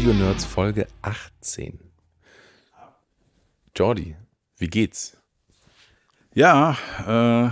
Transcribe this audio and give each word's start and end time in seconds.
Audio 0.00 0.14
Nerds 0.14 0.46
Folge 0.46 0.86
18. 1.02 1.78
Jordi, 3.76 4.16
wie 4.56 4.68
geht's? 4.68 5.18
Ja, 6.32 6.78
äh, 7.06 7.50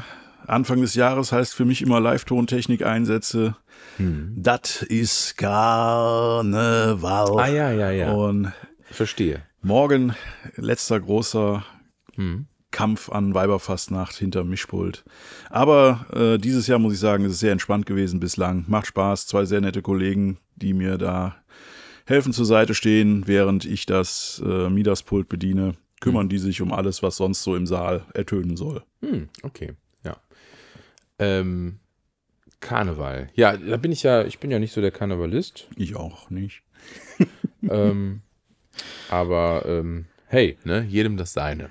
Anfang 0.51 0.81
des 0.81 0.95
Jahres 0.95 1.31
heißt 1.31 1.53
für 1.53 1.67
mich 1.67 1.83
immer 1.83 2.01
Live-Tontechnik-Einsätze. 2.01 3.55
Hm. 3.99 4.33
Das 4.35 4.81
ist 4.81 5.37
Karneval. 5.37 7.39
Ah 7.39 7.49
ja, 7.49 7.71
ja, 7.71 7.91
ja. 7.91 8.13
Und 8.13 8.51
Verstehe. 8.91 9.43
morgen 9.61 10.15
letzter 10.57 11.01
großer 11.01 11.67
Hm. 12.15 12.47
Kampf 12.71 13.11
an 13.11 13.35
Weiberfastnacht 13.35 14.15
hinterm 14.15 14.49
Mischpult. 14.49 15.05
Aber 15.51 16.07
äh, 16.15 16.39
dieses 16.39 16.67
Jahr 16.67 16.79
muss 16.79 16.95
ich 16.95 16.99
sagen, 16.99 17.27
es 17.27 17.33
ist 17.33 17.41
sehr 17.41 17.53
entspannt 17.53 17.85
gewesen 17.85 18.21
bislang. 18.21 18.65
Macht 18.69 18.87
Spaß. 18.87 19.27
Zwei 19.27 19.45
sehr 19.45 19.61
nette 19.61 19.83
Kollegen, 19.83 20.39
die 20.57 20.73
mir 20.73 20.97
da 20.97 21.37
helfen 22.09 22.33
zur 22.33 22.47
Seite 22.47 22.75
stehen, 22.75 23.27
während 23.27 23.65
ich 23.65 23.87
das 23.87 24.43
äh, 24.45 24.69
Midas-Pult 24.69 25.29
bediene. 25.29 25.75
Kümmern 26.01 26.29
die 26.29 26.39
sich 26.39 26.61
um 26.63 26.73
alles, 26.73 27.03
was 27.03 27.17
sonst 27.17 27.43
so 27.43 27.57
im 27.57 27.67
Saal 27.67 28.05
ertönen 28.15 28.57
soll. 28.57 28.85
Hm, 29.03 29.29
okay, 29.43 29.73
ja. 30.05 30.17
Ähm, 31.19 31.81
Karneval. 32.61 33.31
Ja, 33.35 33.57
da 33.57 33.77
bin 33.77 33.91
ich 33.91 34.05
ja, 34.05 34.25
ich 34.25 34.39
bin 34.39 34.51
ja 34.53 34.59
nicht 34.61 34.73
so 34.73 34.81
der 34.81 34.93
Karnevalist. 34.93 35.69
Ich 35.77 35.97
auch 35.97 36.31
nicht. 36.31 36.63
ähm, 37.69 38.23
aber 39.11 39.65
ähm, 39.67 40.07
hey, 40.27 40.57
ne, 40.65 40.85
jedem 40.89 41.17
das 41.17 41.33
seine. 41.33 41.69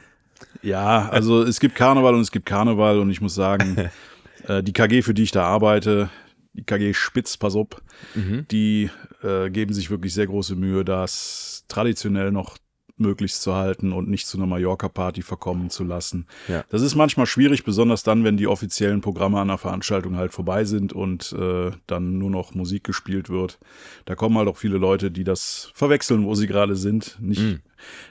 Ja, 0.62 1.08
also 1.10 1.42
es 1.44 1.60
gibt 1.62 1.76
Karneval 1.76 2.14
und 2.16 2.22
es 2.22 2.32
gibt 2.32 2.46
Karneval 2.46 3.00
und 3.00 3.10
ich 3.10 3.22
muss 3.22 3.36
sagen, 3.36 3.90
äh, 4.48 4.62
die 4.62 4.74
KG, 4.74 5.02
für 5.04 5.14
die 5.14 5.24
ich 5.24 5.32
da 5.32 5.46
arbeite, 5.46 6.10
die 6.54 6.64
KG 6.64 6.94
Spitz, 6.94 7.38
pass 7.38 7.56
auf, 7.56 7.68
Mhm. 8.14 8.46
die 8.52 8.90
äh, 9.28 9.50
geben 9.50 9.74
sich 9.74 9.90
wirklich 9.90 10.14
sehr 10.14 10.28
große 10.28 10.56
Mühe, 10.56 10.86
das 10.86 11.66
traditionell 11.68 12.32
noch 12.32 12.58
möglichst 13.00 13.42
zu 13.42 13.54
halten 13.56 13.94
und 13.94 14.10
nicht 14.10 14.28
zu 14.28 14.38
einer 14.38 14.48
Mallorca-Party 14.48 15.22
verkommen 15.22 15.70
zu 15.70 15.84
lassen. 15.84 16.26
Ja. 16.48 16.64
Das 16.70 16.82
ist 16.82 16.96
manchmal 16.96 17.26
schwierig, 17.26 17.64
besonders 17.64 18.04
dann, 18.04 18.24
wenn 18.24 18.38
die 18.38 18.48
offiziellen 18.48 19.02
Programme 19.02 19.40
an 19.40 19.48
der 19.50 19.58
Veranstaltung 19.58 20.16
halt 20.18 20.32
vorbei 20.34 20.66
sind 20.66 20.94
und 20.94 21.34
äh, 21.34 21.72
dann 21.88 22.18
nur 22.18 22.30
noch 22.30 22.54
Musik 22.56 22.84
gespielt 22.84 23.30
wird. 23.30 23.60
Da 24.06 24.16
kommen 24.16 24.38
halt 24.38 24.48
auch 24.48 24.58
viele 24.58 24.78
Leute, 24.78 25.12
die 25.12 25.24
das 25.24 25.72
verwechseln, 25.74 26.26
wo 26.26 26.36
sie 26.36 26.48
gerade 26.48 26.76
sind. 26.76 27.18
Nicht, 27.22 27.42
Mhm. 27.42 27.60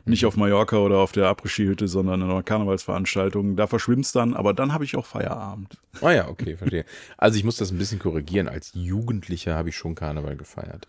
nicht 0.04 0.24
auf 0.26 0.36
Mallorca 0.36 0.76
oder 0.78 0.98
auf 0.98 1.10
der 1.10 1.26
Après-Ski-Hütte, 1.28 1.88
sondern 1.88 2.22
in 2.22 2.30
einer 2.30 2.42
Karnevalsveranstaltung. 2.44 3.56
Da 3.56 3.66
verschwimmt's 3.66 4.12
dann, 4.12 4.34
aber 4.34 4.54
dann 4.54 4.72
habe 4.72 4.84
ich 4.84 4.96
auch 4.96 5.06
Feierabend. 5.06 5.76
Ah 6.00 6.12
ja, 6.12 6.28
okay, 6.28 6.56
verstehe. 6.56 6.84
Also 7.18 7.36
ich 7.38 7.44
muss 7.44 7.56
das 7.56 7.72
ein 7.72 7.78
bisschen 7.78 7.98
korrigieren. 7.98 8.48
Als 8.48 8.70
Jugendlicher 8.74 9.54
habe 9.56 9.70
ich 9.70 9.76
schon 9.76 9.94
Karneval 9.96 10.36
gefeiert. 10.36 10.86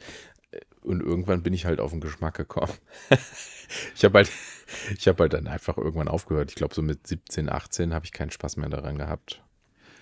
Und 0.88 1.02
irgendwann 1.02 1.44
bin 1.44 1.54
ich 1.54 1.66
halt 1.66 1.82
auf 1.82 1.92
den 1.92 2.02
Geschmack 2.02 2.36
gekommen. 2.36 2.74
Ich 3.98 4.06
habe 4.06 4.20
halt, 4.20 4.32
ich 4.98 5.10
habe 5.10 5.24
halt 5.24 5.34
dann 5.34 5.46
einfach 5.46 5.78
irgendwann 5.78 6.08
aufgehört. 6.08 6.52
Ich 6.52 6.56
glaube, 6.56 6.74
so 6.74 6.82
mit 6.82 7.06
17, 7.06 7.50
18 7.50 7.94
habe 7.94 8.06
ich 8.06 8.14
keinen 8.14 8.32
Spaß 8.32 8.56
mehr 8.56 8.70
daran 8.70 8.98
gehabt. 8.98 9.44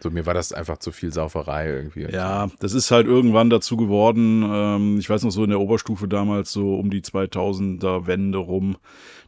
So, 0.01 0.11
mir 0.11 0.27
war 0.27 0.35
das 0.35 0.53
einfach 0.53 0.77
zu 0.77 0.91
viel 0.91 1.11
Sauferei 1.11 1.67
irgendwie. 1.67 2.03
Ja, 2.11 2.51
das 2.59 2.73
ist 2.73 2.91
halt 2.91 3.07
irgendwann 3.07 3.49
dazu 3.49 3.75
geworden. 3.75 4.43
Ähm, 4.47 4.99
ich 4.99 5.09
weiß 5.09 5.23
noch 5.23 5.31
so 5.31 5.43
in 5.43 5.49
der 5.49 5.59
Oberstufe 5.59 6.07
damals, 6.07 6.51
so 6.51 6.75
um 6.75 6.91
die 6.91 7.01
2000er 7.01 8.05
Wende 8.05 8.37
rum. 8.37 8.77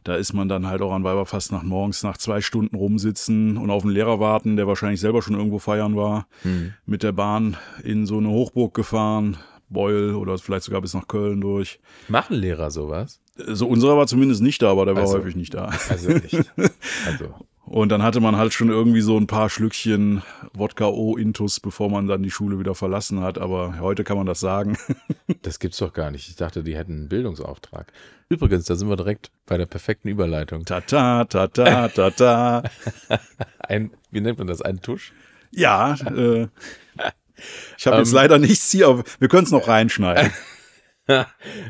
Da 0.04 0.14
ist 0.14 0.34
man 0.34 0.48
dann 0.48 0.68
halt 0.68 0.80
auch 0.82 0.92
an 0.92 1.02
Weiberfast 1.02 1.50
nach 1.50 1.64
morgens 1.64 2.04
nach 2.04 2.16
zwei 2.16 2.40
Stunden 2.40 2.76
rumsitzen 2.76 3.56
und 3.56 3.70
auf 3.70 3.82
den 3.82 3.90
Lehrer 3.90 4.20
warten, 4.20 4.56
der 4.56 4.68
wahrscheinlich 4.68 5.00
selber 5.00 5.20
schon 5.20 5.34
irgendwo 5.34 5.58
feiern 5.58 5.96
war. 5.96 6.28
Hm. 6.42 6.74
Mit 6.86 7.02
der 7.02 7.12
Bahn 7.12 7.56
in 7.82 8.06
so 8.06 8.18
eine 8.18 8.28
Hochburg 8.28 8.72
gefahren. 8.74 9.36
Beul 9.70 10.14
oder 10.14 10.36
vielleicht 10.38 10.64
sogar 10.64 10.80
bis 10.80 10.94
nach 10.94 11.08
Köln 11.08 11.40
durch. 11.40 11.80
Machen 12.08 12.36
Lehrer 12.36 12.70
sowas? 12.70 13.20
So 13.36 13.68
unserer 13.68 13.96
war 13.96 14.06
zumindest 14.06 14.42
nicht 14.42 14.62
da, 14.62 14.70
aber 14.70 14.84
der 14.84 14.94
war 14.94 15.02
Also- 15.02 15.18
häufig 15.18 15.36
nicht 15.36 15.54
da. 15.54 15.70
Also 15.88 16.10
echt. 16.10 16.50
Also, 17.06 17.34
Und 17.70 17.90
dann 17.90 18.02
hatte 18.02 18.20
man 18.20 18.36
halt 18.36 18.54
schon 18.54 18.70
irgendwie 18.70 19.02
so 19.02 19.18
ein 19.18 19.26
paar 19.26 19.50
Schlückchen 19.50 20.22
Wodka 20.54 20.86
O-Intus, 20.86 21.60
bevor 21.60 21.90
man 21.90 22.06
dann 22.06 22.22
die 22.22 22.30
Schule 22.30 22.58
wieder 22.58 22.74
verlassen 22.74 23.20
hat. 23.20 23.36
Aber 23.36 23.78
heute 23.78 24.04
kann 24.04 24.16
man 24.16 24.24
das 24.24 24.40
sagen. 24.40 24.78
das 25.42 25.58
gibt's 25.58 25.76
doch 25.76 25.92
gar 25.92 26.10
nicht. 26.10 26.28
Ich 26.30 26.36
dachte, 26.36 26.62
die 26.62 26.74
hätten 26.74 26.92
einen 26.94 27.08
Bildungsauftrag. 27.10 27.92
Übrigens, 28.30 28.64
da 28.64 28.74
sind 28.74 28.88
wir 28.88 28.96
direkt 28.96 29.30
bei 29.44 29.58
der 29.58 29.66
perfekten 29.66 30.08
Überleitung. 30.08 30.64
Tata, 30.64 31.26
tata, 31.26 31.88
tata. 31.88 32.62
Ein, 33.58 33.90
wie 34.10 34.22
nennt 34.22 34.38
man 34.38 34.46
das? 34.46 34.62
Ein 34.62 34.80
Tusch? 34.80 35.12
Ja, 35.50 35.94
äh, 35.94 36.48
ich 37.76 37.86
habe 37.86 37.98
jetzt 37.98 38.10
Ähm. 38.10 38.14
leider 38.14 38.38
nichts 38.38 38.70
hier, 38.70 38.88
aber 38.88 39.04
wir 39.18 39.28
können 39.28 39.44
es 39.44 39.50
noch 39.50 39.68
reinschneiden. 39.68 40.32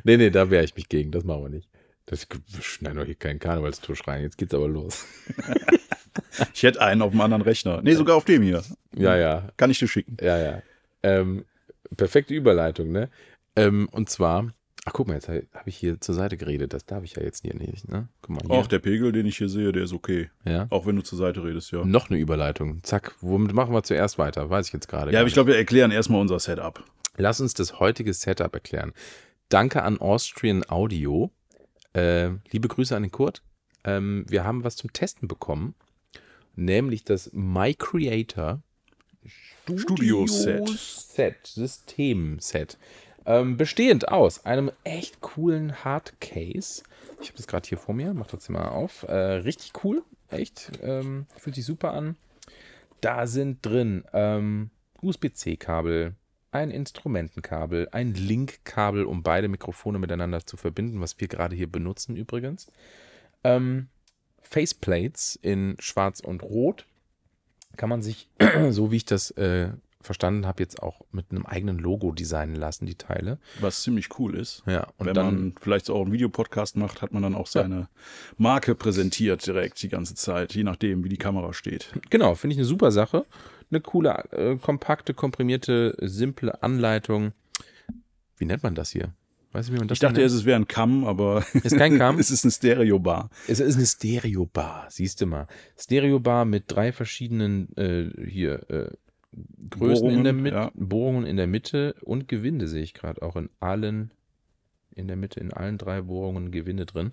nee, 0.04 0.16
nee, 0.16 0.30
da 0.30 0.50
wehre 0.50 0.64
ich 0.64 0.74
mich 0.74 0.88
gegen. 0.88 1.10
Das 1.12 1.24
machen 1.24 1.42
wir 1.42 1.48
nicht. 1.50 1.68
Das, 2.06 2.26
wir 2.30 2.62
schneiden 2.62 2.98
doch 2.98 3.04
hier 3.04 3.14
keinen 3.14 3.38
Karnevalstusch 3.38 4.06
rein. 4.08 4.22
Jetzt 4.22 4.38
geht's 4.38 4.54
aber 4.54 4.68
los. 4.68 5.06
Ich 6.54 6.62
hätte 6.62 6.80
einen 6.80 7.02
auf 7.02 7.12
dem 7.12 7.20
anderen 7.20 7.42
Rechner. 7.42 7.80
Nee, 7.82 7.94
sogar 7.94 8.16
auf 8.16 8.24
dem 8.24 8.42
hier. 8.42 8.62
Ja, 8.94 9.16
ja, 9.16 9.48
Kann 9.56 9.70
ich 9.70 9.78
dir 9.78 9.88
schicken. 9.88 10.16
ja, 10.20 10.38
ja. 10.38 10.62
Ähm, 11.02 11.44
perfekte 11.96 12.34
Überleitung, 12.34 12.92
ne? 12.92 13.08
Ähm, 13.56 13.88
und 13.90 14.08
zwar, 14.10 14.52
ach 14.88 14.94
guck 14.94 15.06
mal, 15.06 15.14
jetzt 15.14 15.28
habe 15.28 15.42
ich 15.66 15.76
hier 15.76 16.00
zur 16.00 16.14
Seite 16.14 16.38
geredet. 16.38 16.72
Das 16.72 16.86
darf 16.86 17.04
ich 17.04 17.14
ja 17.16 17.22
jetzt 17.22 17.42
hier 17.42 17.54
nicht, 17.54 17.88
ne? 17.88 18.08
Guck 18.22 18.30
mal 18.30 18.40
hier. 18.40 18.50
Auch 18.50 18.66
der 18.66 18.78
Pegel, 18.78 19.12
den 19.12 19.26
ich 19.26 19.36
hier 19.36 19.50
sehe, 19.50 19.70
der 19.70 19.82
ist 19.82 19.92
okay. 19.92 20.30
ja. 20.46 20.66
Auch 20.70 20.86
wenn 20.86 20.96
du 20.96 21.02
zur 21.02 21.18
Seite 21.18 21.44
redest, 21.44 21.70
ja. 21.72 21.84
Noch 21.84 22.08
eine 22.08 22.18
Überleitung. 22.18 22.82
Zack, 22.82 23.14
womit 23.20 23.52
machen 23.52 23.74
wir 23.74 23.82
zuerst 23.82 24.18
weiter? 24.18 24.48
Weiß 24.48 24.68
ich 24.68 24.72
jetzt 24.72 24.88
gerade. 24.88 25.12
Ja, 25.12 25.20
aber 25.20 25.28
ich 25.28 25.34
glaube, 25.34 25.50
wir 25.50 25.58
erklären 25.58 25.90
erstmal 25.90 26.22
unser 26.22 26.38
Setup. 26.38 26.82
Lass 27.18 27.40
uns 27.40 27.52
das 27.52 27.80
heutige 27.80 28.14
Setup 28.14 28.54
erklären. 28.54 28.94
Danke 29.50 29.82
an 29.82 30.00
Austrian 30.00 30.64
Audio. 30.68 31.30
Äh, 31.92 32.30
liebe 32.50 32.68
Grüße 32.68 32.96
an 32.96 33.02
den 33.02 33.12
Kurt. 33.12 33.42
Ähm, 33.84 34.24
wir 34.26 34.44
haben 34.44 34.64
was 34.64 34.76
zum 34.76 34.92
Testen 34.92 35.28
bekommen, 35.28 35.74
nämlich 36.56 37.04
das 37.04 37.30
My 37.34 37.74
Creator 37.74 38.62
Studio 39.76 40.26
Set. 40.26 40.66
Set 40.68 41.36
System 41.44 42.38
Set. 42.40 42.78
Ähm, 43.28 43.58
bestehend 43.58 44.08
aus 44.08 44.46
einem 44.46 44.70
echt 44.84 45.20
coolen 45.20 45.84
Hardcase. 45.84 46.82
Ich 47.20 47.28
habe 47.28 47.36
das 47.36 47.46
gerade 47.46 47.68
hier 47.68 47.76
vor 47.76 47.94
mir, 47.94 48.14
mach 48.14 48.26
das 48.26 48.48
mal 48.48 48.68
auf. 48.68 49.02
Äh, 49.02 49.12
richtig 49.12 49.84
cool, 49.84 50.02
echt. 50.30 50.72
Ähm, 50.82 51.26
fühlt 51.36 51.54
sich 51.54 51.66
super 51.66 51.92
an. 51.92 52.16
Da 53.02 53.26
sind 53.26 53.64
drin 53.66 54.02
ähm, 54.14 54.70
USB-C-Kabel, 55.02 56.14
ein 56.52 56.70
Instrumentenkabel, 56.70 57.90
ein 57.92 58.14
Link-Kabel, 58.14 59.04
um 59.04 59.22
beide 59.22 59.48
Mikrofone 59.48 59.98
miteinander 59.98 60.46
zu 60.46 60.56
verbinden, 60.56 61.02
was 61.02 61.20
wir 61.20 61.28
gerade 61.28 61.54
hier 61.54 61.70
benutzen 61.70 62.16
übrigens. 62.16 62.66
Ähm, 63.44 63.88
Faceplates 64.40 65.38
in 65.42 65.76
Schwarz 65.80 66.20
und 66.20 66.42
Rot. 66.42 66.86
Kann 67.76 67.90
man 67.90 68.00
sich, 68.00 68.30
so 68.70 68.90
wie 68.90 68.96
ich 68.96 69.04
das 69.04 69.32
äh, 69.32 69.68
verstanden 70.08 70.46
habe, 70.46 70.62
jetzt 70.62 70.82
auch 70.82 71.02
mit 71.12 71.26
einem 71.30 71.44
eigenen 71.46 71.78
Logo 71.78 72.12
designen 72.12 72.56
lassen, 72.56 72.86
die 72.86 72.94
Teile. 72.94 73.38
Was 73.60 73.82
ziemlich 73.82 74.18
cool 74.18 74.34
ist. 74.34 74.62
Ja, 74.66 74.88
und 74.96 75.06
Wenn 75.06 75.14
dann 75.14 75.26
man 75.26 75.54
vielleicht 75.60 75.90
auch 75.90 76.02
einen 76.02 76.12
Videopodcast 76.12 76.76
macht, 76.76 77.02
hat 77.02 77.12
man 77.12 77.22
dann 77.22 77.34
auch 77.34 77.46
seine 77.46 77.88
Marke 78.38 78.74
präsentiert 78.74 79.46
direkt 79.46 79.82
die 79.82 79.88
ganze 79.90 80.14
Zeit, 80.14 80.54
je 80.54 80.64
nachdem, 80.64 81.04
wie 81.04 81.10
die 81.10 81.18
Kamera 81.18 81.52
steht. 81.52 81.92
Genau, 82.10 82.34
finde 82.34 82.54
ich 82.54 82.58
eine 82.58 82.66
super 82.66 82.90
Sache. 82.90 83.26
Eine 83.70 83.82
coole, 83.82 84.24
äh, 84.32 84.56
kompakte, 84.56 85.12
komprimierte, 85.12 85.94
simple 86.00 86.62
Anleitung. 86.62 87.32
Wie 88.38 88.46
nennt 88.46 88.62
man 88.62 88.74
das 88.74 88.90
hier? 88.90 89.12
Weißt 89.52 89.68
du, 89.68 89.74
wie 89.74 89.78
man 89.78 89.88
das 89.88 89.96
Ich 89.96 90.00
dachte 90.00 90.20
nennt? 90.20 90.30
es 90.30 90.44
wäre 90.44 90.58
ein 90.58 90.68
Kamm, 90.68 91.04
aber 91.04 91.44
Ist 91.52 91.76
kein 91.76 91.98
Kamm? 91.98 92.18
es 92.18 92.30
ist 92.30 92.44
eine 92.44 92.52
Stereobar. 92.52 93.30
Es 93.46 93.60
ist 93.60 93.76
eine 93.76 93.86
Stereobar, 93.86 94.86
siehst 94.90 95.20
du 95.20 95.26
mal. 95.26 95.46
Stereobar 95.78 96.44
mit 96.44 96.64
drei 96.66 96.92
verschiedenen 96.92 97.74
äh, 97.76 98.10
hier 98.28 98.68
äh, 98.70 98.90
Größen 99.70 100.08
in 100.10 100.24
der 100.24 100.32
Bohrungen, 100.32 100.42
Mitte, 100.42 100.56
ja. 100.56 100.70
Bohrungen 100.74 101.26
in 101.26 101.36
der 101.36 101.46
Mitte 101.46 101.94
und 102.00 102.28
Gewinde 102.28 102.66
sehe 102.68 102.82
ich 102.82 102.94
gerade 102.94 103.22
auch 103.22 103.36
in 103.36 103.50
allen, 103.60 104.12
in 104.94 105.06
der 105.06 105.16
Mitte, 105.16 105.40
in 105.40 105.52
allen 105.52 105.78
drei 105.78 106.00
Bohrungen 106.02 106.50
Gewinde 106.50 106.86
drin. 106.86 107.12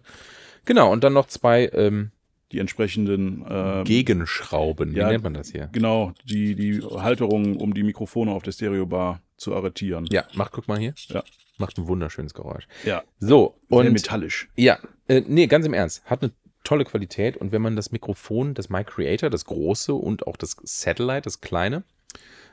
Genau, 0.64 0.92
und 0.92 1.04
dann 1.04 1.14
noch 1.14 1.28
zwei 1.28 1.70
ähm, 1.74 2.12
Die 2.52 2.60
entsprechenden, 2.60 3.46
ähm, 3.50 3.84
Gegenschrauben. 3.84 4.94
Wie 4.94 5.00
ja, 5.00 5.10
nennt 5.10 5.24
man 5.24 5.34
das 5.34 5.52
hier? 5.52 5.70
genau, 5.72 6.14
die, 6.24 6.56
die 6.56 6.82
Halterungen, 6.82 7.58
um 7.58 7.74
die 7.74 7.84
Mikrofone 7.84 8.32
auf 8.32 8.44
der 8.44 8.54
Stereobar 8.54 9.22
zu 9.38 9.54
arretieren. 9.54 10.08
Ja, 10.10 10.24
mach, 10.34 10.52
guck 10.52 10.68
mal 10.68 10.80
hier. 10.80 10.94
Ja. 11.10 11.24
Macht 11.58 11.78
ein 11.78 11.88
wunderschönes 11.88 12.34
Geräusch. 12.34 12.68
Ja, 12.86 13.04
So, 13.20 13.58
sehr 13.70 13.78
und 13.78 13.94
metallisch. 13.94 14.50
Ja, 14.56 14.78
äh, 15.08 15.22
nee, 15.26 15.48
ganz 15.48 15.66
im 15.66 15.74
Ernst. 15.74 16.04
Hat 16.06 16.22
eine 16.22 16.32
tolle 16.64 16.86
Qualität 16.86 17.38
und 17.38 17.52
wenn 17.52 17.62
man 17.62 17.76
das 17.76 17.92
Mikrofon, 17.92 18.54
das 18.54 18.70
My 18.70 18.84
Creator, 18.84 19.30
das 19.30 19.46
große 19.46 19.94
und 19.94 20.28
auch 20.28 20.36
das 20.38 20.58
Satellite, 20.64 21.22
das 21.22 21.42
kleine, 21.42 21.84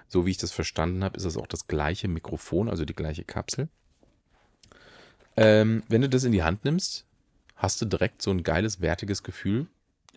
so 0.09 0.27
wie 0.27 0.31
ich 0.31 0.39
das 0.39 0.53
verstanden 0.53 1.05
habe, 1.05 1.17
ist 1.17 1.25
es 1.25 1.37
auch 1.37 1.47
das 1.47 1.67
gleiche 1.67 2.09
Mikrofon, 2.09 2.69
also 2.69 2.85
die 2.85 2.95
gleiche 2.95 3.25
Kapsel. 3.25 3.69
Ähm, 5.37 5.83
wenn 5.89 6.03
du 6.03 6.09
das 6.09 6.25
in 6.25 6.33
die 6.33 6.43
Hand 6.43 6.65
nimmst, 6.65 7.07
hast 7.57 7.81
du 7.81 7.87
direkt 7.87 8.23
so 8.23 8.31
ein 8.31 8.43
geiles, 8.43 8.81
wertiges 8.81 9.23
Gefühl, 9.23 9.67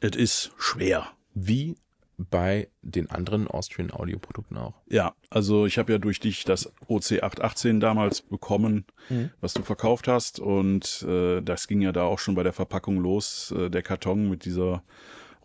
Es 0.02 0.16
ist 0.16 0.52
schwer. 0.58 1.08
wie 1.34 1.78
bei 2.18 2.70
den 2.82 3.10
anderen 3.10 3.48
Austrian 3.48 3.92
Audio 3.92 4.20
Produkten 4.20 4.58
auch. 4.58 4.74
Ja, 4.88 5.14
also 5.30 5.66
ich 5.66 5.78
habe 5.78 5.92
ja 5.92 5.98
durch 5.98 6.20
dich 6.20 6.46
das 6.46 6.72
OC818 6.88 7.80
damals 7.80 8.22
bekommen, 8.22 8.86
mhm. 9.10 9.32
was 9.42 9.54
du 9.54 9.64
verkauft 9.64 10.08
hast. 10.08 10.40
Und 10.40 11.04
äh, 11.08 11.42
das 11.42 11.68
ging 11.68 11.82
ja 11.82 11.92
da 11.92 12.04
auch 12.04 12.20
schon 12.20 12.36
bei 12.36 12.44
der 12.44 12.54
Verpackung 12.54 13.00
los. 13.00 13.54
Äh, 13.58 13.70
der 13.70 13.84
Karton 13.84 14.30
mit 14.30 14.46
dieser 14.46 14.84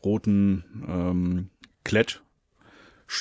roten 0.04 0.64
ähm, 0.88 1.50
Klett, 1.84 2.22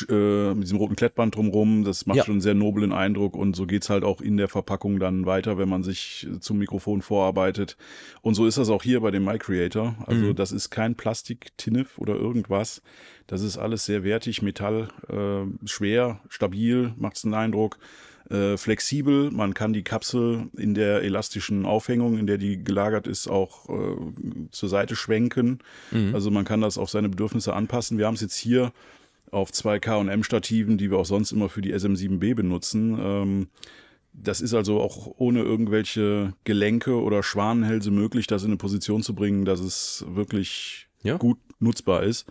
äh, 0.09 0.53
mit 0.53 0.63
diesem 0.63 0.77
roten 0.77 0.95
Klettband 0.95 1.35
drumrum. 1.35 1.83
Das 1.83 2.05
macht 2.05 2.17
ja. 2.17 2.25
schon 2.25 2.35
einen 2.35 2.41
sehr 2.41 2.53
noblen 2.53 2.91
Eindruck 2.91 3.35
und 3.35 3.55
so 3.55 3.65
geht's 3.65 3.89
halt 3.89 4.03
auch 4.03 4.21
in 4.21 4.37
der 4.37 4.47
Verpackung 4.47 4.99
dann 4.99 5.25
weiter, 5.25 5.57
wenn 5.57 5.69
man 5.69 5.83
sich 5.83 6.27
zum 6.39 6.57
Mikrofon 6.59 7.01
vorarbeitet. 7.01 7.77
Und 8.21 8.35
so 8.35 8.45
ist 8.45 8.57
das 8.57 8.69
auch 8.69 8.83
hier 8.83 9.01
bei 9.01 9.11
dem 9.11 9.25
MyCreator. 9.25 9.95
Also 10.05 10.27
mhm. 10.27 10.35
das 10.35 10.51
ist 10.51 10.69
kein 10.69 10.95
Plastik-Tinnef 10.95 11.97
oder 11.97 12.15
irgendwas. 12.15 12.81
Das 13.27 13.41
ist 13.41 13.57
alles 13.57 13.85
sehr 13.85 14.03
wertig, 14.03 14.41
Metall, 14.41 14.89
äh, 15.07 15.67
schwer, 15.67 16.19
stabil, 16.29 16.93
macht's 16.97 17.25
einen 17.25 17.33
Eindruck. 17.33 17.79
Äh, 18.29 18.57
flexibel, 18.57 19.31
man 19.31 19.55
kann 19.55 19.73
die 19.73 19.81
Kapsel 19.81 20.49
in 20.55 20.75
der 20.75 21.01
elastischen 21.01 21.65
Aufhängung, 21.65 22.19
in 22.19 22.27
der 22.27 22.37
die 22.37 22.63
gelagert 22.63 23.07
ist, 23.07 23.27
auch 23.27 23.67
äh, 23.69 24.49
zur 24.51 24.69
Seite 24.69 24.95
schwenken. 24.95 25.59
Mhm. 25.89 26.13
Also 26.13 26.29
man 26.29 26.45
kann 26.45 26.61
das 26.61 26.77
auf 26.77 26.91
seine 26.91 27.09
Bedürfnisse 27.09 27.55
anpassen. 27.55 27.97
Wir 27.97 28.05
haben 28.05 28.13
es 28.13 28.21
jetzt 28.21 28.35
hier 28.35 28.71
auf 29.31 29.51
zwei 29.51 29.79
K&M-Stativen, 29.79 30.77
die 30.77 30.91
wir 30.91 30.97
auch 30.97 31.05
sonst 31.05 31.31
immer 31.31 31.49
für 31.49 31.61
die 31.61 31.73
SM7B 31.73 32.35
benutzen. 32.35 32.97
Ähm, 32.99 33.47
das 34.13 34.41
ist 34.41 34.53
also 34.53 34.81
auch 34.81 35.15
ohne 35.17 35.41
irgendwelche 35.41 36.33
Gelenke 36.43 37.01
oder 37.01 37.23
Schwanenhälse 37.23 37.91
möglich, 37.91 38.27
das 38.27 38.43
in 38.43 38.49
eine 38.49 38.57
Position 38.57 39.03
zu 39.03 39.13
bringen, 39.13 39.45
dass 39.45 39.59
es 39.59 40.05
wirklich 40.07 40.87
ja. 41.03 41.17
gut 41.17 41.37
nutzbar 41.59 42.03
ist. 42.03 42.25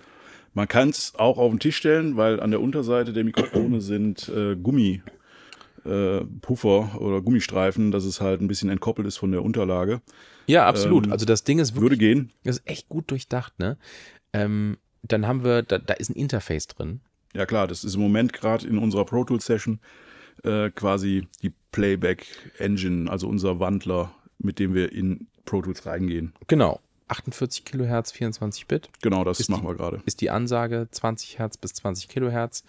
Man 0.55 0.69
kann 0.69 0.91
es 0.91 1.15
auch 1.17 1.39
auf 1.39 1.51
den 1.51 1.61
Tisch 1.61 1.77
stellen, 1.77 2.17
weil 2.17 2.41
an 2.41 2.51
der 2.51 2.61
Unterseite 2.61 3.13
der 3.13 3.25
Mikrofone 3.25 3.81
sind 3.81 4.29
äh, 4.29 4.57
Gummi. 4.57 5.03
Äh, 5.85 6.25
Puffer 6.41 7.01
oder 7.01 7.23
Gummistreifen, 7.23 7.93
dass 7.93 8.05
es 8.05 8.21
halt 8.21 8.41
ein 8.41 8.49
bisschen 8.49 8.69
entkoppelt 8.69 9.07
ist 9.07 9.17
von 9.17 9.31
der 9.31 9.43
Unterlage. 9.43 10.03
Ja, 10.47 10.67
absolut. 10.67 11.07
Ähm, 11.07 11.13
also 11.13 11.25
das 11.25 11.45
Ding 11.45 11.61
ist 11.61 11.75
wirklich, 11.75 11.83
würde 11.83 11.97
gehen. 11.97 12.33
Das 12.43 12.57
ist 12.57 12.69
echt 12.69 12.89
gut 12.89 13.11
durchdacht, 13.11 13.59
ne? 13.59 13.79
Ähm, 14.33 14.77
dann 15.03 15.27
haben 15.27 15.45
wir, 15.45 15.63
da, 15.63 15.79
da 15.79 15.95
ist 15.95 16.11
ein 16.11 16.17
Interface 16.17 16.67
drin. 16.67 17.01
Ja 17.35 17.47
klar, 17.47 17.67
das 17.67 17.85
ist 17.85 17.95
im 17.95 18.01
Moment 18.01 18.33
gerade 18.33 18.67
in 18.67 18.79
unserer 18.79 19.05
Pro 19.05 19.25
Tools 19.25 19.47
Session 19.47 19.81
äh, 20.45 20.71
quasi 20.71 21.27
die 21.43 21.53
Playback 21.73 22.27
Engine, 22.59 23.11
also 23.11 23.29
unser 23.29 23.61
Wandler, 23.61 24.13
mit 24.39 24.59
dem 24.59 24.75
wir 24.75 24.93
in 24.93 25.29
Pro 25.45 25.63
Tools 25.63 25.87
reingehen. 25.87 26.33
Genau. 26.47 26.81
48 27.09 27.65
Kilohertz, 27.65 28.13
24 28.13 28.67
Bit. 28.67 28.91
Genau, 29.03 29.25
das 29.25 29.41
ist 29.41 29.49
machen 29.49 29.63
die, 29.63 29.69
wir 29.69 29.75
gerade. 29.77 30.03
Ist 30.05 30.21
die 30.21 30.31
Ansage 30.31 30.89
20 30.91 31.39
Hertz 31.39 31.57
bis 31.57 31.73
20 31.75 32.09
Kilohertz, 32.09 32.65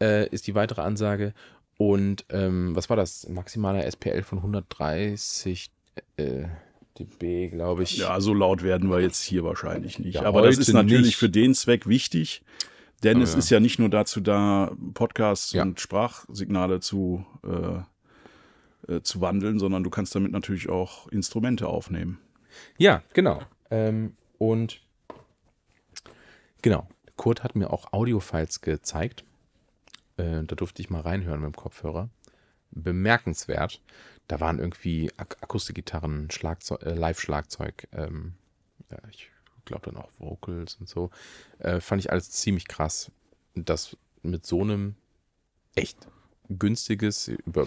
äh, 0.00 0.26
ist 0.28 0.46
die 0.46 0.54
weitere 0.54 0.80
Ansage. 0.80 1.34
Und 1.76 2.24
ähm, 2.30 2.74
was 2.74 2.88
war 2.88 2.96
das? 2.96 3.28
Maximaler 3.28 3.84
SPL 3.90 4.22
von 4.22 4.38
130 4.38 5.70
äh, 6.16 6.44
dB, 6.98 7.48
glaube 7.48 7.82
ich. 7.82 7.98
Ja, 7.98 8.20
so 8.20 8.34
laut 8.34 8.62
werden 8.62 8.90
wir 8.90 9.00
jetzt 9.00 9.22
hier 9.22 9.44
wahrscheinlich 9.44 9.98
nicht. 9.98 10.16
Ja, 10.16 10.24
Aber 10.24 10.42
das 10.42 10.58
ist 10.58 10.72
natürlich 10.72 11.06
nicht. 11.06 11.16
für 11.16 11.28
den 11.28 11.54
Zweck 11.54 11.88
wichtig, 11.88 12.42
denn 13.02 13.18
oh, 13.18 13.22
es 13.22 13.32
ja. 13.32 13.38
ist 13.38 13.50
ja 13.50 13.60
nicht 13.60 13.78
nur 13.78 13.88
dazu 13.88 14.20
da, 14.20 14.72
Podcasts 14.94 15.52
ja. 15.52 15.62
und 15.62 15.80
Sprachsignale 15.80 16.80
zu, 16.80 17.26
äh, 17.44 18.92
äh, 18.92 19.02
zu 19.02 19.20
wandeln, 19.20 19.58
sondern 19.58 19.82
du 19.82 19.90
kannst 19.90 20.14
damit 20.14 20.32
natürlich 20.32 20.68
auch 20.68 21.08
Instrumente 21.08 21.66
aufnehmen. 21.66 22.18
Ja, 22.78 23.02
genau. 23.12 23.42
Ähm, 23.70 24.16
und 24.38 24.80
genau, 26.62 26.86
Kurt 27.16 27.42
hat 27.42 27.56
mir 27.56 27.70
auch 27.72 27.92
Audiofiles 27.92 28.60
gezeigt. 28.60 29.24
Äh, 30.16 30.44
da 30.44 30.54
durfte 30.54 30.80
ich 30.80 30.90
mal 30.90 31.00
reinhören 31.00 31.40
mit 31.40 31.52
dem 31.52 31.56
Kopfhörer. 31.56 32.08
Bemerkenswert 32.70 33.80
da 34.28 34.40
waren 34.40 34.58
irgendwie 34.58 35.10
Ak 35.16 35.36
Akustikgitarren, 35.40 36.28
äh, 36.30 36.94
Live-Schlagzeug, 36.94 37.88
ähm, 37.92 38.34
ja, 38.90 38.98
ich 39.10 39.30
glaube 39.64 39.90
dann 39.90 39.96
auch 39.96 40.10
Vocals 40.18 40.76
und 40.76 40.88
so. 40.88 41.10
Äh, 41.58 41.80
fand 41.80 42.00
ich 42.00 42.10
alles 42.10 42.30
ziemlich 42.30 42.68
krass. 42.68 43.10
Das 43.54 43.96
mit 44.22 44.46
so 44.46 44.62
einem 44.62 44.96
echt 45.74 46.08
günstiges, 46.48 47.28
über 47.28 47.66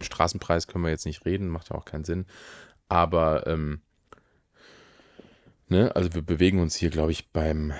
Straßenpreis 0.00 0.66
können 0.66 0.84
wir 0.84 0.90
jetzt 0.90 1.06
nicht 1.06 1.24
reden, 1.24 1.48
macht 1.48 1.70
ja 1.70 1.76
auch 1.76 1.84
keinen 1.84 2.04
Sinn. 2.04 2.26
Aber, 2.88 3.46
ähm, 3.46 3.80
ne, 5.68 5.94
also 5.94 6.12
wir 6.14 6.22
bewegen 6.22 6.60
uns 6.60 6.74
hier, 6.76 6.90
glaube 6.90 7.12
ich, 7.12 7.30
beim, 7.30 7.72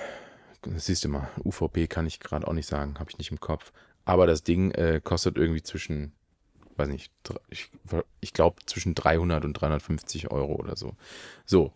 siehst 0.76 1.04
du 1.04 1.08
mal, 1.08 1.28
UVP 1.44 1.86
kann 1.86 2.06
ich 2.06 2.20
gerade 2.20 2.46
auch 2.46 2.52
nicht 2.52 2.68
sagen, 2.68 2.98
habe 2.98 3.10
ich 3.10 3.18
nicht 3.18 3.30
im 3.30 3.40
Kopf. 3.40 3.72
Aber 4.04 4.26
das 4.26 4.42
Ding 4.42 4.70
äh, 4.72 5.00
kostet 5.02 5.36
irgendwie 5.36 5.62
zwischen 5.62 6.12
weiß 6.76 6.88
nicht, 6.88 7.10
ich, 7.50 7.70
ich 8.20 8.32
glaube 8.32 8.56
zwischen 8.66 8.94
300 8.94 9.44
und 9.44 9.54
350 9.54 10.30
Euro 10.30 10.54
oder 10.54 10.76
so. 10.76 10.94
So, 11.44 11.72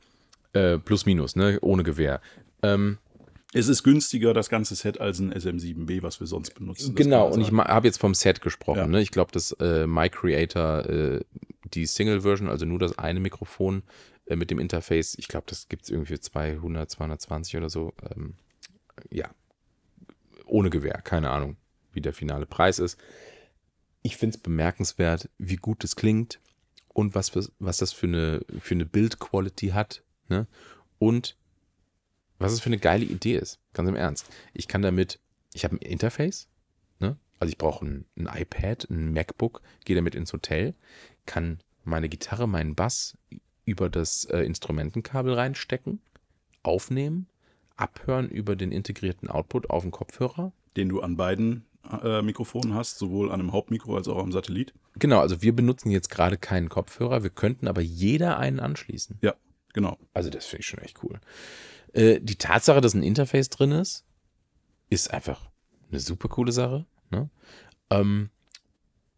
äh, 0.52 0.78
plus 0.78 1.06
minus, 1.06 1.36
ne, 1.36 1.58
ohne 1.60 1.82
Gewähr. 1.82 2.20
Ähm, 2.62 2.98
es 3.54 3.68
ist 3.68 3.82
günstiger, 3.82 4.34
das 4.34 4.50
ganze 4.50 4.74
Set, 4.74 5.00
als 5.00 5.20
ein 5.20 5.32
SM7B, 5.32 6.02
was 6.02 6.20
wir 6.20 6.26
sonst 6.26 6.54
benutzen. 6.54 6.94
Genau, 6.94 7.28
und 7.28 7.40
ich 7.40 7.50
habe 7.50 7.86
jetzt 7.86 7.98
vom 7.98 8.14
Set 8.14 8.42
gesprochen. 8.42 8.78
Ja. 8.78 8.86
Ne? 8.86 9.00
Ich 9.00 9.10
glaube, 9.10 9.32
dass 9.32 9.52
äh, 9.52 9.86
My 9.86 10.10
Creator, 10.10 10.86
äh, 10.86 11.20
die 11.72 11.86
Single-Version, 11.86 12.48
also 12.48 12.66
nur 12.66 12.78
das 12.78 12.98
eine 12.98 13.20
Mikrofon 13.20 13.82
äh, 14.26 14.36
mit 14.36 14.50
dem 14.50 14.58
Interface, 14.58 15.16
ich 15.18 15.28
glaube, 15.28 15.46
das 15.48 15.68
gibt 15.68 15.84
es 15.84 15.90
irgendwie 15.90 16.14
für 16.14 16.20
200, 16.20 16.90
220 16.90 17.56
oder 17.56 17.70
so. 17.70 17.94
Ähm, 18.14 18.34
ja, 19.10 19.30
ohne 20.44 20.68
Gewähr, 20.68 21.00
keine 21.02 21.30
Ahnung, 21.30 21.56
wie 21.92 22.02
der 22.02 22.12
finale 22.12 22.44
Preis 22.44 22.78
ist 22.78 22.98
ich 24.08 24.16
finde 24.16 24.36
es 24.36 24.42
bemerkenswert, 24.42 25.28
wie 25.36 25.56
gut 25.56 25.84
es 25.84 25.94
klingt 25.94 26.40
und 26.88 27.14
was, 27.14 27.36
was 27.58 27.76
das 27.76 27.92
für 27.92 28.06
eine, 28.06 28.40
für 28.58 28.72
eine 28.72 28.86
Build-Quality 28.86 29.68
hat. 29.68 30.02
Ne? 30.30 30.46
Und 30.98 31.36
was 32.38 32.52
es 32.52 32.60
für 32.60 32.70
eine 32.70 32.78
geile 32.78 33.04
Idee 33.04 33.36
ist. 33.36 33.58
Ganz 33.74 33.86
im 33.86 33.96
Ernst. 33.96 34.26
Ich 34.54 34.66
kann 34.66 34.80
damit, 34.80 35.20
ich 35.52 35.64
habe 35.64 35.76
ein 35.76 35.82
Interface, 35.82 36.48
ne? 37.00 37.18
also 37.38 37.50
ich 37.50 37.58
brauche 37.58 37.84
ein, 37.84 38.06
ein 38.16 38.30
iPad, 38.32 38.88
ein 38.88 39.12
MacBook, 39.12 39.60
gehe 39.84 39.94
damit 39.94 40.14
ins 40.14 40.32
Hotel, 40.32 40.74
kann 41.26 41.58
meine 41.84 42.08
Gitarre, 42.08 42.48
meinen 42.48 42.74
Bass 42.74 43.18
über 43.66 43.90
das 43.90 44.24
äh, 44.24 44.38
Instrumentenkabel 44.38 45.34
reinstecken, 45.34 46.00
aufnehmen, 46.62 47.26
abhören 47.76 48.30
über 48.30 48.56
den 48.56 48.72
integrierten 48.72 49.28
Output 49.28 49.68
auf 49.68 49.82
den 49.82 49.90
Kopfhörer. 49.92 50.52
Den 50.76 50.88
du 50.88 51.02
an 51.02 51.18
beiden 51.18 51.66
Mikrofon 52.22 52.74
hast, 52.74 52.98
sowohl 52.98 53.30
an 53.30 53.40
einem 53.40 53.52
Hauptmikro 53.52 53.96
als 53.96 54.08
auch 54.08 54.18
am 54.18 54.32
Satellit. 54.32 54.74
Genau, 54.98 55.20
also 55.20 55.42
wir 55.42 55.54
benutzen 55.54 55.90
jetzt 55.90 56.10
gerade 56.10 56.36
keinen 56.36 56.68
Kopfhörer, 56.68 57.22
wir 57.22 57.30
könnten 57.30 57.68
aber 57.68 57.80
jeder 57.80 58.38
einen 58.38 58.60
anschließen. 58.60 59.18
Ja, 59.22 59.34
genau. 59.72 59.96
Also 60.12 60.30
das 60.30 60.46
finde 60.46 60.60
ich 60.60 60.66
schon 60.66 60.80
echt 60.80 61.02
cool. 61.02 61.20
Äh, 61.92 62.20
die 62.20 62.36
Tatsache, 62.36 62.80
dass 62.80 62.94
ein 62.94 63.02
Interface 63.02 63.48
drin 63.48 63.72
ist, 63.72 64.04
ist 64.90 65.12
einfach 65.12 65.48
eine 65.90 66.00
super 66.00 66.28
coole 66.28 66.52
Sache. 66.52 66.86
Ne? 67.10 67.30
Ähm, 67.90 68.30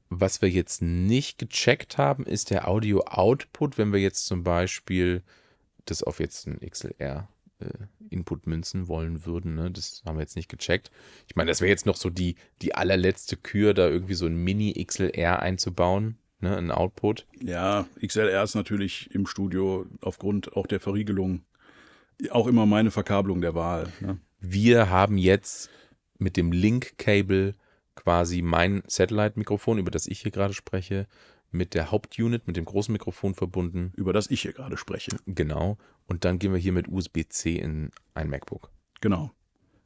was 0.09 0.43
wir 0.43 0.51
jetzt 0.51 0.83
nicht 0.83 1.39
gecheckt 1.39 1.97
haben, 1.97 2.25
ist 2.25 2.51
der 2.51 2.69
Audio-Output, 2.69 3.79
wenn 3.79 3.93
wir 3.93 4.01
jetzt 4.01 4.27
zum 4.27 4.43
Beispiel 4.43 5.23
das 5.85 6.03
auf 6.03 6.21
jetzt 6.21 6.47
ein 6.47 6.59
XLR 6.61 7.01
äh, 7.01 7.23
Input 8.09 8.47
münzen 8.47 8.89
wollen 8.89 9.25
würden. 9.25 9.55
Ne? 9.55 9.71
Das 9.71 10.03
haben 10.05 10.17
wir 10.17 10.23
jetzt 10.23 10.37
nicht 10.37 10.49
gecheckt. 10.49 10.91
Ich 11.29 11.37
meine, 11.37 11.51
das 11.51 11.61
wäre 11.61 11.71
jetzt 11.71 11.87
noch 11.87 11.97
so 11.97 12.11
die, 12.11 12.37
die 12.63 12.75
allerletzte 12.75 13.37
Kür, 13.37 13.75
da 13.75 13.89
irgendwie 13.89 14.15
so 14.15 14.27
ein 14.27 14.37
Mini-XLR 14.37 15.41
einzubauen, 15.41 16.19
ne? 16.41 16.57
ein 16.57 16.71
Output. 16.71 17.27
Ja, 17.43 17.87
XLR 18.05 18.43
ist 18.43 18.55
natürlich 18.55 19.11
im 19.15 19.27
Studio 19.27 19.87
aufgrund 20.01 20.57
auch 20.57 20.67
der 20.67 20.81
Verriegelung 20.81 21.45
auch 22.31 22.47
immer 22.47 22.67
meine 22.67 22.91
Verkabelung 22.91 23.41
der 23.41 23.55
Wahl. 23.55 23.89
Ne? 24.01 24.19
Wir 24.41 24.91
haben 24.91 25.17
jetzt 25.17 25.71
mit 26.19 26.37
dem 26.37 26.53
Link-Cable 26.53 27.55
quasi 27.95 28.43
mein 28.43 28.83
Satellite-Mikrofon, 28.87 29.79
über 29.79 29.91
das 29.91 30.07
ich 30.07 30.21
hier 30.21 30.31
gerade 30.31 30.55
spreche, 30.55 31.07
mit 31.51 31.75
der 31.75 31.91
Hauptunit, 31.91 32.47
mit 32.47 32.57
dem 32.57 32.65
großen 32.65 32.93
Mikrofon 32.93 33.35
verbunden. 33.35 33.93
Über 33.97 34.13
das 34.13 34.31
ich 34.31 34.43
hier 34.43 34.53
gerade 34.53 34.77
spreche. 34.77 35.17
Genau. 35.27 35.79
Und 36.11 36.25
dann 36.25 36.41
gehen 36.41 36.53
wir 36.53 36.59
hier 36.59 36.73
mit 36.73 36.89
USB-C 36.89 37.55
in 37.55 37.91
ein 38.15 38.29
MacBook. 38.29 38.69
Genau. 39.01 39.31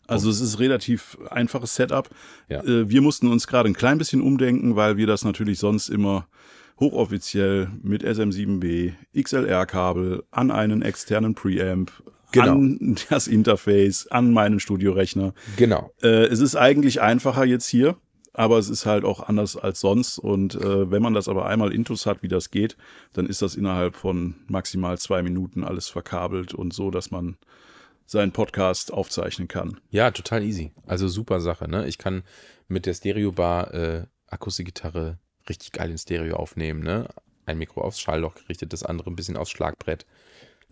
Also 0.06 0.30
es 0.30 0.40
ist 0.40 0.58
relativ 0.58 1.18
einfaches 1.30 1.74
Setup. 1.74 2.08
Ja. 2.48 2.64
Äh, 2.64 2.88
wir 2.88 3.02
mussten 3.02 3.28
uns 3.28 3.46
gerade 3.46 3.68
ein 3.68 3.74
klein 3.74 3.98
bisschen 3.98 4.22
umdenken, 4.22 4.74
weil 4.74 4.96
wir 4.96 5.06
das 5.06 5.22
natürlich 5.24 5.58
sonst 5.58 5.90
immer 5.90 6.26
hochoffiziell 6.80 7.68
mit 7.82 8.04
SM7B, 8.04 8.94
XLR-Kabel 9.14 10.24
an 10.30 10.50
einen 10.50 10.80
externen 10.80 11.34
Preamp, 11.34 11.92
genau. 12.32 12.52
an 12.52 12.96
das 13.10 13.26
Interface, 13.28 14.06
an 14.06 14.32
meinen 14.32 14.60
Studiorechner. 14.60 15.34
Genau. 15.56 15.90
Äh, 16.02 16.24
es 16.26 16.40
ist 16.40 16.56
eigentlich 16.56 17.02
einfacher 17.02 17.44
jetzt 17.44 17.66
hier 17.66 17.98
aber 18.34 18.58
es 18.58 18.68
ist 18.68 18.84
halt 18.84 19.04
auch 19.04 19.20
anders 19.20 19.56
als 19.56 19.80
sonst. 19.80 20.18
Und 20.18 20.56
äh, 20.56 20.90
wenn 20.90 21.02
man 21.02 21.14
das 21.14 21.28
aber 21.28 21.46
einmal 21.46 21.72
intus 21.72 22.04
hat, 22.04 22.22
wie 22.22 22.28
das 22.28 22.50
geht, 22.50 22.76
dann 23.14 23.26
ist 23.26 23.40
das 23.40 23.54
innerhalb 23.54 23.96
von 23.96 24.34
maximal 24.48 24.98
zwei 24.98 25.22
Minuten 25.22 25.64
alles 25.64 25.88
verkabelt 25.88 26.52
und 26.52 26.74
so, 26.74 26.90
dass 26.90 27.10
man 27.10 27.38
seinen 28.06 28.32
Podcast 28.32 28.92
aufzeichnen 28.92 29.48
kann. 29.48 29.80
Ja, 29.90 30.10
total 30.10 30.42
easy. 30.42 30.72
Also 30.86 31.08
super 31.08 31.40
Sache, 31.40 31.68
ne? 31.68 31.86
Ich 31.86 31.96
kann 31.96 32.22
mit 32.68 32.86
der 32.86 32.94
Stereobar 32.94 33.72
äh, 33.72 34.06
Akustikgitarre 34.26 35.18
richtig 35.48 35.72
geil 35.72 35.90
in 35.90 35.98
Stereo 35.98 36.36
aufnehmen, 36.36 36.82
ne? 36.82 37.08
Ein 37.46 37.58
Mikro 37.58 37.82
aufs 37.82 38.00
Schallloch 38.00 38.34
gerichtet, 38.34 38.72
das 38.72 38.82
andere 38.82 39.10
ein 39.10 39.16
bisschen 39.16 39.36
aufs 39.36 39.50
Schlagbrett. 39.50 40.06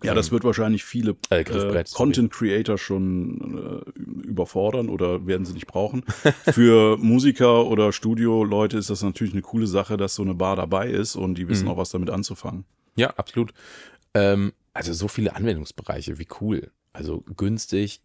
Ja, 0.02 0.14
das 0.14 0.30
wird 0.32 0.44
wahrscheinlich 0.44 0.84
viele 0.84 1.16
Äh, 1.30 1.40
äh. 1.42 1.84
Content 1.92 2.32
Creator 2.32 2.78
schon 2.78 3.84
äh, 3.86 4.00
überfordern 4.28 4.88
oder 4.88 5.26
werden 5.26 5.44
sie 5.46 5.52
nicht 5.54 5.66
brauchen. 5.66 6.04
Für 6.52 6.96
Musiker 6.98 7.66
oder 7.66 7.92
Studioleute 7.92 8.78
ist 8.78 8.90
das 8.90 9.02
natürlich 9.02 9.32
eine 9.32 9.42
coole 9.42 9.66
Sache, 9.66 9.96
dass 9.96 10.14
so 10.14 10.22
eine 10.22 10.34
Bar 10.34 10.56
dabei 10.56 10.88
ist 10.90 11.16
und 11.16 11.36
die 11.36 11.44
Mhm. 11.44 11.48
wissen 11.50 11.68
auch, 11.68 11.76
was 11.76 11.90
damit 11.90 12.10
anzufangen. 12.10 12.64
Ja, 12.96 13.10
absolut. 13.10 13.52
Ähm, 14.14 14.52
also 14.74 14.92
so 14.92 15.08
viele 15.08 15.34
Anwendungsbereiche, 15.36 16.18
wie 16.18 16.28
cool. 16.40 16.70
Also 16.92 17.20
günstig, 17.36 18.00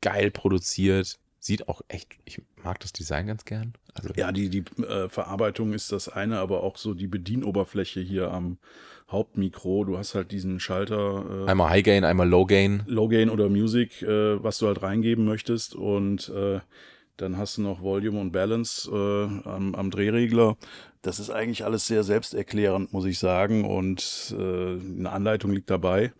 geil 0.00 0.30
produziert, 0.30 1.18
sieht 1.40 1.68
auch 1.68 1.82
echt, 1.88 2.16
ich 2.24 2.42
mag 2.62 2.80
das 2.80 2.92
Design 2.92 3.26
ganz 3.26 3.44
gern. 3.44 3.74
Also 3.94 4.10
Ja, 4.16 4.32
die, 4.32 4.48
die 4.48 4.64
äh, 4.82 5.08
Verarbeitung 5.08 5.72
ist 5.72 5.92
das 5.92 6.08
eine, 6.08 6.38
aber 6.38 6.62
auch 6.62 6.76
so 6.76 6.94
die 6.94 7.06
Bedienoberfläche 7.06 8.00
hier 8.00 8.30
am 8.32 8.58
Hauptmikro. 9.10 9.84
Du 9.84 9.96
hast 9.96 10.14
halt 10.14 10.30
diesen 10.32 10.60
Schalter. 10.60 11.44
Äh, 11.46 11.50
einmal 11.50 11.70
High 11.70 11.84
Gain, 11.84 12.04
einmal 12.04 12.28
Low 12.28 12.44
Gain. 12.46 12.82
Low 12.86 13.08
Gain 13.08 13.30
oder 13.30 13.48
Music, 13.48 14.02
äh, 14.02 14.42
was 14.42 14.58
du 14.58 14.66
halt 14.66 14.82
reingeben 14.82 15.24
möchtest. 15.24 15.74
Und 15.74 16.28
äh, 16.28 16.60
dann 17.16 17.36
hast 17.36 17.56
du 17.58 17.62
noch 17.62 17.82
Volume 17.82 18.20
und 18.20 18.32
Balance 18.32 18.90
äh, 18.90 19.48
am, 19.48 19.74
am 19.74 19.90
Drehregler. 19.90 20.56
Das 21.02 21.18
ist 21.20 21.30
eigentlich 21.30 21.64
alles 21.64 21.86
sehr 21.86 22.04
selbsterklärend, 22.04 22.92
muss 22.92 23.06
ich 23.06 23.18
sagen. 23.18 23.64
Und 23.64 24.34
äh, 24.38 24.78
eine 24.78 25.10
Anleitung 25.10 25.52
liegt 25.52 25.70
dabei. 25.70 26.12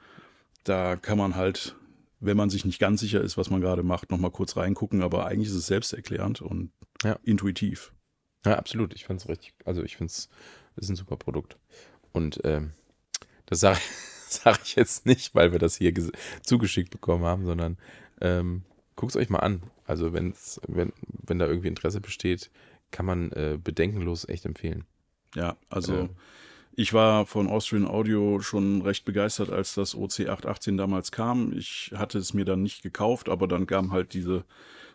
Da 0.65 0.97
kann 0.97 1.19
man 1.19 1.37
halt, 1.37 1.77
wenn 2.21 2.37
man 2.37 2.51
sich 2.51 2.65
nicht 2.65 2.79
ganz 2.79 3.01
sicher 3.01 3.21
ist, 3.21 3.37
was 3.37 3.51
man 3.51 3.61
gerade 3.61 3.83
macht, 3.83 4.11
nochmal 4.11 4.31
kurz 4.31 4.57
reingucken. 4.57 5.03
Aber 5.03 5.27
eigentlich 5.27 5.49
ist 5.49 5.55
es 5.57 5.67
selbsterklärend 5.67 6.41
und 6.41 6.71
Ja. 7.05 7.19
intuitiv. 7.23 7.93
Ja, 8.47 8.57
absolut. 8.57 8.95
Ich 8.95 9.05
finde 9.05 9.23
es 9.23 9.29
richtig, 9.29 9.53
also 9.65 9.83
ich 9.83 9.97
finde 9.97 10.11
es 10.11 10.29
ist 10.77 10.89
ein 10.89 10.97
super 10.97 11.17
Produkt. 11.17 11.59
Und 12.13 12.41
ähm, 12.45 12.73
das 13.49 13.61
sage 13.61 13.79
sag 14.29 14.61
ich 14.63 14.77
jetzt 14.77 15.07
nicht, 15.07 15.35
weil 15.35 15.53
wir 15.53 15.59
das 15.59 15.77
hier 15.77 15.91
ges- 15.93 16.13
zugeschickt 16.43 16.91
bekommen 16.91 17.25
haben, 17.25 17.47
sondern 17.47 17.79
ähm, 18.21 18.63
guckt 18.97 19.13
es 19.13 19.17
euch 19.17 19.31
mal 19.31 19.39
an. 19.41 19.63
Also 19.87 20.13
wenn's, 20.13 20.61
wenn, 20.69 20.93
wenn 21.07 21.39
da 21.39 21.47
irgendwie 21.47 21.69
Interesse 21.69 22.01
besteht, 22.01 22.51
kann 22.91 23.07
man 23.07 23.33
äh, 23.33 23.59
bedenkenlos 23.63 24.29
echt 24.29 24.45
empfehlen. 24.45 24.85
Ja, 25.35 25.57
also 25.71 25.95
Ja. 25.95 26.09
ich 26.77 26.93
war 26.93 27.27
von 27.27 27.49
Austrian 27.49 27.87
Audio 27.87 28.41
schon 28.41 28.83
recht 28.83 29.05
begeistert, 29.05 29.51
als 29.51 29.75
das 29.75 29.95
OC818 29.95 30.77
damals 30.77 31.13
kam. 31.13 31.53
Ich 31.57 31.93
hatte 31.97 32.19
es 32.19 32.35
mir 32.35 32.45
dann 32.45 32.63
nicht 32.63 32.83
gekauft, 32.83 33.29
aber 33.29 33.47
dann 33.49 33.67
kam 33.67 33.93
halt 33.93 34.15
diese 34.15 34.45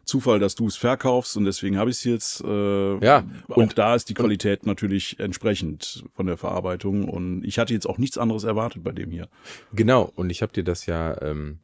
Zufall, 0.05 0.39
dass 0.39 0.55
du 0.55 0.67
es 0.67 0.75
verkaufst 0.75 1.37
und 1.37 1.45
deswegen 1.45 1.77
habe 1.77 1.89
ich 1.89 1.97
es 1.97 2.03
jetzt. 2.03 2.41
Äh, 2.43 2.97
Ja, 3.05 3.23
und- 3.47 3.77
da 3.77 3.95
ist 3.95 4.09
die 4.09 4.13
Qualität 4.13 4.65
natürlich 4.65 5.19
entsprechend 5.19 6.03
von 6.13 6.25
der 6.25 6.37
Verarbeitung 6.37 7.07
und 7.07 7.43
ich 7.45 7.57
hatte 7.59 7.73
jetzt 7.73 7.87
auch 7.87 7.97
nichts 7.97 8.17
anderes 8.17 8.43
erwartet 8.43 8.83
bei 8.83 8.91
dem 8.91 9.11
hier. 9.11 9.29
Genau, 9.71 10.11
und 10.15 10.29
ich 10.29 10.41
habe 10.41 10.51
dir 10.51 10.63
das 10.63 10.85
ja 10.87 11.21
ähm, 11.21 11.59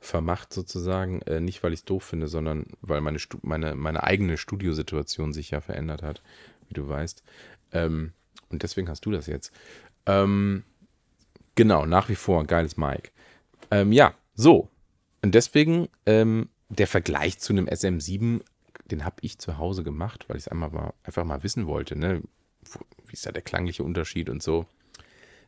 vermacht 0.00 0.52
sozusagen, 0.52 1.22
äh, 1.22 1.40
nicht 1.40 1.62
weil 1.62 1.72
ich 1.72 1.80
es 1.80 1.84
doof 1.84 2.04
finde, 2.04 2.28
sondern 2.28 2.66
weil 2.80 3.00
meine, 3.00 3.18
Stu 3.18 3.38
meine, 3.42 3.74
meine 3.74 4.04
eigene 4.04 4.36
Studiosituation 4.36 5.32
sich 5.32 5.50
ja 5.50 5.60
verändert 5.60 6.02
hat, 6.02 6.22
wie 6.68 6.74
du 6.74 6.88
weißt. 6.88 7.22
Ähm, 7.72 8.12
und 8.50 8.62
deswegen 8.62 8.88
hast 8.88 9.04
du 9.06 9.10
das 9.10 9.26
jetzt. 9.26 9.50
Ähm, 10.06 10.62
genau, 11.54 11.86
nach 11.86 12.08
wie 12.08 12.14
vor 12.14 12.44
geiles 12.44 12.76
Mic. 12.76 13.10
Ähm, 13.70 13.90
ja, 13.92 14.14
so. 14.34 14.68
Und 15.22 15.34
deswegen 15.34 15.88
ähm, 16.06 16.48
der 16.68 16.86
Vergleich 16.86 17.38
zu 17.38 17.52
einem 17.52 17.66
SM7, 17.66 18.42
den 18.90 19.04
habe 19.04 19.16
ich 19.20 19.38
zu 19.38 19.58
Hause 19.58 19.84
gemacht, 19.84 20.28
weil 20.28 20.36
ich 20.36 20.44
es 20.44 20.48
einmal 20.48 20.70
mal, 20.70 20.94
einfach 21.02 21.24
mal 21.24 21.42
wissen 21.42 21.66
wollte, 21.66 21.96
ne? 21.96 22.22
Wie 23.06 23.12
ist 23.12 23.26
da 23.26 23.32
der 23.32 23.42
klangliche 23.42 23.84
Unterschied 23.84 24.28
und 24.28 24.42
so. 24.42 24.66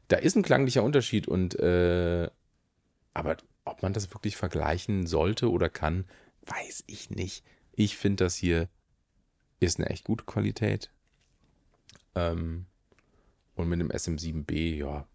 Da 0.08 0.16
ist 0.16 0.36
ein 0.36 0.42
klanglicher 0.42 0.82
Unterschied 0.82 1.26
und 1.26 1.58
äh, 1.58 2.30
aber 3.14 3.36
ob 3.64 3.82
man 3.82 3.92
das 3.92 4.12
wirklich 4.12 4.36
vergleichen 4.36 5.06
sollte 5.06 5.50
oder 5.50 5.68
kann, 5.68 6.04
weiß 6.46 6.84
ich 6.86 7.10
nicht. 7.10 7.44
Ich 7.72 7.96
finde, 7.96 8.24
das 8.24 8.36
hier 8.36 8.68
ist 9.58 9.78
eine 9.78 9.88
echt 9.88 10.04
gute 10.04 10.24
Qualität. 10.24 10.90
Ähm, 12.14 12.66
und 13.54 13.68
mit 13.68 13.80
dem 13.80 13.90
SM7B, 13.90 14.76
ja, 14.76 15.06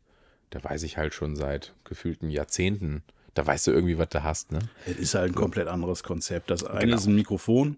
da 0.50 0.64
weiß 0.64 0.84
ich 0.84 0.98
halt 0.98 1.14
schon 1.14 1.36
seit 1.36 1.74
gefühlten 1.84 2.30
Jahrzehnten, 2.30 3.04
da 3.34 3.46
weißt 3.46 3.68
du 3.68 3.72
irgendwie, 3.72 3.98
was 3.98 4.10
du 4.10 4.24
hast, 4.24 4.52
ne? 4.52 4.60
Es 4.86 4.98
ist 4.98 5.16
halt 5.16 5.32
ein 5.32 5.36
komplett 5.36 5.68
anderes 5.68 6.04
Konzept. 6.04 6.50
Das 6.50 6.64
eine 6.64 6.82
Genau. 6.82 6.98
ist 6.98 7.06
ein 7.08 7.16
Mikrofon, 7.16 7.78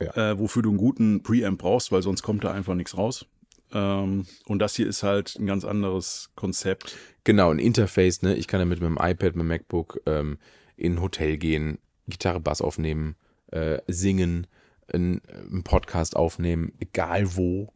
Ja. 0.00 0.30
äh, 0.32 0.38
wofür 0.38 0.62
du 0.62 0.68
einen 0.70 0.78
guten 0.78 1.22
Preamp 1.22 1.58
brauchst, 1.60 1.90
weil 1.92 2.02
sonst 2.02 2.22
kommt 2.22 2.44
da 2.44 2.52
einfach 2.52 2.74
nichts 2.74 2.96
raus. 2.96 3.26
Ähm, 3.72 4.26
und 4.46 4.58
das 4.58 4.74
hier 4.74 4.86
ist 4.88 5.02
halt 5.02 5.36
ein 5.38 5.46
ganz 5.46 5.64
anderes 5.64 6.30
Konzept. 6.34 6.96
Genau, 7.24 7.50
ein 7.50 7.58
Interface, 7.58 8.22
ne? 8.22 8.34
Ich 8.36 8.48
kann 8.48 8.58
damit 8.60 8.80
mit 8.80 8.88
dem 8.88 8.96
iPad, 8.96 9.36
mit 9.36 9.44
dem 9.44 9.46
MacBook 9.48 10.00
ähm, 10.06 10.38
in 10.76 10.94
ein 10.94 11.00
Hotel 11.02 11.36
gehen, 11.36 11.78
Gitarre, 12.08 12.40
Bass 12.40 12.60
aufnehmen, 12.60 13.14
äh, 13.52 13.78
singen, 13.86 14.46
einen, 14.92 15.20
einen 15.28 15.62
Podcast 15.62 16.16
aufnehmen, 16.16 16.72
egal 16.80 17.36
wo. 17.36 17.72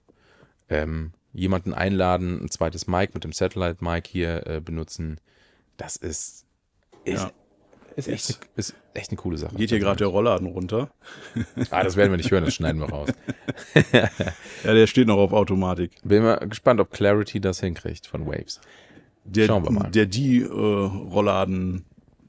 Ähm, 0.68 1.12
jemanden 1.32 1.74
einladen, 1.74 2.40
ein 2.42 2.50
zweites 2.50 2.86
Mic 2.86 3.12
mit 3.14 3.22
dem 3.24 3.32
Satellite-Mic 3.32 4.08
hier 4.08 4.46
äh, 4.46 4.60
benutzen. 4.60 5.20
Das 5.76 5.96
ist, 5.96 6.43
ist, 7.04 7.22
Ja. 7.22 7.30
ist, 7.96 8.08
echt, 8.08 8.28
eine- 8.30 8.48
ist 8.56 8.74
echt 8.94 9.10
eine 9.10 9.16
coole 9.16 9.36
Sache. 9.38 9.54
Geht 9.56 9.70
hier 9.70 9.78
gerade 9.78 9.98
der 9.98 10.06
Rollladen 10.08 10.46
runter. 10.46 10.90
Ah, 11.70 11.82
das 11.84 11.96
werden 11.96 12.10
wir 12.10 12.16
nicht 12.16 12.30
hören, 12.30 12.44
das 12.44 12.54
schneiden 12.54 12.80
wir 12.80 12.88
raus. 12.88 13.08
Ja, 14.64 14.72
der 14.74 14.86
steht 14.86 15.06
noch 15.08 15.18
auf 15.18 15.32
Automatik. 15.32 15.92
Bin 16.04 16.22
mal 16.22 16.36
gespannt, 16.48 16.80
ob 16.80 16.90
Clarity 16.90 17.40
das 17.40 17.60
hinkriegt 17.60 18.06
von 18.06 18.26
Waves. 18.26 18.60
Der, 19.24 19.46
Schauen 19.46 19.64
wir 19.64 19.70
mal. 19.70 19.90
Der 19.90 20.06
die 20.06 20.42
äh, 20.42 20.48
Rollladen, 20.48 21.84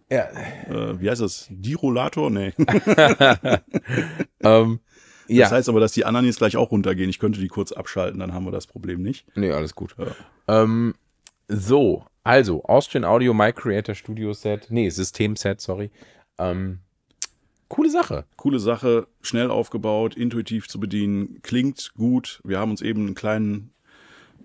Ja, 0.09 0.27
äh, 0.69 0.99
wie 0.99 1.09
heißt 1.09 1.21
das? 1.21 1.47
Die 1.49 1.73
Rollator? 1.73 2.29
Nee. 2.29 2.53
ähm, 4.43 4.79
ja. 5.27 5.43
Das 5.45 5.51
heißt 5.51 5.69
aber, 5.69 5.79
dass 5.79 5.93
die 5.93 6.05
anderen 6.05 6.25
jetzt 6.25 6.37
gleich 6.37 6.55
auch 6.57 6.71
runtergehen. 6.71 7.09
Ich 7.09 7.19
könnte 7.19 7.39
die 7.39 7.47
kurz 7.47 7.71
abschalten, 7.71 8.19
dann 8.19 8.33
haben 8.33 8.45
wir 8.45 8.51
das 8.51 8.67
Problem 8.67 9.01
nicht. 9.01 9.25
Nee, 9.35 9.51
alles 9.51 9.73
gut. 9.75 9.95
Ja. 9.97 10.61
Ähm, 10.63 10.93
so, 11.47 12.05
also, 12.25 12.63
Austrian 12.65 13.05
Audio 13.05 13.33
My 13.33 13.53
Creator 13.53 13.95
Studio 13.95 14.33
Set, 14.33 14.67
nee, 14.69 14.89
Systemset, 14.89 15.61
sorry. 15.61 15.91
Ähm, 16.37 16.79
coole 17.69 17.89
Sache. 17.89 18.25
Coole 18.35 18.59
Sache, 18.59 19.07
schnell 19.21 19.51
aufgebaut, 19.51 20.15
intuitiv 20.15 20.67
zu 20.67 20.79
bedienen, 20.79 21.39
klingt 21.43 21.93
gut. 21.95 22.41
Wir 22.43 22.59
haben 22.59 22.71
uns 22.71 22.81
eben 22.81 23.05
einen 23.05 23.15
kleinen 23.15 23.71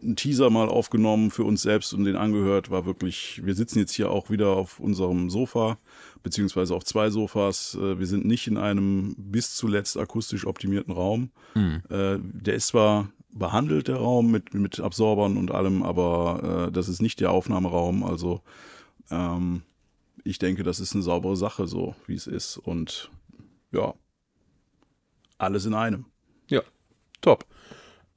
einen 0.02 0.16
Teaser 0.16 0.50
mal 0.50 0.68
aufgenommen 0.68 1.30
für 1.30 1.44
uns 1.44 1.62
selbst 1.62 1.92
und 1.92 2.04
den 2.04 2.16
angehört. 2.16 2.70
War 2.70 2.86
wirklich, 2.86 3.40
wir 3.44 3.54
sitzen 3.54 3.78
jetzt 3.78 3.92
hier 3.92 4.10
auch 4.10 4.30
wieder 4.30 4.48
auf 4.48 4.80
unserem 4.80 5.30
Sofa, 5.30 5.78
beziehungsweise 6.22 6.74
auf 6.74 6.84
zwei 6.84 7.10
Sofas. 7.10 7.76
Äh, 7.80 7.98
Wir 7.98 8.06
sind 8.06 8.24
nicht 8.24 8.46
in 8.46 8.56
einem 8.56 9.14
bis 9.18 9.54
zuletzt 9.54 9.98
akustisch 9.98 10.46
optimierten 10.46 10.92
Raum. 10.92 11.30
Äh, 11.54 12.18
Der 12.18 12.54
ist 12.54 12.68
zwar 12.68 13.10
behandelt, 13.32 13.88
der 13.88 13.96
Raum, 13.96 14.30
mit, 14.30 14.54
mit 14.54 14.80
Absorbern 14.80 15.36
und 15.36 15.50
allem, 15.50 15.82
aber 15.82 16.66
äh, 16.68 16.72
das 16.72 16.88
ist 16.88 17.00
nicht 17.02 17.20
der 17.20 17.30
Aufnahmeraum. 17.30 18.02
Also 18.02 18.42
ähm, 19.10 19.62
ich 20.24 20.38
denke, 20.38 20.62
das 20.62 20.80
ist 20.80 20.94
eine 20.94 21.02
saubere 21.02 21.36
Sache, 21.36 21.66
so 21.66 21.94
wie 22.06 22.14
es 22.14 22.26
ist. 22.26 22.56
Und 22.56 23.10
ja, 23.72 23.94
alles 25.38 25.66
in 25.66 25.74
einem. 25.74 26.06
Ja, 26.48 26.62
top. 27.20 27.46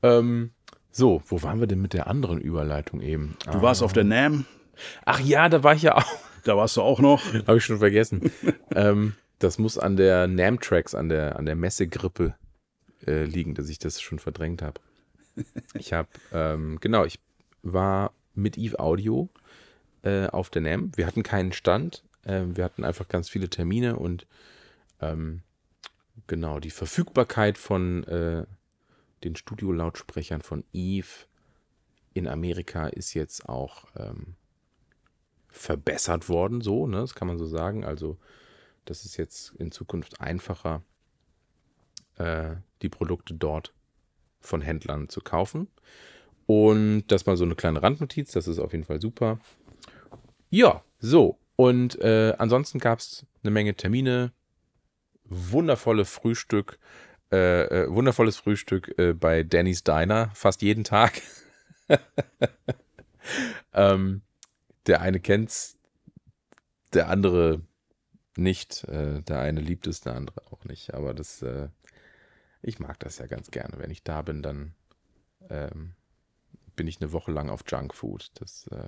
Ähm, 0.02 0.52
so, 0.92 1.22
wo 1.28 1.42
waren 1.42 1.60
wir 1.60 1.68
denn 1.68 1.82
mit 1.82 1.94
der 1.94 2.08
anderen 2.08 2.40
Überleitung 2.40 3.02
eben? 3.02 3.36
Du 3.52 3.62
warst 3.62 3.82
auf 3.82 3.94
der 3.94 4.04
NAM, 4.04 4.46
Ach 5.06 5.20
ja, 5.20 5.50
da 5.50 5.64
war 5.64 5.76
ich 5.76 5.84
ja 5.84 5.96
auch. 5.98 6.18
da 6.44 6.58
warst 6.58 6.78
du 6.78 6.82
auch 6.82 7.00
noch. 7.00 7.22
Habe 7.48 7.58
ich 7.58 7.66
schon 7.66 7.80
vergessen. 7.80 8.32
ähm, 8.76 9.14
das 9.40 9.58
muss 9.58 9.78
an 9.78 9.98
der 9.98 10.28
NAM-Tracks, 10.28 10.96
an 10.96 11.10
der, 11.10 11.38
an 11.38 11.46
der 11.46 11.56
Messegrippe 11.56 12.36
äh, 13.06 13.24
liegen, 13.24 13.56
dass 13.56 13.70
ich 13.70 13.80
das 13.80 14.02
schon 14.02 14.20
verdrängt 14.20 14.62
habe. 14.62 14.80
Ich 15.74 15.94
habe, 15.94 16.10
ähm, 16.32 16.78
genau, 16.80 17.06
ich 17.06 17.20
war 17.62 18.14
mit 18.36 18.58
Eve 18.58 18.80
Audio 18.80 19.30
äh, 20.04 20.28
auf 20.28 20.50
der 20.50 20.62
NAM. 20.62 20.92
Wir 20.96 21.08
hatten 21.08 21.24
keinen 21.24 21.54
Stand. 21.54 22.04
Ähm, 22.26 22.56
wir 22.56 22.64
hatten 22.64 22.84
einfach 22.84 23.08
ganz 23.08 23.30
viele 23.30 23.50
Termine 23.50 23.96
und 23.98 24.28
ähm, 25.02 25.42
genau, 26.28 26.60
die 26.60 26.72
Verfügbarkeit 26.72 27.58
von 27.58 28.04
äh, 28.06 28.46
den 29.24 29.36
Studiolautsprechern 29.36 30.42
von 30.42 30.64
Eve 30.74 31.26
in 32.14 32.28
Amerika 32.28 32.88
ist 32.88 33.14
jetzt 33.14 33.50
auch 33.50 33.86
ähm, 33.96 34.36
verbessert 35.50 36.30
worden, 36.30 36.62
so, 36.62 36.88
ne? 36.88 36.98
Das 36.98 37.16
kann 37.16 37.28
man 37.28 37.38
so 37.38 37.46
sagen. 37.46 37.86
Also, 37.86 38.18
das 38.86 39.06
ist 39.06 39.18
jetzt 39.18 39.54
in 39.56 39.72
Zukunft 39.72 40.20
einfacher, 40.20 40.84
äh, 42.18 42.56
die 42.82 42.90
Produkte 42.90 43.34
dort 43.34 43.74
von 44.44 44.62
Händlern 44.62 45.10
zu 45.10 45.22
kaufen. 45.22 45.68
Und 46.46 47.06
das 47.08 47.26
mal 47.26 47.38
so 47.38 47.46
eine 47.46 47.56
kleine 47.56 47.82
Randnotiz, 47.82 48.32
das 48.32 48.48
ist 48.48 48.60
auf 48.60 48.74
jeden 48.74 48.84
Fall 48.84 49.02
super. 49.02 49.40
Ja, 50.50 50.84
so. 51.00 51.40
Und 51.56 52.00
äh, 52.02 52.34
ansonsten 52.38 52.80
gab 52.80 53.00
es 53.00 53.26
eine 53.44 53.52
Menge 53.52 53.76
Termine, 53.76 54.32
wundervolle 55.26 56.06
Frühstück, 56.06 56.80
äh, 57.32 57.64
äh, 57.64 57.92
wundervolles 57.92 58.38
Frühstück 58.38 58.98
äh, 58.98 59.14
bei 59.14 59.44
Danny's 59.44 59.84
Diner, 59.84 60.32
fast 60.34 60.62
jeden 60.62 60.84
Tag. 60.84 61.22
ähm, 63.74 64.22
der 64.88 65.02
eine 65.02 65.20
kennt's, 65.20 65.78
der 66.94 67.10
andere 67.10 67.62
nicht. 68.38 68.84
Äh, 68.86 69.22
der 69.22 69.40
eine 69.40 69.62
liebt 69.62 69.88
es, 69.88 70.02
der 70.02 70.16
andere 70.16 70.42
auch 70.52 70.66
nicht. 70.66 70.94
Aber 70.94 71.14
das, 71.14 71.42
äh, 71.42 71.70
ich 72.64 72.80
mag 72.80 73.00
das 73.00 73.20
ja 73.20 73.28
ganz 73.28 73.52
gerne. 73.52 73.78
Wenn 73.78 73.92
ich 73.92 74.04
da 74.04 74.22
bin, 74.22 74.42
dann 74.42 74.74
ähm, 75.50 75.94
bin 76.76 76.88
ich 76.88 77.02
eine 77.02 77.12
Woche 77.12 77.32
lang 77.32 77.50
auf 77.50 77.64
Junkfood. 77.68 78.32
Das 78.36 78.68
äh, 78.68 78.88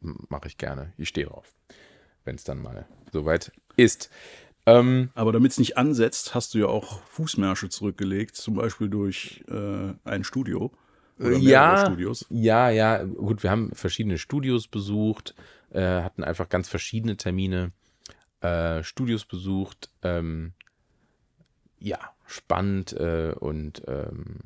mache 0.00 0.48
ich 0.48 0.58
gerne. 0.58 0.92
Ich 0.96 1.08
stehe 1.08 1.26
drauf, 1.26 1.54
wenn 2.24 2.36
es 2.36 2.44
dann 2.44 2.60
mal 2.60 2.86
soweit 3.12 3.52
ist. 3.76 4.10
Ähm, 4.66 5.10
Aber 5.14 5.32
damit 5.32 5.52
es 5.52 5.58
nicht 5.58 5.78
ansetzt, 5.78 6.34
hast 6.34 6.54
du 6.54 6.58
ja 6.58 6.66
auch 6.66 7.00
Fußmärsche 7.04 7.68
zurückgelegt, 7.68 8.36
zum 8.36 8.54
Beispiel 8.54 8.88
durch 8.88 9.44
äh, 9.48 9.94
ein 10.04 10.24
Studio. 10.24 10.72
Oder 11.18 11.36
ja, 11.36 11.86
Studios. 11.86 12.26
ja, 12.28 12.68
ja. 12.68 13.02
Gut, 13.02 13.42
wir 13.42 13.50
haben 13.50 13.74
verschiedene 13.74 14.18
Studios 14.18 14.68
besucht, 14.68 15.34
äh, 15.70 16.02
hatten 16.02 16.22
einfach 16.22 16.48
ganz 16.48 16.68
verschiedene 16.68 17.16
Termine, 17.16 17.72
äh, 18.40 18.82
Studios 18.82 19.24
besucht. 19.24 19.88
Ähm, 20.02 20.52
ja, 21.78 21.98
spannend 22.26 22.92
äh, 22.92 23.32
und 23.38 23.82
ähm, 23.86 24.40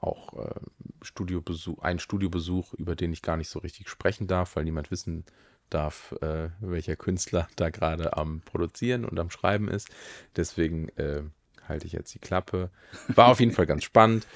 auch 0.00 0.34
äh, 0.38 0.60
Studiobesuch, 1.02 1.82
ein 1.82 1.98
Studiobesuch, 1.98 2.74
über 2.74 2.96
den 2.96 3.12
ich 3.12 3.22
gar 3.22 3.36
nicht 3.36 3.48
so 3.48 3.58
richtig 3.58 3.88
sprechen 3.88 4.26
darf, 4.26 4.56
weil 4.56 4.64
niemand 4.64 4.90
wissen 4.90 5.24
darf, 5.68 6.14
äh, 6.20 6.48
welcher 6.60 6.96
Künstler 6.96 7.48
da 7.56 7.70
gerade 7.70 8.16
am 8.16 8.40
Produzieren 8.40 9.04
und 9.04 9.18
am 9.18 9.30
Schreiben 9.30 9.68
ist. 9.68 9.88
Deswegen 10.36 10.88
äh, 10.90 11.22
halte 11.68 11.86
ich 11.86 11.92
jetzt 11.92 12.12
die 12.14 12.18
Klappe. 12.18 12.70
War 13.08 13.28
auf 13.28 13.40
jeden 13.40 13.52
Fall 13.52 13.66
ganz 13.66 13.84
spannend. 13.84 14.26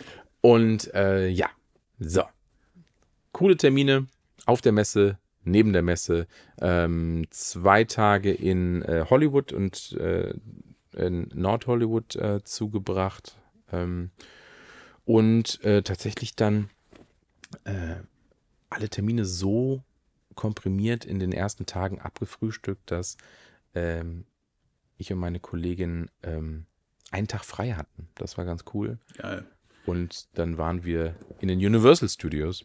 Und 0.41 0.93
äh, 0.95 1.29
ja, 1.29 1.51
so. 1.99 2.23
Coole 3.33 3.57
Termine 3.57 4.07
auf 4.47 4.61
der 4.61 4.73
Messe, 4.73 5.19
neben 5.43 5.73
der 5.73 5.83
Messe. 5.83 6.27
Ähm, 6.61 7.27
zwei 7.31 7.85
Tage 7.85 8.33
in 8.33 8.83
äh, 8.83 9.07
Hollywood 9.09 9.53
und 9.53 9.93
äh, 9.93 10.35
in 10.97 11.29
Nord-Hollywood 11.35 12.17
äh, 12.17 12.45
zugebracht. 12.45 13.37
Ähm, 13.73 14.11
und 15.05 15.63
äh, 15.65 15.83
tatsächlich 15.83 16.35
dann 16.35 16.71
äh, 17.65 17.97
alle 18.71 18.89
Termine 18.89 19.25
so 19.25 19.83
komprimiert 20.35 21.05
in 21.05 21.19
den 21.19 21.33
ersten 21.33 21.67
Tagen 21.67 22.01
abgefrühstückt, 22.01 22.91
dass 22.91 23.17
ähm, 23.75 24.25
ich 24.97 25.13
und 25.13 25.19
meine 25.19 25.41
Kollegin 25.41 26.11
ähm, 26.23 26.67
einen 27.11 27.29
Tag 27.29 27.45
frei 27.45 27.73
hatten. 27.73 28.09
Das 28.15 28.39
war 28.39 28.45
ganz 28.45 28.65
cool. 28.75 28.99
Geil. 29.17 29.45
Und 29.87 30.29
dann 30.35 30.59
waren 30.59 30.85
wir 30.85 31.15
in 31.41 31.49
den 31.49 31.59
Universal 31.59 32.09
Studios 32.09 32.65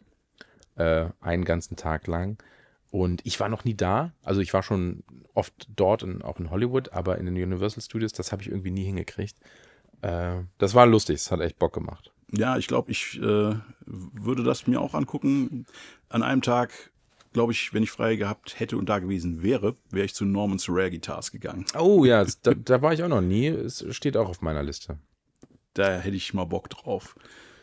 äh, 0.76 1.08
einen 1.20 1.44
ganzen 1.44 1.76
Tag 1.76 2.06
lang. 2.06 2.42
Und 2.90 3.24
ich 3.24 3.38
war 3.38 3.48
noch 3.48 3.64
nie 3.64 3.74
da. 3.74 4.12
Also 4.22 4.40
ich 4.40 4.52
war 4.52 4.62
schon 4.62 5.04
oft 5.34 5.68
dort, 5.76 6.02
in, 6.02 6.22
auch 6.22 6.40
in 6.40 6.50
Hollywood, 6.50 6.92
aber 6.92 7.18
in 7.18 7.26
den 7.26 7.36
Universal 7.36 7.82
Studios, 7.82 8.12
das 8.12 8.32
habe 8.32 8.42
ich 8.42 8.48
irgendwie 8.48 8.72
nie 8.72 8.84
hingekriegt. 8.84 9.36
Äh, 10.02 10.38
das 10.58 10.74
war 10.74 10.86
lustig, 10.86 11.16
es 11.16 11.30
hat 11.30 11.40
echt 11.40 11.58
Bock 11.58 11.72
gemacht. 11.72 12.12
Ja, 12.32 12.56
ich 12.56 12.66
glaube, 12.66 12.90
ich 12.90 13.18
äh, 13.20 13.54
würde 13.86 14.44
das 14.44 14.66
mir 14.66 14.80
auch 14.80 14.94
angucken. 14.94 15.66
An 16.08 16.22
einem 16.22 16.42
Tag, 16.42 16.72
glaube 17.32 17.52
ich, 17.52 17.72
wenn 17.74 17.82
ich 17.82 17.90
frei 17.90 18.16
gehabt 18.16 18.58
hätte 18.58 18.76
und 18.76 18.88
da 18.88 18.98
gewesen 18.98 19.42
wäre, 19.42 19.76
wäre 19.90 20.06
ich 20.06 20.14
zu 20.14 20.24
Norman's 20.24 20.68
Rare 20.68 20.90
Guitars 20.90 21.30
gegangen. 21.30 21.66
Oh 21.78 22.04
ja, 22.04 22.24
da, 22.42 22.54
da 22.54 22.82
war 22.82 22.92
ich 22.92 23.02
auch 23.02 23.08
noch 23.08 23.20
nie. 23.20 23.46
Es 23.46 23.84
steht 23.90 24.16
auch 24.16 24.28
auf 24.28 24.42
meiner 24.42 24.62
Liste. 24.62 24.98
Da 25.74 25.98
hätte 25.98 26.16
ich 26.16 26.34
mal 26.34 26.44
Bock 26.44 26.68
drauf. 26.70 27.16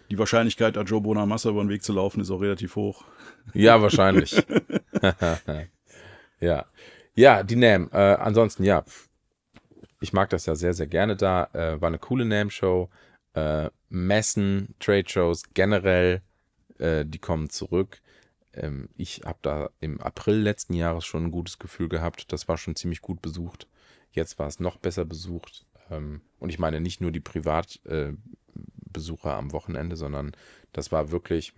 Die 0.09 0.17
Wahrscheinlichkeit, 0.17 0.77
Joe 0.89 1.01
Bonamassa 1.01 1.49
über 1.49 1.63
den 1.63 1.69
Weg 1.69 1.83
zu 1.83 1.93
laufen, 1.93 2.21
ist 2.21 2.31
auch 2.31 2.41
relativ 2.41 2.75
hoch. 2.75 3.03
Ja, 3.53 3.81
wahrscheinlich. 3.81 4.41
ja. 6.39 6.65
Ja, 7.13 7.43
die 7.43 7.55
NAM. 7.55 7.89
Äh, 7.91 7.97
ansonsten, 7.97 8.63
ja. 8.63 8.85
Ich 9.99 10.13
mag 10.13 10.29
das 10.29 10.45
ja 10.45 10.55
sehr, 10.55 10.73
sehr 10.73 10.87
gerne 10.87 11.15
da. 11.15 11.49
Äh, 11.53 11.81
war 11.81 11.87
eine 11.87 11.99
coole 11.99 12.25
NAM-Show. 12.25 12.89
Äh, 13.33 13.69
Messen, 13.89 14.75
Trade-Shows 14.79 15.43
generell, 15.53 16.21
äh, 16.79 17.05
die 17.05 17.19
kommen 17.19 17.49
zurück. 17.49 18.01
Ähm, 18.53 18.89
ich 18.95 19.21
habe 19.25 19.39
da 19.41 19.69
im 19.79 20.01
April 20.01 20.37
letzten 20.37 20.73
Jahres 20.73 21.05
schon 21.05 21.25
ein 21.25 21.31
gutes 21.31 21.59
Gefühl 21.59 21.89
gehabt. 21.89 22.31
Das 22.31 22.47
war 22.47 22.57
schon 22.57 22.75
ziemlich 22.75 23.01
gut 23.01 23.21
besucht. 23.21 23.67
Jetzt 24.11 24.39
war 24.39 24.47
es 24.47 24.59
noch 24.59 24.77
besser 24.77 25.05
besucht. 25.05 25.66
Ähm, 25.89 26.21
und 26.39 26.50
ich 26.50 26.60
meine 26.60 26.82
nicht 26.82 27.02
nur 27.02 27.12
die 27.12 27.19
Privatbesucher 27.19 28.19
äh, 29.30 29.34
am 29.34 29.52
Wochenende, 29.52 29.95
sondern 29.95 30.32
das 30.73 30.91
war 30.91 31.12
wirklich 31.12 31.54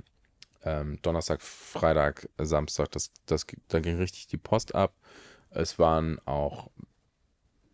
ähm, 0.64 1.00
Donnerstag, 1.02 1.42
Freitag, 1.42 2.30
Samstag. 2.38 2.92
Das, 2.92 3.12
das, 3.26 3.46
da 3.68 3.80
ging 3.80 3.98
richtig 3.98 4.28
die 4.28 4.38
Post 4.38 4.76
ab. 4.76 4.94
Es 5.50 5.80
waren 5.80 6.20
auch 6.26 6.70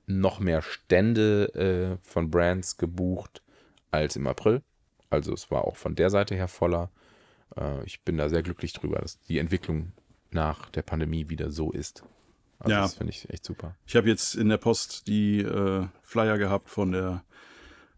noch 0.08 0.40
mehr 0.40 0.62
Stände 0.62 1.54
äh, 1.56 1.98
von 2.06 2.30
Brands 2.30 2.78
gebucht 2.78 3.42
als 3.92 4.16
im 4.16 4.28
April. 4.28 4.62
Also 5.10 5.34
es 5.34 5.50
war 5.52 5.66
auch 5.66 5.76
von 5.76 5.96
der 5.96 6.10
Seite 6.10 6.36
her 6.36 6.48
voller. 6.48 6.92
Äh, 7.56 7.84
ich 7.86 8.02
bin 8.02 8.18
da 8.18 8.30
sehr 8.30 8.44
glücklich 8.44 8.74
drüber, 8.74 9.00
dass 9.00 9.20
die 9.22 9.40
Entwicklung 9.40 9.92
nach 10.32 10.70
der 10.70 10.84
Pandemie 10.84 11.30
wieder 11.30 11.52
so 11.52 11.72
ist. 11.72 12.04
Also 12.60 12.72
ja. 12.72 12.82
Das 12.82 12.96
finde 12.96 13.12
ich 13.12 13.30
echt 13.30 13.46
super. 13.46 13.76
Ich 13.86 13.96
habe 13.96 14.08
jetzt 14.08 14.36
in 14.36 14.50
der 14.50 14.58
Post 14.58 15.08
die 15.08 15.40
äh, 15.40 15.88
Flyer 16.02 16.38
gehabt 16.38 16.70
von 16.70 16.92
der 16.92 17.24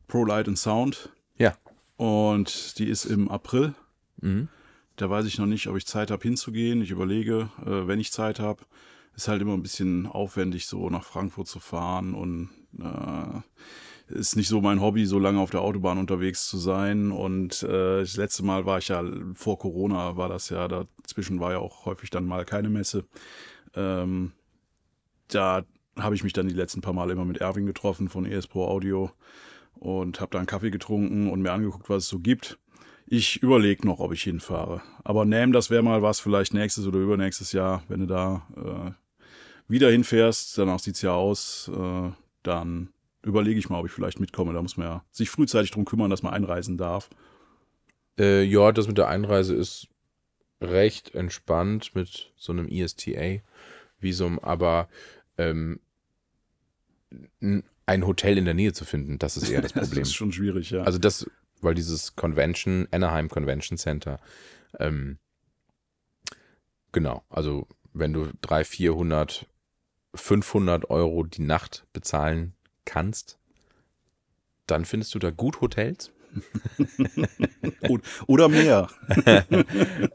Pro 0.08 0.26
Light 0.26 0.48
and 0.48 0.58
Sound. 0.58 1.10
Ja. 1.38 1.56
Und 1.98 2.80
die 2.80 2.88
ist 2.88 3.06
im 3.06 3.30
April. 3.30 3.74
Mhm. 4.22 4.48
Da 4.96 5.10
weiß 5.10 5.26
ich 5.26 5.38
noch 5.38 5.46
nicht, 5.46 5.68
ob 5.68 5.78
ich 5.78 5.86
Zeit 5.86 6.12
habe 6.12 6.24
hinzugehen. 6.24 6.82
Ich 6.82 6.92
überlege, 6.92 7.50
äh, 7.62 7.88
wenn 7.88 8.00
ich 8.00 8.12
Zeit 8.12 8.40
habe. 8.40 8.64
Ist 9.16 9.28
halt 9.28 9.42
immer 9.42 9.54
ein 9.54 9.64
bisschen 9.64 10.06
aufwendig, 10.06 10.68
so 10.68 10.92
nach 10.92 11.04
Frankfurt 11.04 11.48
zu 11.48 11.60
fahren 11.60 12.14
und 12.14 12.50
äh, 12.80 14.14
ist 14.14 14.36
nicht 14.36 14.48
so 14.48 14.62
mein 14.62 14.80
Hobby, 14.80 15.06
so 15.06 15.18
lange 15.18 15.40
auf 15.40 15.50
der 15.50 15.62
Autobahn 15.62 15.98
unterwegs 15.98 16.48
zu 16.48 16.58
sein. 16.58 17.12
Und 17.12 17.64
äh, 17.64 18.00
das 18.00 18.16
letzte 18.16 18.44
Mal 18.44 18.66
war 18.66 18.78
ich 18.78 18.90
ja 18.90 19.04
vor 19.34 19.58
Corona, 19.58 20.18
war 20.18 20.30
das 20.30 20.50
ja, 20.50 20.68
dazwischen 20.68 21.40
war 21.40 21.52
ja 21.52 21.60
auch 21.60 21.86
häufig 21.86 22.10
dann 22.12 22.26
mal 22.26 22.46
keine 22.46 22.70
Messe. 22.70 23.06
Ähm, 23.76 24.34
da 25.28 25.64
habe 25.98 26.16
ich 26.16 26.24
mich 26.24 26.34
dann 26.34 26.48
die 26.48 26.54
letzten 26.54 26.82
paar 26.82 26.94
Mal 26.94 27.10
immer 27.10 27.26
mit 27.26 27.38
Erwin 27.38 27.66
getroffen 27.66 28.10
von 28.10 28.26
ES 28.26 28.48
Pro 28.48 28.66
Audio 28.66 29.12
und 29.74 30.20
habe 30.20 30.32
da 30.32 30.38
einen 30.38 30.48
Kaffee 30.48 30.72
getrunken 30.72 31.30
und 31.30 31.42
mir 31.42 31.52
angeguckt, 31.52 31.90
was 31.90 32.04
es 32.04 32.10
so 32.10 32.20
gibt. 32.20 32.60
Ich 33.06 33.42
überlege 33.42 33.88
noch, 33.88 34.00
ob 34.00 34.12
ich 34.12 34.24
hinfahre. 34.24 34.82
Aber 35.04 35.24
Nam, 35.26 35.54
das 35.54 35.70
wäre 35.70 35.82
mal 35.82 36.02
was, 36.02 36.20
vielleicht 36.20 36.54
nächstes 36.54 36.86
oder 36.86 37.00
übernächstes 37.00 37.54
Jahr, 37.54 37.84
wenn 37.88 38.02
du 38.02 38.06
da 38.06 38.48
äh, 38.58 38.92
wieder 39.72 39.90
hinfährst. 39.90 40.58
Danach 40.58 40.80
sieht 40.80 40.96
es 40.96 41.02
ja 41.02 41.14
aus. 41.14 41.72
Äh, 41.74 42.12
dann 42.44 42.90
überlege 43.24 43.60
ich 43.60 43.70
mal, 43.70 43.80
ob 43.80 43.86
ich 43.86 43.92
vielleicht 43.94 44.20
mitkomme. 44.20 44.54
Da 44.54 44.62
muss 44.62 44.78
man 44.78 44.88
ja 44.88 45.06
sich 45.12 45.30
frühzeitig 45.30 45.72
drum 45.72 45.86
kümmern, 45.86 46.10
dass 46.10 46.24
man 46.24 46.34
einreisen 46.34 46.78
darf. 46.78 47.10
Äh, 48.20 48.44
ja, 48.44 48.72
das 48.72 48.88
mit 48.88 48.98
der 48.98 49.08
Einreise 49.08 49.56
ist 49.56 49.88
recht 50.60 51.14
entspannt 51.14 51.94
mit 51.94 52.34
so 52.36 52.52
einem 52.52 52.68
ESTA-Visum, 52.68 54.40
aber 54.40 54.90
ähm, 55.38 55.80
ein 57.86 58.06
Hotel 58.06 58.38
in 58.38 58.46
der 58.46 58.54
Nähe 58.54 58.74
zu 58.74 58.86
finden, 58.86 59.18
das 59.20 59.38
ist 59.38 59.50
eher 59.50 59.62
das 59.62 59.74
Problem. 59.74 60.00
das 60.00 60.10
ist 60.10 60.16
schon 60.16 60.32
schwierig, 60.32 60.72
ja. 60.72 60.84
Also 60.84 61.00
das, 61.00 61.30
weil 61.62 61.74
dieses 61.74 62.16
Convention, 62.16 62.88
Anaheim 62.92 63.30
Convention 63.30 63.78
Center, 63.78 64.20
ähm, 64.80 65.18
genau, 66.92 67.24
also 67.30 67.68
wenn 67.94 68.14
du 68.14 68.32
300, 68.42 68.68
400, 68.68 69.46
500 70.14 70.90
Euro 70.90 71.24
die 71.24 71.42
Nacht 71.42 71.86
bezahlen 71.94 72.54
kannst, 72.86 73.38
dann 74.66 74.86
findest 74.86 75.16
du 75.16 75.20
da 75.20 75.32
gut 75.32 75.62
Hotels. 75.62 76.12
Oder 78.28 78.50
mehr. 78.50 78.90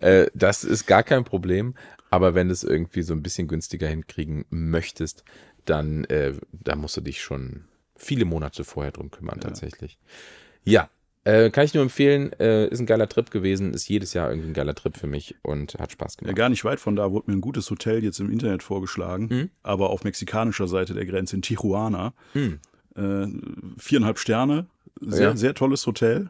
Äh, 0.01 0.27
das 0.35 0.65
ist 0.65 0.87
gar 0.87 1.05
kein 1.05 1.23
Problem. 1.25 1.75
Aber 2.13 2.35
wenn 2.35 2.49
du 2.49 2.53
es 2.53 2.63
irgendwie 2.63 3.01
so 3.01 3.15
ein 3.15 3.23
bisschen 3.23 3.49
günstiger 3.49 3.89
hinkriegen 3.89 4.45
möchtest, 4.51 5.25
dann 5.65 6.05
äh, 6.05 6.35
da 6.53 6.77
musst 6.77 6.95
du 6.99 7.01
dich 7.01 7.23
schon 7.23 7.65
viele 7.97 8.27
Monate 8.27 8.65
vorher 8.65 8.93
drum 8.93 9.11
kümmern, 9.11 9.39
ja. 9.39 9.49
tatsächlich. 9.49 9.99
Ja, 10.63 10.91
äh, 11.25 11.49
kann 11.49 11.65
ich 11.65 11.73
nur 11.73 11.83
empfehlen, 11.83 12.31
äh, 12.39 12.67
ist 12.67 12.81
ein 12.81 12.87
geiler 12.87 13.09
Trip 13.09 13.31
gewesen, 13.31 13.73
ist 13.73 13.89
jedes 13.89 14.13
Jahr 14.13 14.29
irgendwie 14.29 14.51
ein 14.51 14.55
geiler 14.55 14.75
Trip 14.75 14.95
für 14.95 15.07
mich 15.07 15.37
und 15.41 15.77
hat 15.77 15.93
Spaß 15.93 16.19
gemacht. 16.19 16.29
Ja, 16.29 16.35
gar 16.35 16.51
nicht 16.51 16.67
weit 16.67 16.81
von 16.81 16.97
da 16.97 17.11
wurde 17.13 17.31
mir 17.31 17.39
ein 17.39 17.41
gutes 17.41 17.71
Hotel 17.71 18.05
jetzt 18.05 18.21
im 18.21 18.31
Internet 18.31 18.63
vorgeschlagen, 18.63 19.29
mhm. 19.31 19.51
aber 19.63 19.89
auf 19.89 20.05
mexikanischer 20.05 20.69
Seite 20.69 20.93
der 20.93 21.07
Grenze 21.07 21.37
in 21.37 21.41
Tijuana. 21.41 22.13
Mhm. 22.35 22.59
Äh, 22.95 23.27
viereinhalb 23.79 24.19
Sterne, 24.19 24.67
sehr, 25.01 25.31
ja. 25.31 25.37
sehr 25.37 25.55
tolles 25.55 25.87
Hotel. 25.87 26.29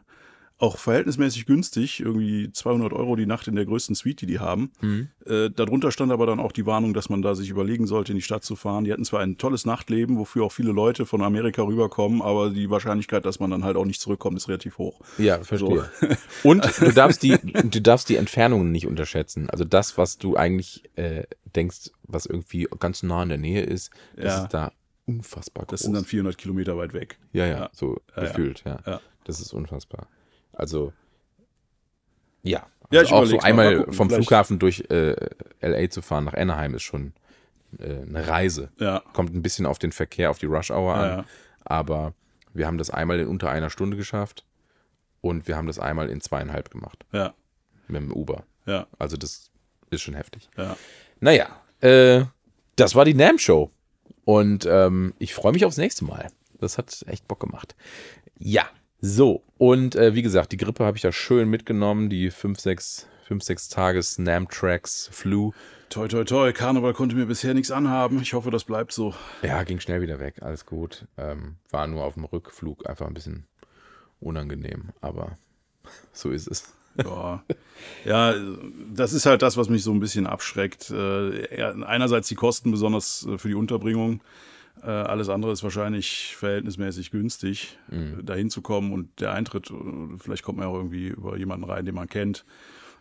Auch 0.63 0.77
verhältnismäßig 0.77 1.45
günstig, 1.45 1.99
irgendwie 1.99 2.49
200 2.51 2.93
Euro 2.93 3.17
die 3.17 3.25
Nacht 3.25 3.47
in 3.49 3.55
der 3.55 3.65
größten 3.65 3.95
Suite, 3.95 4.21
die 4.21 4.25
die 4.25 4.39
haben. 4.39 4.71
Mhm. 4.79 5.09
Äh, 5.25 5.49
darunter 5.49 5.91
stand 5.91 6.11
aber 6.13 6.25
dann 6.25 6.39
auch 6.39 6.53
die 6.53 6.65
Warnung, 6.65 6.93
dass 6.93 7.09
man 7.09 7.21
da 7.21 7.35
sich 7.35 7.49
überlegen 7.49 7.85
sollte, 7.85 8.13
in 8.13 8.15
die 8.17 8.21
Stadt 8.21 8.45
zu 8.45 8.55
fahren. 8.55 8.85
Die 8.85 8.93
hatten 8.93 9.03
zwar 9.03 9.19
ein 9.19 9.37
tolles 9.37 9.65
Nachtleben, 9.65 10.17
wofür 10.17 10.45
auch 10.45 10.51
viele 10.53 10.71
Leute 10.71 11.05
von 11.05 11.21
Amerika 11.21 11.63
rüberkommen, 11.63 12.21
aber 12.21 12.49
die 12.49 12.69
Wahrscheinlichkeit, 12.69 13.25
dass 13.25 13.41
man 13.41 13.51
dann 13.51 13.65
halt 13.65 13.75
auch 13.75 13.83
nicht 13.83 13.99
zurückkommt, 13.99 14.37
ist 14.37 14.47
relativ 14.47 14.77
hoch. 14.77 15.01
Ja, 15.17 15.43
verstehe. 15.43 15.89
Und 16.43 16.63
du 16.79 16.91
darfst 16.93 17.23
die, 17.23 17.37
du 17.37 17.81
darfst 17.81 18.07
die 18.07 18.15
Entfernungen 18.15 18.71
nicht 18.71 18.87
unterschätzen. 18.87 19.49
Also 19.49 19.65
das, 19.65 19.97
was 19.97 20.17
du 20.17 20.37
eigentlich 20.37 20.83
äh, 20.95 21.23
denkst, 21.55 21.91
was 22.03 22.25
irgendwie 22.25 22.67
ganz 22.79 23.03
nah 23.03 23.21
in 23.23 23.29
der 23.29 23.37
Nähe 23.37 23.63
ist, 23.63 23.91
das 24.15 24.25
Ja. 24.25 24.43
ist 24.43 24.53
da 24.53 24.71
unfassbar 25.05 25.65
groß. 25.65 25.71
Das 25.71 25.81
sind 25.81 25.93
dann 25.93 26.05
400 26.05 26.37
Kilometer 26.37 26.77
weit 26.77 26.93
weg. 26.93 27.17
ja, 27.33 27.45
ja, 27.45 27.57
Ja. 27.57 27.69
so 27.73 27.99
Ja, 28.15 28.23
gefühlt, 28.23 28.63
ja. 28.65 28.79
Ja. 28.85 29.01
Das 29.25 29.41
ist 29.41 29.53
unfassbar. 29.53 30.07
Also, 30.53 30.93
ja. 32.41 32.65
Ja, 32.91 32.99
Also 33.01 33.05
ich 33.05 33.13
auch 33.13 33.25
so 33.25 33.39
einmal 33.39 33.77
gucken, 33.77 33.93
vom 33.93 34.09
vielleicht- 34.09 34.27
Flughafen 34.27 34.59
durch 34.59 34.83
äh, 34.89 35.15
LA 35.61 35.89
zu 35.89 36.01
fahren 36.01 36.25
nach 36.25 36.33
Anaheim 36.35 36.75
ist 36.75 36.83
schon 36.83 37.13
äh, 37.79 38.01
eine 38.01 38.27
Reise. 38.27 38.71
Ja, 38.77 39.01
Kommt 39.13 39.33
ein 39.33 39.41
bisschen 39.41 39.65
auf 39.65 39.79
den 39.79 39.91
Verkehr, 39.91 40.29
auf 40.29 40.37
die 40.37 40.45
Rush 40.45 40.69
Hour 40.69 40.93
an. 40.95 41.09
ja. 41.19 41.25
Aber 41.65 42.13
wir 42.53 42.67
haben 42.67 42.77
das 42.77 42.89
einmal 42.91 43.19
in 43.19 43.27
unter 43.27 43.49
einer 43.49 43.69
Stunde 43.71 43.97
geschafft 43.97 44.45
und 45.21 45.47
wir 45.47 45.55
haben 45.57 45.65
das 45.67 45.79
einmal 45.79 46.09
in 46.09 46.21
zweieinhalb 46.21 46.69
gemacht 46.69 47.03
ja, 47.11 47.33
mit 47.87 48.01
dem 48.01 48.11
Uber. 48.11 48.43
ja, 48.67 48.85
Also 48.99 49.17
das 49.17 49.49
ist 49.89 50.01
schon 50.01 50.13
heftig. 50.13 50.49
ja. 50.57 50.75
Naja, 51.19 51.47
äh, 51.79 52.25
das 52.75 52.95
war 52.95 53.05
die 53.05 53.13
NAM-Show. 53.13 53.71
Und 54.25 54.65
ähm, 54.65 55.13
ich 55.19 55.33
freue 55.33 55.53
mich 55.53 55.63
aufs 55.65 55.77
nächste 55.77 56.03
Mal. 56.05 56.27
Das 56.59 56.77
hat 56.77 57.03
echt 57.07 57.27
Bock 57.27 57.39
gemacht. 57.39 57.75
Ja, 58.37 58.65
so. 59.05 59.43
Und 59.57 59.95
äh, 59.95 60.15
wie 60.15 60.21
gesagt, 60.21 60.53
die 60.53 60.57
Grippe 60.57 60.85
habe 60.85 60.95
ich 60.95 61.01
da 61.03 61.11
schön 61.11 61.49
mitgenommen. 61.49 62.09
Die 62.09 62.31
5, 62.31 62.57
6, 62.57 63.07
5, 63.27 63.43
6 63.43 63.67
Tages 63.67 64.17
NAM-Tracks, 64.17 65.09
Flu. 65.11 65.51
Toi, 65.89 66.07
toi, 66.07 66.23
toi. 66.23 66.53
Karneval 66.53 66.93
konnte 66.93 67.15
mir 67.15 67.25
bisher 67.25 67.53
nichts 67.53 67.69
anhaben. 67.69 68.21
Ich 68.21 68.33
hoffe, 68.33 68.49
das 68.49 68.63
bleibt 68.63 68.93
so. 68.93 69.13
Ja, 69.41 69.63
ging 69.63 69.81
schnell 69.81 70.01
wieder 70.01 70.19
weg. 70.19 70.41
Alles 70.41 70.65
gut. 70.65 71.05
Ähm, 71.17 71.57
war 71.69 71.85
nur 71.87 72.05
auf 72.05 72.13
dem 72.13 72.23
Rückflug 72.23 72.87
einfach 72.89 73.05
ein 73.05 73.13
bisschen 73.13 73.45
unangenehm. 74.21 74.91
Aber 75.01 75.37
so 76.13 76.31
ist 76.31 76.47
es. 76.47 76.73
Ja. 76.95 77.43
ja, 78.05 78.35
das 78.93 79.11
ist 79.11 79.25
halt 79.25 79.41
das, 79.41 79.57
was 79.57 79.67
mich 79.67 79.83
so 79.83 79.91
ein 79.91 79.99
bisschen 79.99 80.27
abschreckt. 80.27 80.91
Äh, 80.91 81.59
ja, 81.59 81.71
einerseits 81.71 82.29
die 82.29 82.35
Kosten, 82.35 82.71
besonders 82.71 83.27
äh, 83.29 83.37
für 83.37 83.49
die 83.49 83.55
Unterbringung. 83.55 84.21
Äh, 84.81 84.89
alles 84.89 85.29
andere 85.29 85.51
ist 85.51 85.63
wahrscheinlich 85.63 86.35
verhältnismäßig 86.35 87.11
günstig, 87.11 87.77
äh, 87.91 88.23
dahin 88.23 88.49
zu 88.49 88.61
kommen 88.61 88.91
und 88.91 89.19
der 89.21 89.33
Eintritt, 89.33 89.71
äh, 89.71 90.17
vielleicht 90.17 90.43
kommt 90.43 90.57
man 90.59 90.67
auch 90.67 90.75
irgendwie 90.75 91.07
über 91.07 91.37
jemanden 91.37 91.65
rein, 91.65 91.85
den 91.85 91.95
man 91.95 92.09
kennt, 92.09 92.45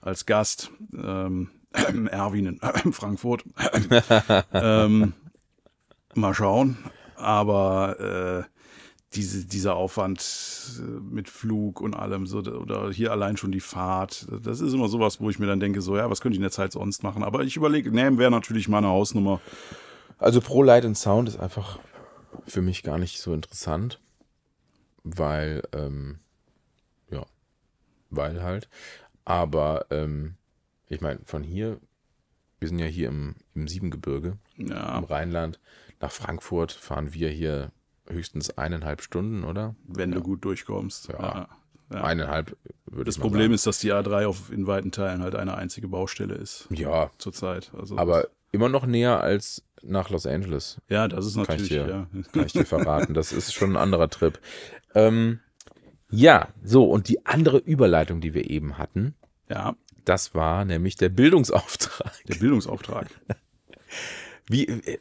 als 0.01 0.27
Gast. 0.27 0.71
Ähm, 0.95 1.51
Erwin 2.11 2.47
in 2.47 2.61
Frankfurt. 2.93 3.45
ähm, 4.53 5.15
mal 6.15 6.35
schauen. 6.35 6.77
Aber 7.17 8.47
äh, 8.49 8.53
diese, 9.15 9.47
dieser 9.47 9.77
Aufwand 9.77 10.21
äh, 10.79 10.83
mit 10.83 11.29
Flug 11.29 11.81
und 11.81 11.95
allem, 11.95 12.27
so, 12.27 12.39
oder 12.39 12.91
hier 12.91 13.13
allein 13.13 13.37
schon 13.37 13.53
die 13.53 13.61
Fahrt, 13.61 14.27
das 14.43 14.61
ist 14.61 14.73
immer 14.73 14.89
sowas, 14.89 15.21
wo 15.21 15.31
ich 15.31 15.39
mir 15.39 15.47
dann 15.47 15.61
denke, 15.61 15.81
so, 15.81 15.97
ja, 15.97 16.11
was 16.11 16.21
könnte 16.21 16.35
ich 16.35 16.39
in 16.39 16.43
der 16.43 16.51
Zeit 16.51 16.73
sonst 16.73 17.03
machen? 17.03 17.23
Aber 17.23 17.43
ich 17.43 17.57
überlege, 17.57 17.93
Nam 17.93 18.19
wäre 18.19 18.31
natürlich 18.31 18.69
meine 18.69 18.89
Hausnummer. 18.89 19.41
Also 20.23 20.41
Pro 20.41 20.63
Light 20.63 20.85
and 20.85 20.97
Sound 20.97 21.29
ist 21.29 21.39
einfach 21.39 21.79
für 22.47 22.63
mich 22.63 22.83
gar 22.83 22.99
nicht 22.99 23.21
so 23.21 23.35
interessant, 23.35 24.01
weil, 25.03 25.63
ähm, 25.73 26.21
ja, 27.11 27.25
weil 28.11 28.43
halt. 28.43 28.69
Aber 29.25 29.87
ähm, 29.91 30.37
ich 30.89 31.01
meine, 31.01 31.21
von 31.25 31.43
hier, 31.43 31.81
wir 32.61 32.69
sind 32.69 32.79
ja 32.79 32.87
hier 32.87 33.09
im, 33.09 33.37
im 33.55 33.67
Siebengebirge, 33.69 34.39
Ja, 34.57 34.99
im 34.99 35.05
Rheinland, 35.05 35.59
nach 36.01 36.13
Frankfurt 36.13 36.73
fahren 36.73 37.15
wir 37.15 37.29
hier 37.29 37.73
höchstens 38.09 38.57
eineinhalb 38.59 39.03
Stunden, 39.03 39.45
oder? 39.45 39.75
wenn 39.87 40.11
ja. 40.11 40.17
du 40.19 40.23
gut 40.23 40.45
durchkommst. 40.45 41.09
Ja. 41.09 41.49
Ja. 41.93 42.05
Eineinhalb, 42.05 42.57
würde 42.87 43.05
Das 43.05 43.19
Problem 43.19 43.43
sagen. 43.43 43.55
ist, 43.55 43.67
dass 43.67 43.79
die 43.81 43.93
A3 43.93 44.27
auf, 44.27 44.51
in 44.51 44.67
weiten 44.67 44.93
Teilen 44.93 45.23
halt 45.23 45.35
eine 45.35 45.57
einzige 45.57 45.89
Baustelle 45.89 46.35
ist 46.35 46.67
Ja, 46.71 47.11
zurzeit. 47.19 47.71
Also 47.77 47.99
aber 47.99 48.29
immer 48.53 48.69
noch 48.69 48.87
näher 48.87 49.21
als 49.21 49.65
nach 49.83 50.11
Los 50.11 50.27
Angeles. 50.27 50.81
ja, 50.89 51.09
das 51.09 51.27
ist 51.27 51.35
Kann 51.35 51.43
ich 51.43 51.49
natürlich, 51.49 51.69
dir- 51.71 51.89
ja. 51.89 52.07
Kann 52.33 52.47
ich 52.47 52.53
dir 52.53 52.65
verraten. 52.67 53.15
Das 53.15 53.33
ist 53.33 53.53
schon 53.53 53.73
ein 53.73 53.77
anderer 53.77 54.09
Trip. 54.09 54.39
Ähm, 54.95 55.41
ja, 56.11 56.49
so, 56.63 56.85
und 56.85 57.09
die 57.09 57.27
andere 57.27 57.59
Überleitung, 57.59 58.21
die 58.21 58.35
wir 58.35 58.49
eben 58.49 58.79
hatten, 58.79 59.15
Ja, 59.49 59.75
das 60.05 60.35
war 60.35 60.65
nämlich 60.65 60.97
der 60.97 61.09
Bildungsauftrag. 61.09 62.13
der 62.29 62.37
Bildungsauftrag. 62.37 63.09
Wie, 64.47 64.67
äh, 64.67 64.99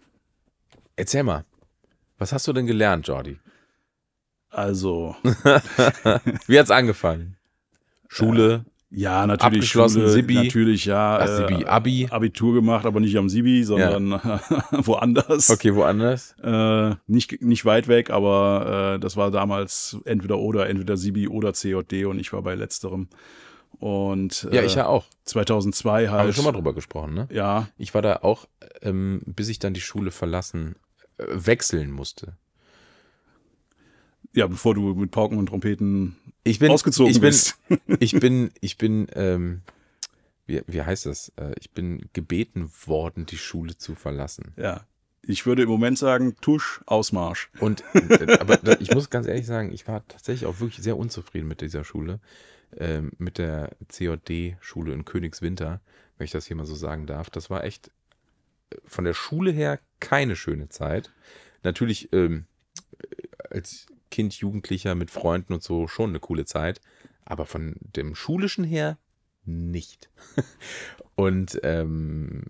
erzähl 0.96 1.24
mal, 1.24 1.46
was 2.18 2.32
hast 2.34 2.48
du 2.48 2.54
denn 2.54 2.66
gelernt, 2.68 3.08
Jordi? 3.08 3.40
Also, 4.50 5.16
Wie 6.48 6.60
hat's 6.60 6.72
angefangen? 6.72 7.38
Schule, 8.10 8.66
ja, 8.92 9.26
natürlich 9.26 9.58
Abgeschlossen, 9.58 10.02
Schule, 10.02 10.12
Sibi. 10.12 10.34
natürlich, 10.36 10.86
ja. 10.86 11.18
Ach, 11.20 11.28
Sibi, 11.28 11.64
äh, 11.64 11.66
Abi. 11.66 12.08
Abitur 12.10 12.54
gemacht, 12.54 12.86
aber 12.86 13.00
nicht 13.00 13.18
am 13.18 13.30
Sibi, 13.30 13.64
sondern 13.64 14.12
woanders. 14.72 15.50
okay, 15.50 15.74
woanders? 15.74 16.36
Äh, 16.44 16.96
nicht, 17.08 17.42
nicht 17.42 17.64
weit 17.66 17.88
weg, 17.88 18.10
aber 18.10 18.96
äh, 18.96 19.00
das 19.00 19.16
war 19.18 19.32
damals 19.32 19.98
entweder 20.06 20.40
oder, 20.40 20.68
entweder 20.70 20.98
Sibi 20.98 21.28
oder 21.28 21.54
CJD 21.54 22.06
und 22.06 22.20
ich 22.20 22.34
war 22.34 22.42
bei 22.42 22.56
letzterem. 22.56 23.08
Und 23.80 24.48
äh, 24.52 24.58
Ja, 24.58 24.64
ich 24.64 24.76
ja 24.76 24.88
auch. 24.88 25.06
2002 25.24 26.10
halt. 26.10 26.20
Haben 26.20 26.28
wir 26.28 26.34
schon 26.34 26.44
mal 26.44 26.52
drüber 26.52 26.74
gesprochen, 26.74 27.14
ne? 27.14 27.28
Ja, 27.32 27.70
Ich 27.78 27.94
war 27.94 28.02
da 28.02 28.18
auch, 28.18 28.46
ähm, 28.82 29.22
bis 29.26 29.48
ich 29.50 29.60
dann 29.60 29.74
die 29.74 29.82
Schule 29.82 30.12
verlassen, 30.12 30.76
äh, 31.18 31.24
wechseln 31.30 31.92
musste. 31.92 32.34
ja, 34.34 34.48
bevor 34.48 34.76
du 34.76 34.94
mit 34.94 35.12
Pauken 35.12 35.38
und 35.38 35.48
Trompeten 35.48 36.16
Ich 36.44 36.60
bin 36.60 36.72
ausgezogen 36.72 37.12
ich 37.12 37.20
bin, 37.20 37.30
bist. 37.30 37.58
ich 38.00 38.20
bin, 38.20 38.52
ich 38.62 38.78
bin, 38.78 39.08
ähm, 39.14 39.62
wie, 40.46 40.62
wie 40.68 40.82
heißt 40.82 41.06
das? 41.06 41.32
Äh, 41.36 41.54
ich 41.60 41.72
bin 41.72 42.10
gebeten 42.14 42.72
worden, 42.86 43.26
die 43.26 43.38
Schule 43.38 43.78
zu 43.78 43.96
verlassen. 43.96 44.54
Ja. 44.58 44.86
Ich 45.24 45.46
würde 45.46 45.62
im 45.62 45.70
Moment 45.70 46.00
sagen, 46.00 46.36
Tusch, 46.42 46.82
Ausmarsch. 46.88 47.52
Und, 47.60 47.84
aber 48.40 48.82
ich 48.82 48.92
muss 48.92 49.12
ganz 49.12 49.28
ehrlich 49.28 49.46
sagen, 49.46 49.72
ich 49.72 49.88
war 49.88 50.06
tatsächlich 50.08 50.48
auch 50.48 50.60
wirklich 50.60 50.84
sehr 50.84 50.98
unzufrieden 50.98 51.48
mit 51.48 51.62
dieser 51.62 51.84
Schule, 51.84 52.20
ähm, 52.76 53.12
mit 53.20 53.38
der 53.38 53.70
CJD-Schule 53.88 54.94
in 54.94 55.06
Königswinter, 55.06 55.80
wenn 56.18 56.26
ich 56.26 56.32
das 56.32 56.48
hier 56.48 56.56
mal 56.56 56.66
so 56.66 56.74
sagen 56.74 57.06
darf. 57.06 57.30
Das 57.30 57.52
war 57.52 57.64
echt 57.64 57.92
äh, 58.72 58.78
von 58.84 59.06
der 59.06 59.14
Schule 59.14 59.52
her 59.52 59.80
keine 60.00 60.36
schöne 60.36 60.70
Zeit. 60.70 61.12
Natürlich 61.62 62.12
ähm, 62.14 62.46
als 63.52 63.86
Kind, 64.12 64.34
Jugendlicher 64.36 64.94
mit 64.94 65.10
Freunden 65.10 65.54
und 65.54 65.64
so 65.64 65.88
schon 65.88 66.12
eine 66.12 66.20
coole 66.20 66.46
Zeit, 66.46 66.82
aber 67.26 67.46
von 67.48 67.76
dem 67.80 68.14
schulischen 68.14 68.64
her 68.64 68.98
nicht. 69.46 70.10
Und 71.16 71.60
ähm, 71.64 72.44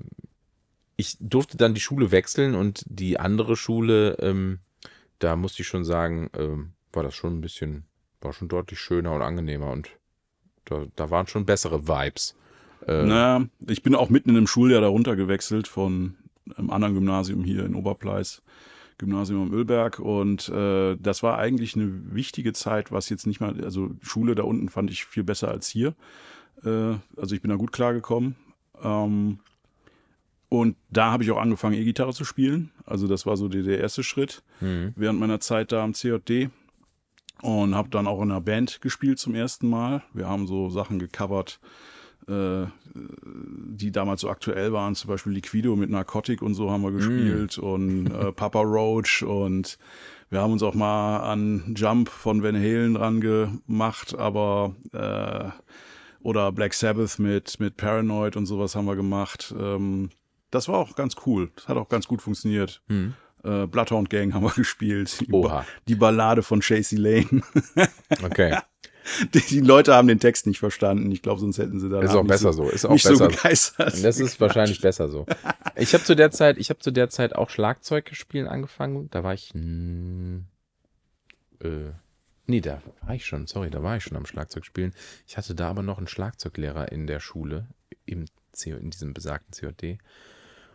ich 0.97 1.17
durfte 1.19 1.57
dann 1.57 1.73
die 1.73 1.81
Schule 1.81 2.11
wechseln 2.11 2.53
und 2.55 2.85
die 2.87 3.19
andere 3.19 3.55
Schule, 3.55 4.17
ähm, 4.19 4.59
da 5.19 5.35
musste 5.35 5.61
ich 5.63 5.67
schon 5.67 5.83
sagen, 5.83 6.29
ähm, 6.37 6.73
war 6.93 7.03
das 7.03 7.15
schon 7.15 7.37
ein 7.37 7.41
bisschen, 7.41 7.85
war 8.21 8.33
schon 8.33 8.47
deutlich 8.49 8.79
schöner 8.79 9.13
und 9.13 9.21
angenehmer 9.21 9.71
und 9.71 9.89
da, 10.65 10.85
da 10.95 11.09
waren 11.09 11.27
schon 11.27 11.45
bessere 11.45 11.87
Vibes. 11.87 12.35
Äh, 12.87 13.03
Naja, 13.03 13.45
ich 13.67 13.83
bin 13.83 13.95
auch 13.95 14.09
mitten 14.09 14.29
in 14.29 14.37
einem 14.37 14.47
Schuljahr 14.47 14.81
darunter 14.81 15.15
gewechselt 15.15 15.67
von 15.67 16.17
einem 16.55 16.69
anderen 16.69 16.93
Gymnasium 16.93 17.43
hier 17.43 17.65
in 17.65 17.75
Oberpleis, 17.75 18.41
Gymnasium 19.01 19.41
am 19.41 19.53
Ölberg. 19.53 19.99
Und 19.99 20.47
äh, 20.49 20.95
das 20.97 21.23
war 21.23 21.37
eigentlich 21.37 21.75
eine 21.75 21.91
wichtige 22.13 22.53
Zeit, 22.53 22.91
was 22.91 23.09
jetzt 23.09 23.27
nicht 23.27 23.41
mal, 23.41 23.61
also 23.63 23.91
Schule 24.01 24.35
da 24.35 24.43
unten 24.43 24.69
fand 24.69 24.89
ich 24.89 25.05
viel 25.05 25.23
besser 25.23 25.49
als 25.49 25.67
hier. 25.67 25.95
Äh, 26.63 26.95
also 27.17 27.35
ich 27.35 27.41
bin 27.41 27.49
da 27.49 27.57
gut 27.57 27.73
klargekommen. 27.73 28.35
Ähm, 28.81 29.39
und 30.47 30.75
da 30.89 31.11
habe 31.11 31.23
ich 31.23 31.31
auch 31.31 31.39
angefangen, 31.39 31.75
E-Gitarre 31.75 32.13
zu 32.13 32.25
spielen. 32.25 32.71
Also 32.85 33.07
das 33.07 33.25
war 33.25 33.37
so 33.37 33.47
der, 33.47 33.63
der 33.63 33.79
erste 33.79 34.03
Schritt 34.03 34.43
mhm. 34.59 34.93
während 34.95 35.19
meiner 35.19 35.39
Zeit 35.39 35.71
da 35.71 35.83
am 35.83 35.93
CJD 35.93 36.49
und 37.41 37.73
habe 37.73 37.89
dann 37.89 38.05
auch 38.05 38.21
in 38.21 38.31
einer 38.31 38.41
Band 38.41 38.81
gespielt 38.81 39.17
zum 39.17 39.33
ersten 39.33 39.67
Mal. 39.67 40.03
Wir 40.13 40.27
haben 40.27 40.45
so 40.45 40.69
Sachen 40.69 40.99
gecovert, 40.99 41.59
die 42.27 43.91
damals 43.91 44.21
so 44.21 44.29
aktuell 44.29 44.73
waren, 44.73 44.95
zum 44.95 45.09
Beispiel 45.09 45.33
Liquido 45.33 45.75
mit 45.75 45.89
Narcotic 45.89 46.41
und 46.41 46.53
so 46.53 46.69
haben 46.71 46.83
wir 46.83 46.91
gespielt 46.91 47.57
und 47.57 48.07
äh, 48.07 48.31
Papa 48.35 48.61
Roach 48.61 49.23
und 49.23 49.77
wir 50.29 50.41
haben 50.41 50.53
uns 50.53 50.63
auch 50.63 50.73
mal 50.73 51.17
an 51.19 51.73
Jump 51.75 52.09
von 52.09 52.43
Van 52.43 52.55
Halen 52.55 52.93
dran 52.93 53.21
gemacht, 53.21 54.17
aber 54.17 54.75
äh, 54.93 55.49
oder 56.23 56.51
Black 56.51 56.73
Sabbath 56.73 57.17
mit, 57.19 57.59
mit 57.59 57.75
Paranoid 57.77 58.37
und 58.37 58.45
sowas 58.45 58.75
haben 58.75 58.85
wir 58.85 58.95
gemacht. 58.95 59.53
Ähm, 59.59 60.09
das 60.51 60.67
war 60.67 60.75
auch 60.75 60.95
ganz 60.95 61.15
cool. 61.25 61.49
Das 61.55 61.67
hat 61.67 61.77
auch 61.77 61.89
ganz 61.89 62.07
gut 62.07 62.21
funktioniert. 62.21 62.81
Mhm. 62.87 63.13
Äh, 63.43 63.65
Bloodhound 63.67 64.09
Gang 64.09 64.33
haben 64.33 64.43
wir 64.43 64.51
gespielt. 64.55 65.19
Die, 65.21 65.31
Oha. 65.33 65.47
Ba- 65.61 65.65
die 65.87 65.95
Ballade 65.95 66.43
von 66.43 66.61
Chasey 66.61 66.97
Lane. 66.97 67.41
Okay. 68.23 68.57
Die, 69.49 69.59
Leute 69.59 69.95
haben 69.95 70.07
den 70.07 70.19
Text 70.19 70.47
nicht 70.47 70.59
verstanden. 70.59 71.11
Ich 71.11 71.21
glaube, 71.21 71.39
sonst 71.39 71.57
hätten 71.57 71.79
sie 71.79 71.89
da 71.89 72.01
Ist 72.01 72.15
auch 72.15 72.25
besser 72.25 72.53
so. 72.53 72.69
Ist 72.69 72.85
auch 72.85 72.91
nicht 72.91 73.03
besser 73.03 73.15
so 73.15 73.27
begeistert. 73.27 74.03
Das 74.03 74.19
ist 74.19 74.39
wahrscheinlich 74.39 74.81
besser 74.81 75.09
so. 75.09 75.25
Ich 75.75 75.93
habe 75.93 76.03
zu 76.03 76.15
der 76.15 76.31
Zeit, 76.31 76.57
ich 76.57 76.69
habe 76.69 76.79
zu 76.79 76.91
der 76.91 77.09
Zeit 77.09 77.35
auch 77.35 77.49
Schlagzeug 77.49 78.09
spielen 78.13 78.47
angefangen. 78.47 79.09
Da 79.11 79.23
war 79.23 79.33
ich, 79.33 79.51
mm, 79.53 80.39
äh, 81.61 81.91
nee, 82.47 82.61
da 82.61 82.81
war 83.01 83.15
ich 83.15 83.25
schon, 83.25 83.47
sorry, 83.47 83.69
da 83.69 83.81
war 83.81 83.97
ich 83.97 84.03
schon 84.03 84.17
am 84.17 84.25
Schlagzeug 84.25 84.65
spielen. 84.65 84.93
Ich 85.27 85.37
hatte 85.37 85.55
da 85.55 85.69
aber 85.69 85.83
noch 85.83 85.97
einen 85.97 86.07
Schlagzeuglehrer 86.07 86.91
in 86.91 87.07
der 87.07 87.19
Schule, 87.19 87.67
im 88.05 88.25
CO, 88.53 88.75
in 88.75 88.91
diesem 88.91 89.13
besagten 89.13 89.53
COD. 89.59 89.97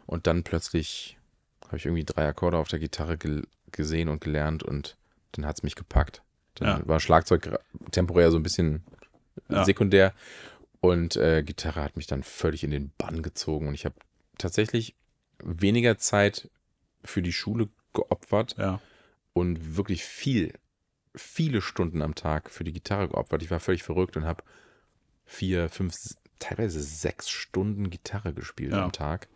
Und 0.07 0.27
dann 0.27 0.43
plötzlich 0.43 1.19
habe 1.67 1.77
ich 1.77 1.87
irgendwie 1.87 2.05
drei 2.05 2.27
Akkorde 2.27 2.59
auf 2.59 2.69
der 2.69 2.79
Gitarre 2.79 3.19
gel 3.19 3.47
gesehen 3.73 4.09
und 4.09 4.21
gelernt 4.21 4.63
und 4.63 4.97
dann 5.33 5.45
hat's 5.45 5.65
mich 5.65 5.75
gepackt. 5.75 6.23
Dann 6.57 6.81
Ja. 6.81 6.89
war 6.89 7.01
Schlagzeug 7.01 7.59
temporär 7.91 8.31
so 8.31 8.37
ein 8.39 8.43
bisschen 8.43 8.85
Ja. 9.49 9.65
sekundär 9.65 10.13
und 10.81 11.17
äh, 11.17 11.43
Gitarre 11.43 11.83
hat 11.83 11.97
mich 11.97 12.07
dann 12.07 12.23
völlig 12.23 12.65
in 12.65 12.71
den 12.71 12.91
Bann 12.99 13.23
gezogen 13.23 13.69
und 13.69 13.75
ich 13.75 13.85
habe 13.85 13.95
tatsächlich 14.39 14.95
weniger 15.43 15.99
Zeit 15.99 16.51
für 17.05 17.23
die 17.23 17.33
Schule 17.33 17.69
geopfert 17.93 18.57
Ja. 18.59 18.81
und 19.33 19.77
wirklich 19.77 20.05
viel, 20.05 20.53
viele 21.15 21.61
Stunden 21.63 22.03
am 22.03 22.15
Tag 22.15 22.51
für 22.51 22.65
die 22.65 22.73
Gitarre 22.73 23.09
geopfert. 23.09 23.43
Ich 23.43 23.51
war 23.51 23.61
völlig 23.61 23.83
verrückt 23.83 24.17
und 24.17 24.25
habe 24.25 24.43
vier, 25.25 25.69
fünf, 25.69 25.95
teilweise 26.39 26.83
sechs 26.83 27.29
Stunden 27.31 27.91
Gitarre 27.91 28.33
gespielt 28.35 28.73
am 28.75 28.93
Tag. 28.93 29.29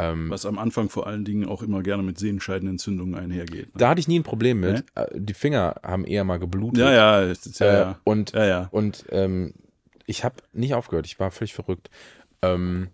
Ähm, 0.00 0.30
Was 0.30 0.46
am 0.46 0.58
Anfang 0.58 0.88
vor 0.88 1.06
allen 1.06 1.24
Dingen 1.24 1.46
auch 1.46 1.62
immer 1.62 1.82
gerne 1.82 2.02
mit 2.02 2.18
Sehenscheidenentzündungen 2.18 3.14
einhergeht. 3.14 3.66
Ne? 3.66 3.72
da 3.78 3.88
hatte 3.90 4.00
ich 4.00 4.08
nie 4.08 4.18
ein 4.18 4.22
Problem 4.24 4.60
mit. 4.60 4.84
Äh, 4.94 5.06
Die 5.14 5.34
Finger 5.34 5.76
haben 5.82 6.04
eher 6.04 6.24
mal 6.24 6.38
geblutet. 6.38 6.80
Ja, 6.80 6.92
ja, 6.92 7.20
ist 7.22 7.58
ja, 7.60 7.66
Äh, 7.66 7.72
ja. 7.80 8.00
Und 8.04 8.32
ja, 8.32 8.44
ja. 8.46 8.68
Und 8.70 9.04
ähm, 9.10 9.54
ich 10.06 10.24
habe 10.24 10.36
nicht 10.52 10.74
aufgehört, 10.74 11.06
ich 11.06 11.18
war 11.20 11.30
völlig 11.30 11.54
verrückt. 11.54 11.90
Ähm, 12.42 12.88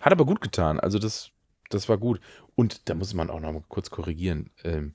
hat 0.00 0.12
aber 0.12 0.24
gut 0.26 0.40
getan, 0.40 0.80
also 0.80 0.98
das, 0.98 1.30
das 1.70 1.88
war 1.88 1.98
gut. 1.98 2.20
Und 2.54 2.88
da 2.88 2.94
muss 2.94 3.14
man 3.14 3.30
auch 3.30 3.40
noch 3.40 3.52
mal 3.52 3.64
kurz 3.68 3.90
korrigieren. 3.90 4.50
Ähm, 4.64 4.94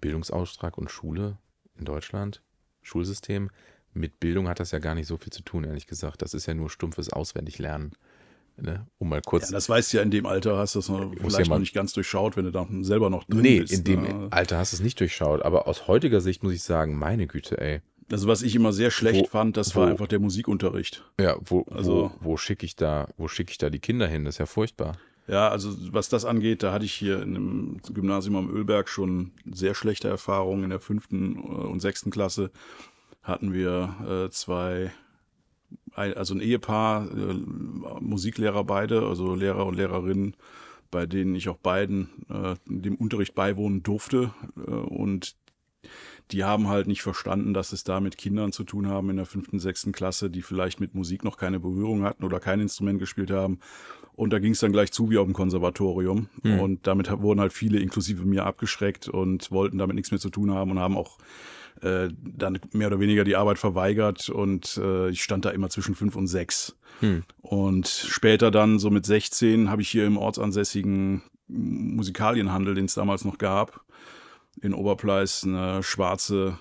Bildungsauftrag 0.00 0.78
und 0.78 0.90
Schule 0.90 1.38
in 1.78 1.84
Deutschland, 1.84 2.42
Schulsystem, 2.82 3.50
mit 3.92 4.20
Bildung 4.20 4.48
hat 4.48 4.60
das 4.60 4.70
ja 4.70 4.78
gar 4.78 4.94
nicht 4.94 5.06
so 5.08 5.16
viel 5.16 5.32
zu 5.32 5.42
tun, 5.42 5.64
ehrlich 5.64 5.86
gesagt. 5.86 6.22
Das 6.22 6.32
ist 6.34 6.46
ja 6.46 6.54
nur 6.54 6.70
stumpfes 6.70 7.12
Auswendiglernen. 7.12 7.92
Ne? 8.62 8.86
Um 8.98 9.08
mal 9.08 9.20
kurz. 9.22 9.50
Ja, 9.50 9.52
das 9.56 9.68
weißt 9.68 9.92
du 9.92 9.96
ja 9.98 10.02
in 10.02 10.10
dem 10.10 10.26
Alter, 10.26 10.56
hast 10.58 10.74
du 10.74 10.78
muss 10.78 10.86
vielleicht 11.18 11.38
ja 11.48 11.54
noch 11.54 11.58
nicht 11.58 11.74
ganz 11.74 11.92
durchschaut, 11.92 12.36
wenn 12.36 12.44
du 12.44 12.52
da 12.52 12.66
selber 12.82 13.10
noch 13.10 13.24
drin 13.24 13.40
nee, 13.42 13.60
bist. 13.60 13.72
in 13.72 13.84
dem 13.84 14.02
ne? 14.02 14.28
Alter 14.30 14.58
hast 14.58 14.72
du 14.72 14.76
es 14.76 14.82
nicht 14.82 14.98
durchschaut. 15.00 15.42
Aber 15.42 15.66
aus 15.68 15.86
heutiger 15.88 16.20
Sicht 16.20 16.42
muss 16.42 16.52
ich 16.52 16.62
sagen, 16.62 16.98
meine 16.98 17.26
Güte, 17.26 17.60
ey. 17.60 17.80
Also 18.12 18.26
was 18.26 18.42
ich 18.42 18.56
immer 18.56 18.72
sehr 18.72 18.90
schlecht 18.90 19.20
Wo- 19.22 19.26
fand, 19.26 19.56
das 19.56 19.74
wo- 19.76 19.80
war 19.80 19.88
einfach 19.88 20.08
der 20.08 20.18
Musikunterricht. 20.18 21.04
Ja, 21.20 21.36
wo, 21.44 21.62
Also- 21.70 22.10
wo, 22.20 22.32
wo 22.32 22.36
schicke 22.36 22.66
ich 22.66 22.74
da, 22.76 23.08
wo 23.16 23.28
schicke 23.28 23.52
ich 23.52 23.58
da 23.58 23.70
die 23.70 23.78
Kinder 23.78 24.06
hin? 24.08 24.24
Das 24.24 24.34
ist 24.34 24.38
ja 24.38 24.46
furchtbar. 24.46 24.96
Ja, 25.28 25.48
also 25.48 25.70
was 25.92 26.08
das 26.08 26.24
angeht, 26.24 26.64
da 26.64 26.72
hatte 26.72 26.84
ich 26.84 26.92
hier 26.92 27.22
in 27.22 27.36
einem 27.36 27.76
Gymnasium 27.94 28.34
am 28.34 28.50
Ölberg 28.50 28.88
schon 28.88 29.30
sehr 29.48 29.76
schlechte 29.76 30.08
Erfahrungen. 30.08 30.64
In 30.64 30.70
der 30.70 30.80
fünften 30.80 31.36
äh, 31.36 31.38
und 31.38 31.78
sechsten 31.78 32.10
Klasse 32.10 32.50
hatten 33.22 33.52
wir 33.52 34.26
äh, 34.26 34.30
zwei, 34.30 34.90
ein, 36.00 36.14
also 36.14 36.34
ein 36.34 36.40
Ehepaar, 36.40 37.08
äh, 37.10 37.34
Musiklehrer 38.00 38.64
beide, 38.64 39.06
also 39.06 39.34
Lehrer 39.34 39.66
und 39.66 39.76
Lehrerinnen, 39.76 40.34
bei 40.90 41.06
denen 41.06 41.34
ich 41.34 41.48
auch 41.48 41.58
beiden 41.58 42.08
äh, 42.28 42.54
dem 42.66 42.96
Unterricht 42.96 43.34
beiwohnen 43.34 43.82
durfte. 43.82 44.32
Äh, 44.56 44.70
und 44.70 45.36
die 46.30 46.44
haben 46.44 46.68
halt 46.68 46.86
nicht 46.86 47.02
verstanden, 47.02 47.54
dass 47.54 47.72
es 47.72 47.84
da 47.84 48.00
mit 48.00 48.16
Kindern 48.16 48.52
zu 48.52 48.64
tun 48.64 48.86
haben 48.86 49.10
in 49.10 49.16
der 49.16 49.26
fünften, 49.26 49.58
sechsten 49.58 49.92
Klasse, 49.92 50.30
die 50.30 50.42
vielleicht 50.42 50.80
mit 50.80 50.94
Musik 50.94 51.24
noch 51.24 51.36
keine 51.36 51.58
Berührung 51.58 52.02
hatten 52.02 52.24
oder 52.24 52.38
kein 52.38 52.60
Instrument 52.60 52.98
gespielt 52.98 53.30
haben. 53.30 53.58
Und 54.14 54.32
da 54.32 54.38
ging 54.38 54.52
es 54.52 54.60
dann 54.60 54.72
gleich 54.72 54.92
zu 54.92 55.10
wie 55.10 55.18
auf 55.18 55.26
dem 55.26 55.32
Konservatorium. 55.32 56.28
Hm. 56.42 56.60
Und 56.60 56.86
damit 56.86 57.10
wurden 57.10 57.40
halt 57.40 57.52
viele, 57.52 57.80
inklusive 57.80 58.24
mir, 58.24 58.44
abgeschreckt 58.44 59.08
und 59.08 59.50
wollten 59.50 59.78
damit 59.78 59.96
nichts 59.96 60.10
mehr 60.10 60.20
zu 60.20 60.30
tun 60.30 60.52
haben 60.52 60.70
und 60.70 60.78
haben 60.78 60.96
auch 60.96 61.18
äh, 61.82 62.08
dann 62.22 62.58
mehr 62.72 62.88
oder 62.88 63.00
weniger 63.00 63.24
die 63.24 63.36
Arbeit 63.36 63.58
verweigert. 63.58 64.28
Und 64.28 64.76
äh, 64.82 65.08
ich 65.10 65.22
stand 65.22 65.44
da 65.44 65.50
immer 65.50 65.70
zwischen 65.70 65.94
fünf 65.94 66.16
und 66.16 66.26
sechs. 66.26 66.76
Hm. 67.00 67.24
Und 67.40 67.86
später 67.88 68.50
dann, 68.50 68.78
so 68.78 68.90
mit 68.90 69.06
16, 69.06 69.70
habe 69.70 69.82
ich 69.82 69.88
hier 69.88 70.06
im 70.06 70.16
ortsansässigen 70.18 71.22
Musikalienhandel, 71.48 72.74
den 72.74 72.84
es 72.84 72.94
damals 72.94 73.24
noch 73.24 73.38
gab, 73.38 73.80
in 74.60 74.74
Oberpleis 74.74 75.44
eine 75.44 75.82
schwarze 75.82 76.58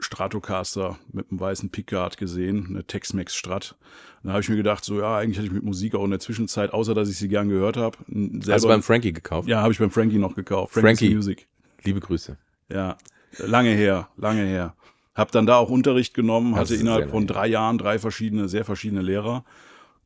Stratocaster 0.00 0.98
mit 1.12 1.30
einem 1.30 1.40
weißen 1.40 1.70
Pickguard 1.70 2.16
gesehen, 2.18 2.66
eine 2.68 2.84
Tex-Mex 2.86 3.34
Strat. 3.34 3.76
Da 4.22 4.30
habe 4.32 4.40
ich 4.40 4.48
mir 4.48 4.56
gedacht, 4.56 4.84
so 4.84 4.98
ja, 5.00 5.16
eigentlich 5.18 5.36
hätte 5.38 5.46
ich 5.46 5.52
mit 5.52 5.62
Musik 5.62 5.94
auch 5.94 6.04
in 6.04 6.10
der 6.10 6.20
Zwischenzeit, 6.20 6.72
außer 6.72 6.94
dass 6.94 7.08
ich 7.08 7.16
sie 7.16 7.28
gern 7.28 7.48
gehört 7.48 7.76
habe, 7.76 7.96
n- 8.08 8.32
Hast 8.38 8.46
du 8.46 8.52
selber. 8.52 8.68
beim 8.68 8.82
Frankie 8.82 9.12
gekauft? 9.12 9.48
ja, 9.48 9.62
habe 9.62 9.72
ich 9.72 9.78
beim 9.78 9.90
Frankie 9.90 10.18
noch 10.18 10.34
gekauft. 10.34 10.74
Frankie's 10.74 10.98
Frankie. 10.98 11.14
Music. 11.14 11.48
Liebe 11.84 12.00
Grüße. 12.00 12.36
Ja, 12.70 12.96
lange 13.38 13.70
her, 13.70 14.08
lange 14.16 14.44
her. 14.44 14.74
Hab 15.14 15.32
dann 15.32 15.46
da 15.46 15.56
auch 15.56 15.70
Unterricht 15.70 16.12
genommen, 16.14 16.56
hatte 16.56 16.74
innerhalb 16.74 17.10
von 17.10 17.26
drei 17.26 17.46
Jahren 17.46 17.78
drei 17.78 17.98
verschiedene, 17.98 18.48
sehr 18.48 18.64
verschiedene 18.64 19.02
Lehrer. 19.02 19.44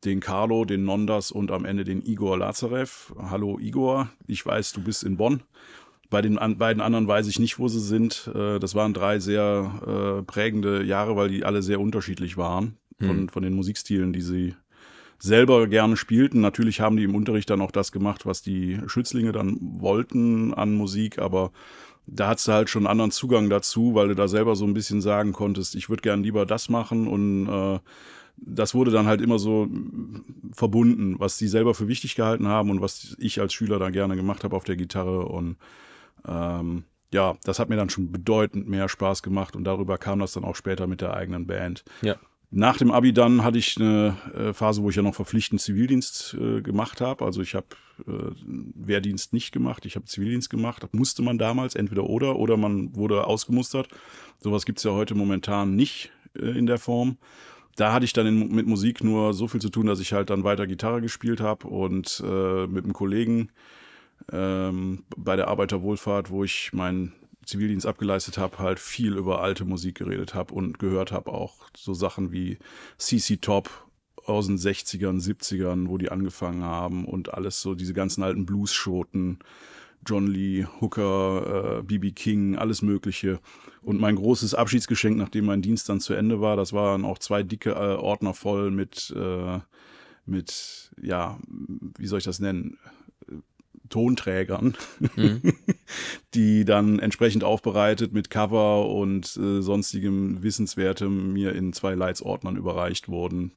Den 0.05 0.21
Carlo, 0.21 0.65
den 0.65 0.85
Nondas 0.85 1.31
und 1.31 1.51
am 1.51 1.65
Ende 1.65 1.85
den 1.85 2.01
Igor 2.05 2.39
Lazarev. 2.39 3.13
Hallo 3.29 3.59
Igor, 3.59 4.09
ich 4.27 4.47
weiß, 4.47 4.73
du 4.73 4.83
bist 4.83 5.03
in 5.05 5.17
Bonn. 5.17 5.43
Bei 6.09 6.23
den 6.23 6.39
an, 6.39 6.59
beiden 6.59 6.81
anderen 6.81 7.07
weiß 7.07 7.27
ich 7.29 7.39
nicht, 7.39 7.59
wo 7.59 7.69
sie 7.69 7.81
sind. 7.81 8.31
Äh, 8.35 8.59
das 8.59 8.75
waren 8.75 8.95
drei 8.95 9.19
sehr 9.19 10.19
äh, 10.21 10.23
prägende 10.23 10.83
Jahre, 10.85 11.17
weil 11.17 11.29
die 11.29 11.45
alle 11.45 11.63
sehr 11.63 11.81
unterschiedlich 11.81 12.37
waren 12.37 12.77
von, 12.99 13.09
Hm. 13.09 13.29
von 13.29 13.43
den 13.43 13.55
Musikstilen, 13.55 14.13
die 14.13 14.23
sie 14.23 14.55
selber 15.19 15.67
gerne 15.69 15.97
spielten. 15.97 16.41
Natürlich 16.41 16.81
haben 16.81 16.97
die 16.97 17.05
im 17.05 17.15
Unterricht 17.15 17.51
dann 17.51 17.61
auch 17.61 17.71
das 17.71 17.93
gemacht, 17.93 18.27
was 18.27 18.43
die 18.43 18.81
Schützlinge 18.87 19.33
dann 19.33 19.59
wollten 19.61 20.55
an 20.55 20.75
Musik, 20.75 21.19
aber 21.19 21.53
da 22.07 22.29
hattest 22.29 22.49
du 22.49 22.53
halt 22.53 22.71
schon 22.71 22.83
einen 22.83 22.93
anderen 22.93 23.11
Zugang 23.11 23.51
dazu, 23.51 23.95
weil 23.95 24.09
du 24.09 24.15
da 24.15 24.29
selber 24.29 24.57
so 24.57 24.65
ein 24.65 24.75
bisschen 24.75 25.01
sagen 25.01 25.33
konntest, 25.33 25.75
ich 25.75 25.89
würde 25.89 26.03
gern 26.03 26.23
lieber 26.23 26.47
das 26.47 26.69
machen 26.69 27.07
und 27.07 27.49
äh, 27.49 27.79
das 28.37 28.75
wurde 28.75 28.91
dann 28.91 29.07
halt 29.07 29.21
immer 29.21 29.39
so 29.39 29.69
verbunden, 30.53 31.17
was 31.19 31.37
die 31.37 31.49
selber 31.49 31.75
für 31.75 31.89
wichtig 31.89 32.15
gehalten 32.15 32.49
haben 32.49 32.71
und 32.71 32.81
was 32.81 33.17
ich 33.19 33.41
als 33.41 33.53
Schüler 33.53 33.79
dann 33.79 33.93
gerne 33.93 34.17
gemacht 34.17 34.45
habe 34.45 34.57
auf 34.57 34.65
der 34.65 34.77
Gitarre 34.77 35.27
und 35.27 35.57
ähm, 36.27 36.85
ja, 37.13 37.37
das 37.45 37.59
hat 37.59 37.69
mir 37.69 37.77
dann 37.77 37.91
schon 37.91 38.13
bedeutend 38.13 38.69
mehr 38.69 38.89
Spaß 38.89 39.23
gemacht 39.23 39.57
und 39.57 39.65
darüber 39.65 39.99
kam 39.99 40.21
das 40.21 40.33
dann 40.33 40.45
auch 40.45 40.57
später 40.57 40.87
mit 40.87 41.01
der 41.01 41.15
eigenen 41.15 41.47
Band. 41.47 41.85
Ja. 42.03 42.17
Nach 42.53 42.77
dem 42.77 42.91
Abi 42.91 43.13
dann 43.13 43.45
hatte 43.45 43.59
ich 43.59 43.77
eine 43.79 44.17
äh, 44.35 44.53
Phase, 44.53 44.83
wo 44.83 44.91
ich 44.91 44.97
ja 44.97 45.03
noch 45.03 45.15
verpflichtend 45.15 45.61
Zivildienst 45.61 46.37
äh, 46.41 46.63
gemacht 46.63 47.01
habe. 47.01 47.25
Also 47.25 47.43
ich 47.43 47.55
habe 47.55 47.69
äh, 48.09 48.33
Wehrdienst 48.75 49.33
nicht 49.33 49.53
gemacht, 49.53 49.87
ich 49.87 49.95
habe 49.95 50.07
Zivildienst 50.07 50.51
gemacht. 50.51 50.83
Das 50.83 50.93
musste 50.93 51.23
man 51.23 51.39
damals, 51.39 51.77
entweder 51.77 52.05
oder, 52.05 52.37
oder 52.37 52.57
man 52.57 52.97
wurde 52.97 53.25
ausgemustert. 53.25 53.89
Sowas 54.41 54.67
gibt's 54.67 54.83
ja 54.83 54.91
heute 54.91 55.15
momentan 55.15 55.77
nicht 55.77 56.11
äh, 56.37 56.59
in 56.59 56.67
der 56.67 56.79
Form. 56.79 57.19
Da 57.77 57.93
hatte 57.93 58.05
ich 58.05 58.13
dann 58.13 58.27
in, 58.27 58.53
mit 58.53 58.67
Musik 58.67 59.05
nur 59.05 59.33
so 59.33 59.47
viel 59.47 59.61
zu 59.61 59.71
tun, 59.71 59.87
dass 59.87 60.01
ich 60.01 60.13
halt 60.13 60.31
dann 60.31 60.43
weiter 60.43 60.67
Gitarre 60.67 61.01
gespielt 61.01 61.41
habe 61.41 61.69
und 61.69 62.21
äh, 62.27 62.67
mit 62.67 62.83
einem 62.83 62.95
Kollegen 62.95 63.51
ähm, 64.33 65.05
bei 65.17 65.37
der 65.37 65.47
Arbeiterwohlfahrt, 65.47 66.31
wo 66.31 66.43
ich 66.43 66.73
meinen 66.73 67.13
Zivildienst 67.51 67.87
abgeleistet 67.87 68.39
habe, 68.39 68.59
halt 68.59 68.79
viel 68.79 69.17
über 69.17 69.43
alte 69.43 69.65
Musik 69.65 69.97
geredet 69.97 70.35
habe 70.35 70.55
und 70.55 70.79
gehört 70.79 71.13
habe 71.13 71.33
auch 71.33 71.69
so 71.77 71.95
Sachen 71.95 72.33
wie 72.33 72.59
CC 72.97 73.39
Top 73.39 73.87
aus 74.25 74.47
den 74.47 74.59
60ern, 74.59 75.21
70ern, 75.21 75.89
wo 75.89 75.99
die 75.99 76.11
angefangen 76.11 76.63
haben 76.63 77.05
und 77.05 77.35
alles 77.35 77.61
so 77.61 77.75
diese 77.75 77.95
ganzen 77.95 78.23
alten 78.23 78.47
Blues-Schoten, 78.47 79.41
John 80.07 80.27
Lee, 80.27 80.67
Hooker, 80.81 81.79
äh, 81.79 81.83
B.B. 81.83 82.13
King, 82.13 82.57
alles 82.57 82.83
Mögliche. 82.83 83.41
Und 83.83 84.01
mein 84.01 84.17
großes 84.17 84.55
Abschiedsgeschenk, 84.55 85.17
nachdem 85.17 85.47
mein 85.47 85.63
Dienst 85.63 85.89
dann 85.89 86.01
zu 86.01 86.15
Ende 86.15 86.41
war, 86.41 86.57
das 86.57 86.73
waren 86.73 87.05
auch 87.05 87.19
zwei 87.19 87.43
dicke 87.43 87.71
äh, 87.71 87.97
Ordner 87.97 88.33
voll 88.33 88.71
mit, 88.71 89.13
äh, 89.17 89.59
mit, 90.25 90.93
ja, 91.03 91.39
wie 91.99 92.07
soll 92.07 92.19
ich 92.19 92.25
das 92.25 92.41
nennen? 92.41 92.79
Tonträgern, 93.90 94.76
Mhm. 95.16 95.42
die 96.35 96.64
dann 96.64 96.98
entsprechend 96.98 97.44
aufbereitet 97.44 98.12
mit 98.12 98.31
Cover 98.31 98.88
und 98.88 99.37
äh, 99.37 99.61
sonstigem 99.61 100.42
Wissenswertem 100.42 101.33
mir 101.33 101.55
in 101.55 101.72
zwei 101.72 101.94
Leitsordnern 101.94 102.57
überreicht 102.57 103.09
wurden. 103.09 103.53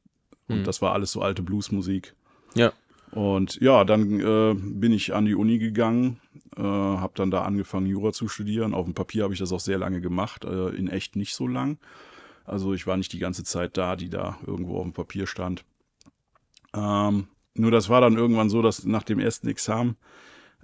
Und 0.47 0.59
Mhm. 0.59 0.63
das 0.65 0.81
war 0.81 0.91
alles 0.93 1.11
so 1.11 1.21
alte 1.21 1.41
Bluesmusik. 1.41 2.15
Ja. 2.55 2.73
Und 3.11 3.61
ja, 3.61 3.85
dann 3.85 4.19
äh, 4.19 4.55
bin 4.55 4.91
ich 4.91 5.13
an 5.13 5.25
die 5.25 5.35
Uni 5.35 5.59
gegangen, 5.59 6.19
äh, 6.57 6.61
habe 6.61 7.13
dann 7.15 7.29
da 7.31 7.43
angefangen, 7.43 7.85
Jura 7.85 8.11
zu 8.11 8.27
studieren. 8.27 8.73
Auf 8.73 8.85
dem 8.85 8.95
Papier 8.95 9.23
habe 9.23 9.33
ich 9.33 9.39
das 9.39 9.51
auch 9.51 9.59
sehr 9.59 9.77
lange 9.77 10.01
gemacht, 10.01 10.45
äh, 10.45 10.69
in 10.69 10.87
echt 10.87 11.15
nicht 11.15 11.35
so 11.35 11.47
lang. 11.47 11.77
Also 12.45 12.73
ich 12.73 12.87
war 12.87 12.97
nicht 12.97 13.13
die 13.13 13.19
ganze 13.19 13.43
Zeit 13.43 13.77
da, 13.77 13.95
die 13.95 14.09
da 14.09 14.37
irgendwo 14.45 14.77
auf 14.77 14.83
dem 14.83 14.93
Papier 14.93 15.27
stand. 15.27 15.63
Ähm, 16.75 17.27
nur 17.55 17.71
das 17.71 17.89
war 17.89 18.01
dann 18.01 18.17
irgendwann 18.17 18.49
so, 18.49 18.61
dass 18.61 18.85
nach 18.85 19.03
dem 19.03 19.19
ersten 19.19 19.47
Examen, 19.47 19.95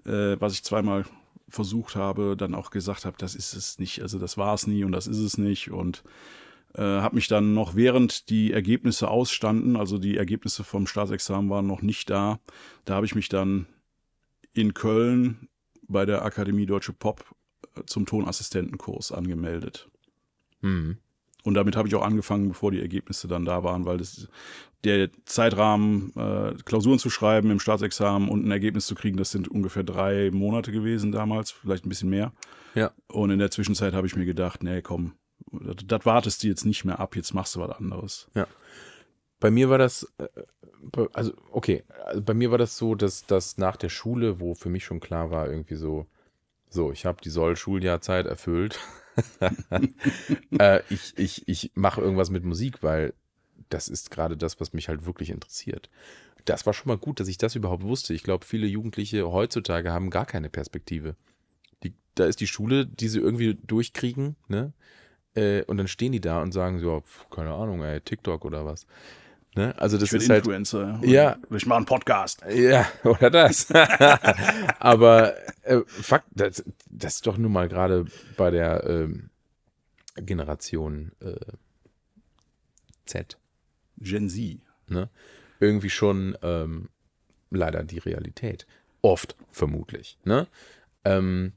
äh, 0.05 0.35
was 0.39 0.53
ich 0.53 0.63
zweimal 0.63 1.05
versucht 1.47 1.95
habe, 1.95 2.35
dann 2.37 2.55
auch 2.55 2.69
gesagt 2.71 3.05
habe, 3.05 3.17
das 3.17 3.35
ist 3.35 3.53
es 3.53 3.79
nicht, 3.79 4.01
also 4.01 4.19
das 4.19 4.37
war 4.37 4.53
es 4.53 4.67
nie 4.67 4.83
und 4.83 4.91
das 4.91 5.07
ist 5.07 5.19
es 5.19 5.37
nicht. 5.37 5.71
Und 5.71 6.03
Äh, 6.75 6.83
habe 6.83 7.15
mich 7.15 7.27
dann 7.27 7.55
noch 7.55 7.73
während 7.73 8.29
die 8.29 8.53
Ergebnisse 8.53 9.07
ausstanden, 9.07 9.75
also 9.75 9.97
die 9.97 10.17
Ergebnisse 10.17 10.63
vom 10.63 10.85
Staatsexamen 10.85 11.49
waren 11.49 11.65
noch 11.65 11.81
nicht 11.81 12.11
da, 12.11 12.39
da 12.85 12.93
habe 12.93 13.07
ich 13.07 13.15
mich 13.15 13.27
dann 13.27 13.65
in 14.53 14.75
Köln 14.75 15.49
bei 15.87 16.05
der 16.05 16.23
Akademie 16.23 16.67
Deutsche 16.67 16.93
Pop 16.93 17.25
äh, 17.75 17.85
zum 17.87 18.05
Tonassistentenkurs 18.05 19.11
angemeldet. 19.11 19.89
Hm. 20.61 20.99
Und 21.43 21.53
damit 21.53 21.75
habe 21.75 21.87
ich 21.87 21.95
auch 21.95 22.03
angefangen, 22.03 22.49
bevor 22.49 22.71
die 22.71 22.81
Ergebnisse 22.81 23.27
dann 23.27 23.45
da 23.45 23.63
waren, 23.63 23.85
weil 23.85 23.97
das, 23.97 24.27
der 24.83 25.09
Zeitrahmen, 25.25 26.11
äh, 26.15 26.53
Klausuren 26.65 26.99
zu 26.99 27.09
schreiben 27.09 27.49
im 27.49 27.59
Staatsexamen 27.59 28.27
und 28.27 28.45
ein 28.45 28.51
Ergebnis 28.51 28.87
zu 28.87 28.95
kriegen, 28.95 29.17
das 29.17 29.31
sind 29.31 29.47
ungefähr 29.47 29.83
drei 29.83 30.31
Monate 30.31 30.71
gewesen 30.71 31.11
damals, 31.11 31.51
vielleicht 31.51 31.85
ein 31.85 31.89
bisschen 31.89 32.09
mehr. 32.09 32.33
Ja. 32.75 32.91
Und 33.07 33.31
in 33.31 33.39
der 33.39 33.51
Zwischenzeit 33.51 33.93
habe 33.93 34.05
ich 34.05 34.15
mir 34.15 34.25
gedacht, 34.25 34.63
nee, 34.63 34.81
komm, 34.81 35.13
das, 35.51 35.77
das 35.85 36.05
wartest 36.05 36.43
du 36.43 36.47
jetzt 36.47 36.65
nicht 36.65 36.83
mehr 36.85 36.99
ab, 36.99 37.15
jetzt 37.15 37.33
machst 37.33 37.55
du 37.55 37.61
was 37.61 37.71
anderes. 37.71 38.29
Bei 39.39 39.49
mir 39.49 39.69
war 39.69 39.77
das, 39.77 40.11
äh, 40.17 40.27
be- 40.81 41.09
also 41.13 41.31
okay, 41.51 41.83
also 42.05 42.21
bei 42.21 42.33
mir 42.33 42.51
war 42.51 42.57
das 42.57 42.77
so, 42.77 42.95
dass 42.95 43.25
das 43.25 43.57
nach 43.57 43.77
der 43.77 43.89
Schule, 43.89 44.41
wo 44.41 44.53
für 44.53 44.69
mich 44.69 44.83
schon 44.83 44.99
klar 44.99 45.31
war, 45.31 45.49
irgendwie 45.49 45.75
so, 45.75 46.05
so, 46.69 46.91
ich 46.91 47.05
habe 47.05 47.21
die 47.21 47.29
Soll-Schuljahrzeit 47.29 48.25
erfüllt. 48.25 48.79
äh, 50.59 50.81
ich 50.89 51.17
ich, 51.17 51.47
ich 51.47 51.71
mache 51.75 52.01
irgendwas 52.01 52.29
mit 52.29 52.43
Musik, 52.43 52.83
weil 52.83 53.13
das 53.69 53.87
ist 53.87 54.11
gerade 54.11 54.37
das, 54.37 54.59
was 54.59 54.73
mich 54.73 54.87
halt 54.87 55.05
wirklich 55.05 55.29
interessiert. 55.29 55.89
Das 56.45 56.65
war 56.65 56.73
schon 56.73 56.87
mal 56.87 56.97
gut, 56.97 57.19
dass 57.19 57.27
ich 57.27 57.37
das 57.37 57.55
überhaupt 57.55 57.83
wusste. 57.83 58.13
Ich 58.13 58.23
glaube, 58.23 58.45
viele 58.45 58.67
Jugendliche 58.67 59.29
heutzutage 59.31 59.91
haben 59.91 60.09
gar 60.09 60.25
keine 60.25 60.49
Perspektive. 60.49 61.15
Die, 61.83 61.93
da 62.15 62.25
ist 62.25 62.39
die 62.39 62.47
Schule, 62.47 62.85
die 62.85 63.09
sie 63.09 63.19
irgendwie 63.19 63.55
durchkriegen, 63.55 64.35
ne? 64.47 64.73
Äh, 65.35 65.63
und 65.65 65.77
dann 65.77 65.87
stehen 65.87 66.11
die 66.11 66.21
da 66.21 66.41
und 66.41 66.51
sagen 66.51 66.79
so, 66.79 67.03
keine 67.29 67.53
Ahnung, 67.53 67.83
ey, 67.83 68.01
TikTok 68.01 68.45
oder 68.45 68.65
was. 68.65 68.87
Ne? 69.59 69.77
Also 69.77 69.97
das 69.97 70.13
ist 70.13 70.29
halt. 70.29 70.45
Influencer. 70.45 71.01
Ja. 71.03 71.37
Oder 71.49 71.57
ich 71.57 71.65
mache 71.65 71.77
einen 71.77 71.85
Podcast. 71.85 72.45
Ja, 72.49 72.89
oder 73.03 73.29
das. 73.29 73.69
Aber 74.79 75.35
äh, 75.63 75.81
Fakt, 75.85 76.27
das, 76.31 76.63
das 76.89 77.15
ist 77.15 77.27
doch 77.27 77.37
nun 77.37 77.51
mal 77.51 77.67
gerade 77.67 78.05
bei 78.37 78.51
der 78.51 78.85
ähm, 78.85 79.31
Generation 80.15 81.11
äh, 81.19 81.35
Z 83.05 83.37
Gen 83.97 84.29
Z. 84.29 84.59
ne? 84.87 85.09
irgendwie 85.59 85.89
schon 85.89 86.37
ähm, 86.41 86.87
leider 87.51 87.83
die 87.83 87.97
Realität. 87.97 88.65
Oft, 89.01 89.35
vermutlich. 89.51 90.17
Ne? 90.23 90.47
Ähm, 91.03 91.51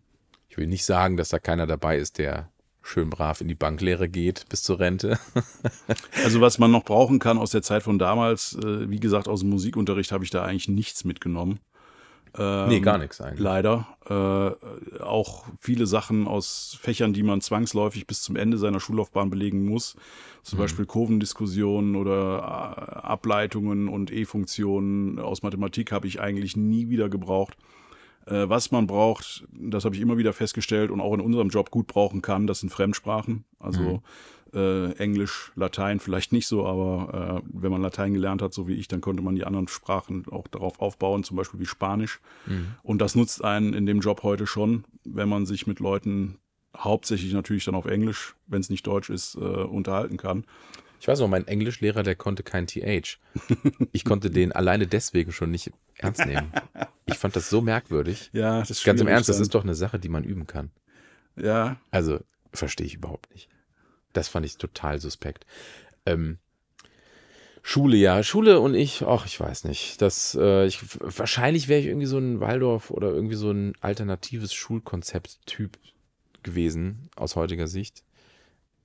ich 0.48 0.56
will 0.56 0.66
nicht 0.66 0.84
sagen, 0.84 1.16
dass 1.16 1.28
da 1.28 1.38
keiner 1.38 1.68
dabei 1.68 1.98
ist, 1.98 2.18
der 2.18 2.50
schön 2.82 3.10
brav 3.10 3.40
in 3.40 3.48
die 3.48 3.54
Banklehre 3.54 4.08
geht 4.08 4.46
bis 4.48 4.62
zur 4.62 4.78
Rente. 4.80 5.18
Also 6.24 6.40
was 6.40 6.58
man 6.58 6.70
noch 6.70 6.84
brauchen 6.84 7.18
kann 7.18 7.38
aus 7.38 7.50
der 7.50 7.62
Zeit 7.62 7.82
von 7.82 7.98
damals, 7.98 8.56
äh, 8.62 8.88
wie 8.88 9.00
gesagt, 9.00 9.28
aus 9.28 9.40
dem 9.40 9.50
Musikunterricht 9.50 10.12
habe 10.12 10.24
ich 10.24 10.30
da 10.30 10.44
eigentlich 10.44 10.68
nichts 10.68 11.04
mitgenommen. 11.04 11.58
Ähm, 12.38 12.68
nee, 12.68 12.80
gar 12.80 12.96
nichts 12.98 13.20
eigentlich. 13.20 13.40
Leider. 13.40 13.86
Äh, 14.08 15.02
auch 15.02 15.44
viele 15.60 15.86
Sachen 15.86 16.26
aus 16.26 16.78
Fächern, 16.80 17.12
die 17.12 17.22
man 17.22 17.40
zwangsläufig 17.40 18.06
bis 18.06 18.22
zum 18.22 18.36
Ende 18.36 18.56
seiner 18.56 18.80
Schullaufbahn 18.80 19.28
belegen 19.30 19.66
muss. 19.66 19.96
Zum 20.42 20.58
Mhm. 20.58 20.62
Beispiel 20.62 20.86
Kurvendiskussionen 20.86 21.94
oder 21.94 22.38
äh, 22.38 23.06
Ableitungen 23.06 23.88
und 23.88 24.10
E-Funktionen 24.10 25.18
aus 25.18 25.42
Mathematik 25.42 25.92
habe 25.92 26.06
ich 26.06 26.20
eigentlich 26.20 26.56
nie 26.56 26.88
wieder 26.88 27.08
gebraucht. 27.10 27.56
Äh, 28.26 28.48
was 28.48 28.70
man 28.70 28.86
braucht, 28.86 29.44
das 29.52 29.84
habe 29.84 29.94
ich 29.94 30.00
immer 30.00 30.18
wieder 30.18 30.32
festgestellt 30.32 30.90
und 30.90 31.00
auch 31.00 31.14
in 31.14 31.20
unserem 31.20 31.48
Job 31.48 31.70
gut 31.70 31.86
brauchen 31.86 32.22
kann, 32.22 32.46
das 32.46 32.60
sind 32.60 32.70
Fremdsprachen. 32.70 33.44
Also 33.58 34.02
äh, 34.54 34.92
Englisch, 34.96 35.52
Latein 35.54 35.98
vielleicht 35.98 36.32
nicht 36.32 36.46
so, 36.46 36.66
aber 36.66 37.42
äh, 37.42 37.48
wenn 37.52 37.72
man 37.72 37.82
Latein 37.82 38.12
gelernt 38.12 38.42
hat, 38.42 38.52
so 38.52 38.68
wie 38.68 38.74
ich, 38.74 38.88
dann 38.88 39.00
konnte 39.00 39.22
man 39.22 39.34
die 39.34 39.44
anderen 39.44 39.68
Sprachen 39.68 40.26
auch 40.30 40.46
darauf 40.48 40.80
aufbauen, 40.80 41.24
zum 41.24 41.36
Beispiel 41.36 41.60
wie 41.60 41.66
Spanisch. 41.66 42.20
Mhm. 42.46 42.74
Und 42.82 42.98
das 43.00 43.14
nutzt 43.14 43.42
einen 43.42 43.72
in 43.72 43.86
dem 43.86 44.00
Job 44.00 44.22
heute 44.22 44.46
schon, 44.46 44.84
wenn 45.04 45.28
man 45.28 45.46
sich 45.46 45.66
mit 45.66 45.80
Leuten 45.80 46.38
hauptsächlich 46.76 47.32
natürlich 47.32 47.64
dann 47.64 47.74
auf 47.74 47.86
Englisch, 47.86 48.34
wenn 48.46 48.60
es 48.60 48.70
nicht 48.70 48.86
Deutsch 48.86 49.10
ist, 49.10 49.36
äh, 49.36 49.38
unterhalten 49.38 50.16
kann. 50.16 50.44
Ich 51.00 51.08
weiß 51.08 51.18
noch, 51.20 51.28
mein 51.28 51.48
Englischlehrer, 51.48 52.02
der 52.02 52.14
konnte 52.14 52.42
kein 52.42 52.66
TH. 52.66 53.18
Ich 53.92 54.04
konnte 54.04 54.30
den 54.30 54.52
alleine 54.52 54.86
deswegen 54.86 55.32
schon 55.32 55.50
nicht 55.50 55.72
ernst 55.96 56.24
nehmen. 56.24 56.52
Ich 57.12 57.18
fand 57.18 57.36
das 57.36 57.48
so 57.50 57.60
merkwürdig. 57.60 58.30
Ja, 58.32 58.60
das 58.60 58.70
ist 58.70 58.84
Ganz 58.84 59.00
im 59.00 59.06
Ernst, 59.08 59.28
das 59.28 59.36
dann. 59.36 59.42
ist 59.42 59.54
doch 59.54 59.62
eine 59.64 59.74
Sache, 59.74 59.98
die 59.98 60.08
man 60.08 60.24
üben 60.24 60.46
kann. 60.46 60.70
Ja, 61.36 61.76
Also, 61.90 62.20
verstehe 62.52 62.86
ich 62.86 62.94
überhaupt 62.94 63.32
nicht. 63.32 63.48
Das 64.12 64.28
fand 64.28 64.44
ich 64.44 64.56
total 64.58 65.00
suspekt. 65.00 65.46
Ähm, 66.04 66.38
Schule, 67.62 67.96
ja. 67.96 68.22
Schule 68.22 68.60
und 68.60 68.74
ich, 68.74 69.02
ach, 69.06 69.24
ich 69.24 69.38
weiß 69.38 69.64
nicht. 69.64 70.02
Das, 70.02 70.36
äh, 70.40 70.66
ich, 70.66 70.80
wahrscheinlich 71.00 71.68
wäre 71.68 71.80
ich 71.80 71.86
irgendwie 71.86 72.06
so 72.06 72.18
ein 72.18 72.40
Waldorf 72.40 72.90
oder 72.90 73.08
irgendwie 73.10 73.36
so 73.36 73.50
ein 73.50 73.74
alternatives 73.80 74.52
Schulkonzept-Typ 74.52 75.78
gewesen, 76.42 77.08
aus 77.14 77.36
heutiger 77.36 77.68
Sicht. 77.68 78.02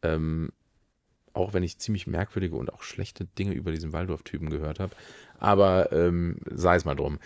Ähm, 0.03 0.51
auch 1.33 1.53
wenn 1.53 1.63
ich 1.63 1.79
ziemlich 1.79 2.07
merkwürdige 2.07 2.55
und 2.55 2.71
auch 2.71 2.83
schlechte 2.83 3.25
Dinge 3.25 3.53
über 3.53 3.71
diesen 3.71 3.93
Waldorf-Typen 3.93 4.49
gehört 4.49 4.79
habe. 4.79 4.95
Aber 5.39 5.91
ähm, 5.91 6.37
sei 6.49 6.75
es 6.75 6.85
mal 6.85 6.95
drum. 6.95 7.19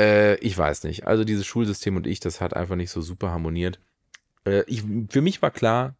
Äh, 0.00 0.36
ich 0.36 0.56
weiß 0.56 0.84
nicht. 0.84 1.06
Also 1.06 1.24
dieses 1.24 1.46
Schulsystem 1.46 1.96
und 1.96 2.06
ich, 2.06 2.20
das 2.20 2.40
hat 2.40 2.54
einfach 2.54 2.76
nicht 2.76 2.90
so 2.90 3.00
super 3.00 3.30
harmoniert. 3.30 3.78
Äh, 4.46 4.64
ich, 4.66 4.82
für 5.08 5.20
mich 5.22 5.40
war 5.42 5.50
klar, 5.50 5.96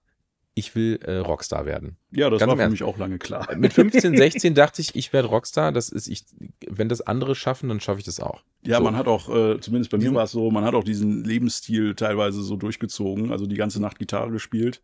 ich 0.56 0.76
will 0.76 1.00
äh, 1.02 1.16
Rockstar 1.16 1.66
werden. 1.66 1.96
ja, 2.12 2.30
das 2.30 2.38
Ganz 2.38 2.50
war 2.50 2.56
für 2.56 2.70
mich 2.70 2.84
auch 2.84 2.96
lange 2.96 3.18
klar. 3.18 3.48
Mit 3.56 3.72
15, 3.72 4.16
16 4.16 4.54
dachte 4.54 4.80
ich, 4.82 4.94
ich 4.94 5.12
werde 5.12 5.26
Rockstar. 5.28 5.72
Das 5.72 5.88
ist, 5.88 6.06
ich, 6.06 6.24
wenn 6.68 6.88
das 6.88 7.00
andere 7.00 7.34
schaffen, 7.34 7.68
dann 7.68 7.80
schaffe 7.80 7.98
ich 7.98 8.04
das 8.04 8.20
auch. 8.20 8.42
Ja, 8.64 8.78
So. 8.78 8.84
man 8.84 8.96
hat 8.96 9.08
auch, 9.08 9.28
äh, 9.28 9.60
zumindest 9.60 9.90
bei 9.90 9.98
mir 9.98 10.14
war 10.14 10.24
es 10.24 10.30
so, 10.30 10.50
man 10.52 10.64
hat 10.64 10.74
auch 10.74 10.84
diesen 10.84 11.24
Lebensstil 11.24 11.94
teilweise 11.96 12.42
so 12.42 12.56
durchgezogen, 12.56 13.32
also 13.32 13.46
die 13.46 13.56
ganze 13.56 13.80
Nacht 13.82 13.98
Gitarre 13.98 14.30
gespielt, 14.30 14.80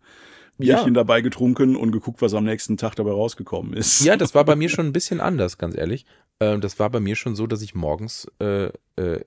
Ja. 0.58 0.74
Bierchen 0.76 0.94
dabei 0.94 1.20
getrunken 1.20 1.76
und 1.76 1.92
geguckt, 1.92 2.20
was 2.20 2.34
am 2.34 2.44
nächsten 2.44 2.76
Tag 2.76 2.96
dabei 2.96 3.12
rausgekommen 3.12 3.72
ist. 3.74 4.00
Ja, 4.04 4.16
das 4.16 4.34
war 4.34 4.44
bei 4.44 4.56
mir 4.56 4.68
schon 4.70 4.86
ein 4.86 4.92
bisschen 4.92 5.20
anders, 5.20 5.56
ganz 5.56 5.76
ehrlich. 5.76 6.04
Ähm, 6.40 6.60
das 6.60 6.78
war 6.78 6.90
bei 6.90 7.00
mir 7.00 7.16
schon 7.16 7.36
so, 7.36 7.46
dass 7.46 7.62
ich 7.62 7.74
morgens 7.74 8.26
äh, 8.40 8.70
äh, 8.96 9.20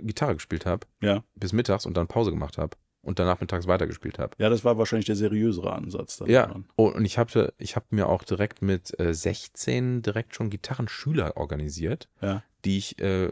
Gitarre 0.00 0.34
gespielt 0.34 0.66
habe, 0.66 0.86
Ja. 1.00 1.22
bis 1.36 1.52
mittags 1.52 1.86
und 1.86 1.96
dann 1.96 2.06
Pause 2.08 2.30
gemacht 2.30 2.58
habe 2.58 2.76
und 3.02 3.18
dann 3.18 3.26
nachmittags 3.26 3.66
weitergespielt 3.66 4.18
habe. 4.18 4.34
Ja, 4.38 4.48
das 4.48 4.64
war 4.64 4.76
wahrscheinlich 4.78 5.06
der 5.06 5.14
seriösere 5.16 5.72
Ansatz. 5.72 6.16
Dann 6.16 6.28
Ja, 6.28 6.46
daran. 6.46 6.64
oh, 6.76 6.88
und 6.88 7.04
ich 7.04 7.18
habe 7.18 7.52
ich 7.58 7.76
hab 7.76 7.92
mir 7.92 8.08
auch 8.08 8.24
direkt 8.24 8.62
mit 8.62 8.98
äh, 8.98 9.14
16 9.14 10.02
direkt 10.02 10.34
schon 10.34 10.50
Gitarrenschüler 10.50 11.36
organisiert, 11.36 12.08
Ja. 12.20 12.42
die 12.64 12.78
ich 12.78 12.98
äh, 13.00 13.30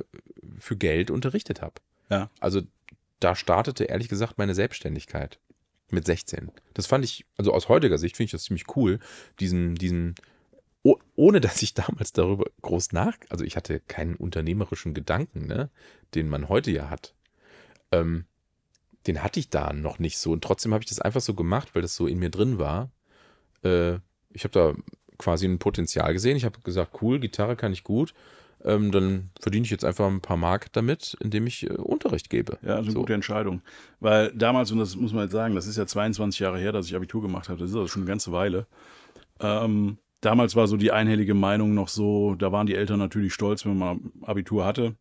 für 0.59 0.77
Geld 0.77 1.11
unterrichtet 1.11 1.63
habe. 1.63 1.75
Ja. 2.11 2.31
Also 2.39 2.61
da 3.21 3.35
startete 3.35 3.85
ehrlich 3.85 4.09
gesagt 4.09 4.37
meine 4.39 4.55
Selbstständigkeit 4.55 5.39
mit 5.91 6.07
16. 6.07 6.51
Das 6.75 6.87
fand 6.87 7.05
ich, 7.05 7.25
also 7.37 7.53
aus 7.53 7.69
heutiger 7.69 7.99
Sicht 7.99 8.17
finde 8.17 8.27
ich 8.27 8.33
das 8.33 8.45
ziemlich 8.45 8.65
cool, 8.77 8.99
diesen, 9.41 9.75
diesen, 9.75 10.15
oh, 10.83 10.97
ohne 11.17 11.41
dass 11.41 11.63
ich 11.63 11.75
damals 11.75 12.13
darüber 12.13 12.45
groß 12.63 12.93
nach, 12.93 13.15
also 13.29 13.45
ich 13.45 13.57
hatte 13.57 13.81
keinen 13.81 14.17
unternehmerischen 14.17 14.95
Gedanken, 14.95 15.47
ne, 15.47 15.71
den 16.15 16.29
man 16.29 16.49
heute 16.49 16.71
ja 16.71 16.91
hat. 16.91 17.15
Ähm, 17.91 18.27
den 19.07 19.23
hatte 19.23 19.41
ich 19.41 19.51
da 19.51 19.73
noch 19.73 19.99
nicht 19.99 20.19
so. 20.19 20.33
Und 20.33 20.45
trotzdem 20.45 20.73
habe 20.73 20.83
ich 20.83 20.89
das 20.89 21.01
einfach 21.01 21.21
so 21.21 21.35
gemacht, 21.35 21.75
weil 21.75 21.83
das 21.83 21.97
so 21.97 22.07
in 22.07 22.19
mir 22.19 22.31
drin 22.31 22.59
war. 22.59 22.91
Äh, 23.65 23.95
ich 24.31 24.45
habe 24.45 24.53
da 24.53 24.75
quasi 25.19 25.47
ein 25.47 25.59
Potenzial 25.59 26.13
gesehen. 26.13 26.37
Ich 26.37 26.45
habe 26.45 26.61
gesagt, 26.61 27.03
cool, 27.03 27.19
Gitarre 27.21 27.57
kann 27.57 27.73
ich 27.73 27.85
gut. 27.85 28.15
Ähm, 28.65 28.93
dann 28.93 29.31
verdiene 29.41 29.65
ich 29.65 29.71
jetzt 29.73 29.85
einfach 29.85 30.07
ein 30.07 30.21
paar 30.21 30.37
Mark 30.37 30.73
damit, 30.73 31.17
indem 31.21 31.49
ich 31.49 31.65
äh, 31.69 31.73
Unterricht 31.75 32.31
gebe. 32.31 32.59
Ja, 32.63 32.77
das 32.77 32.83
ist 32.83 32.87
eine 32.87 32.93
So. 32.93 33.01
gute 33.01 33.15
Entscheidung. 33.15 33.61
Weil 33.99 34.33
damals, 34.33 34.71
und 34.71 34.79
das 34.79 34.95
muss 34.95 35.13
man 35.13 35.25
jetzt 35.25 35.33
sagen, 35.33 35.57
das 35.57 35.67
ist 35.67 35.77
ja 35.77 35.87
22 35.87 36.39
Jahre 36.41 36.59
her, 36.59 36.71
dass 36.73 36.87
ich 36.87 36.95
Abitur 36.95 37.23
gemacht 37.23 37.49
habe, 37.49 37.59
das 37.59 37.71
ist 37.71 37.77
also 37.77 37.89
schon 37.89 38.03
eine 38.03 38.09
ganze 38.09 38.31
Weile. 38.31 38.67
Ähm, 39.41 39.99
damals 40.23 40.57
war 40.57 40.67
so 40.67 40.79
die 40.79 40.93
einhellige 40.93 41.35
Meinung 41.35 41.75
noch 41.75 41.89
so, 41.89 42.35
da 42.35 42.51
waren 42.51 42.67
die 42.67 42.75
Eltern 42.75 42.99
natürlich 42.99 43.35
stolz, 43.35 43.67
wenn 43.67 43.77
man 43.77 44.13
Abitur 44.23 44.65
hatte. 44.65 44.97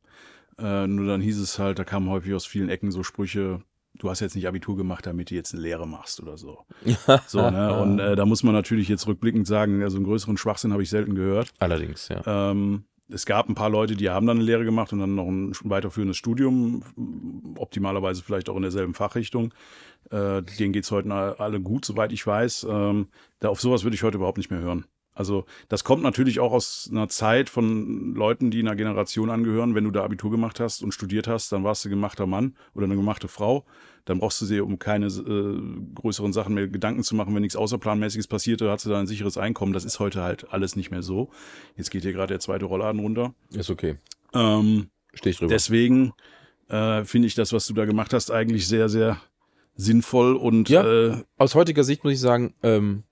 Äh, 0.57 0.87
nur 0.87 1.07
dann 1.07 1.21
hieß 1.21 1.39
es 1.39 1.57
halt, 1.57 1.79
da 1.79 1.85
kamen 1.85 2.09
häufig 2.09 2.33
aus 2.33 2.45
vielen 2.45 2.69
Ecken 2.69 2.91
so 2.91 3.03
Sprüche, 3.03 3.61
du 3.97 4.09
hast 4.09 4.19
jetzt 4.19 4.35
nicht 4.35 4.47
Abitur 4.47 4.75
gemacht, 4.75 5.05
damit 5.05 5.29
du 5.29 5.35
jetzt 5.35 5.53
eine 5.53 5.63
Lehre 5.63 5.87
machst 5.87 6.21
oder 6.21 6.37
so. 6.37 6.65
So, 7.27 7.49
ne? 7.49 7.81
Und 7.81 7.99
äh, 7.99 8.15
da 8.15 8.25
muss 8.25 8.43
man 8.43 8.53
natürlich 8.53 8.89
jetzt 8.89 9.07
rückblickend 9.07 9.47
sagen, 9.47 9.81
also 9.83 9.97
einen 9.97 10.05
größeren 10.05 10.37
Schwachsinn 10.37 10.73
habe 10.73 10.83
ich 10.83 10.89
selten 10.89 11.15
gehört. 11.15 11.53
Allerdings, 11.59 12.09
ja. 12.09 12.21
Ähm, 12.25 12.83
es 13.13 13.25
gab 13.25 13.49
ein 13.49 13.55
paar 13.55 13.69
Leute, 13.69 13.95
die 13.95 14.09
haben 14.09 14.25
dann 14.25 14.37
eine 14.37 14.45
Lehre 14.45 14.63
gemacht 14.63 14.93
und 14.93 14.99
dann 14.99 15.15
noch 15.15 15.27
ein 15.27 15.53
weiterführendes 15.63 16.17
Studium, 16.17 16.83
optimalerweise 17.57 18.23
vielleicht 18.23 18.49
auch 18.49 18.55
in 18.55 18.61
derselben 18.61 18.93
Fachrichtung. 18.93 19.53
Äh, 20.09 20.41
denen 20.41 20.71
geht's 20.71 20.91
heute 20.91 21.39
alle 21.39 21.59
gut, 21.59 21.85
soweit 21.85 22.13
ich 22.13 22.25
weiß. 22.25 22.67
Ähm, 22.69 23.07
da 23.39 23.49
auf 23.49 23.59
sowas 23.59 23.83
würde 23.83 23.95
ich 23.95 24.03
heute 24.03 24.17
überhaupt 24.17 24.37
nicht 24.37 24.49
mehr 24.49 24.61
hören. 24.61 24.85
Also 25.21 25.45
das 25.69 25.83
kommt 25.83 26.01
natürlich 26.01 26.39
auch 26.39 26.51
aus 26.51 26.89
einer 26.91 27.07
Zeit 27.07 27.47
von 27.47 28.15
Leuten, 28.15 28.49
die 28.49 28.59
einer 28.59 28.75
Generation 28.75 29.29
angehören. 29.29 29.75
Wenn 29.75 29.83
du 29.83 29.91
da 29.91 30.03
Abitur 30.03 30.31
gemacht 30.31 30.59
hast 30.59 30.81
und 30.81 30.93
studiert 30.95 31.27
hast, 31.27 31.51
dann 31.51 31.63
warst 31.63 31.85
du 31.85 31.89
gemachter 31.89 32.25
Mann 32.25 32.55
oder 32.73 32.85
eine 32.85 32.95
gemachte 32.95 33.27
Frau. 33.27 33.63
Dann 34.05 34.17
brauchst 34.17 34.41
du 34.41 34.47
dir 34.47 34.65
um 34.65 34.79
keine 34.79 35.05
äh, 35.05 35.61
größeren 35.93 36.33
Sachen 36.33 36.55
mehr 36.55 36.67
Gedanken 36.67 37.03
zu 37.03 37.13
machen. 37.13 37.35
Wenn 37.35 37.43
nichts 37.43 37.55
Außerplanmäßiges 37.55 38.25
passierte, 38.25 38.71
hast 38.71 38.83
du 38.87 38.89
da 38.89 38.99
ein 38.99 39.05
sicheres 39.05 39.37
Einkommen. 39.37 39.73
Das 39.73 39.85
ist 39.85 39.99
heute 39.99 40.23
halt 40.23 40.51
alles 40.51 40.75
nicht 40.75 40.89
mehr 40.89 41.03
so. 41.03 41.29
Jetzt 41.77 41.91
geht 41.91 42.01
hier 42.01 42.13
gerade 42.13 42.29
der 42.33 42.39
zweite 42.39 42.65
Rollladen 42.65 42.99
runter. 42.99 43.35
Ist 43.53 43.69
okay. 43.69 43.97
Ähm, 44.33 44.87
Stehe 45.13 45.31
ich 45.33 45.37
drüber. 45.37 45.53
deswegen 45.53 46.13
äh, 46.69 47.03
finde 47.03 47.27
ich 47.27 47.35
das, 47.35 47.53
was 47.53 47.67
du 47.67 47.75
da 47.75 47.85
gemacht 47.85 48.11
hast, 48.11 48.31
eigentlich 48.31 48.67
sehr, 48.67 48.89
sehr 48.89 49.21
sinnvoll 49.75 50.35
und 50.35 50.67
Ja. 50.69 50.83
äh, 50.83 51.23
Aus 51.37 51.53
heutiger 51.53 51.83
Sicht 51.83 52.03
muss 52.03 52.13
ich 52.13 52.19
sagen, 52.19 52.55
ähm, 52.63 53.03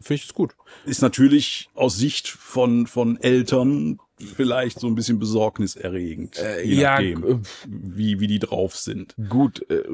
finde 0.00 0.14
ich 0.22 0.24
es 0.24 0.34
gut. 0.34 0.54
ist 0.84 1.02
natürlich 1.02 1.70
aus 1.74 1.96
Sicht 1.96 2.28
von, 2.28 2.86
von 2.86 3.20
Eltern 3.20 3.98
vielleicht 4.18 4.80
so 4.80 4.86
ein 4.86 4.94
bisschen 4.94 5.18
besorgniserregend. 5.18 6.40
je 6.64 6.82
nachdem, 6.82 7.24
äh, 7.24 7.38
wie, 7.66 8.20
wie 8.20 8.26
die 8.26 8.38
drauf 8.38 8.76
sind. 8.76 9.14
Gut, 9.28 9.68
äh, 9.70 9.84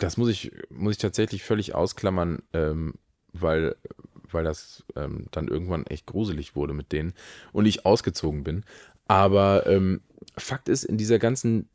das 0.00 0.16
muss 0.16 0.28
ich, 0.28 0.52
muss 0.70 0.92
ich 0.92 0.98
tatsächlich 0.98 1.42
völlig 1.42 1.74
ausklammern, 1.74 2.42
ähm, 2.52 2.94
weil, 3.32 3.76
weil 4.30 4.44
das 4.44 4.84
ähm, 4.96 5.26
dann 5.30 5.48
irgendwann 5.48 5.86
echt 5.86 6.06
gruselig 6.06 6.56
wurde 6.56 6.74
mit 6.74 6.92
denen 6.92 7.14
und 7.52 7.66
ich 7.66 7.86
ausgezogen 7.86 8.44
bin. 8.44 8.64
Aber 9.06 9.66
ähm, 9.66 10.02
Fakt 10.36 10.68
ist, 10.68 10.84
in 10.84 10.96
dieser 10.96 11.18
ganzen 11.18 11.68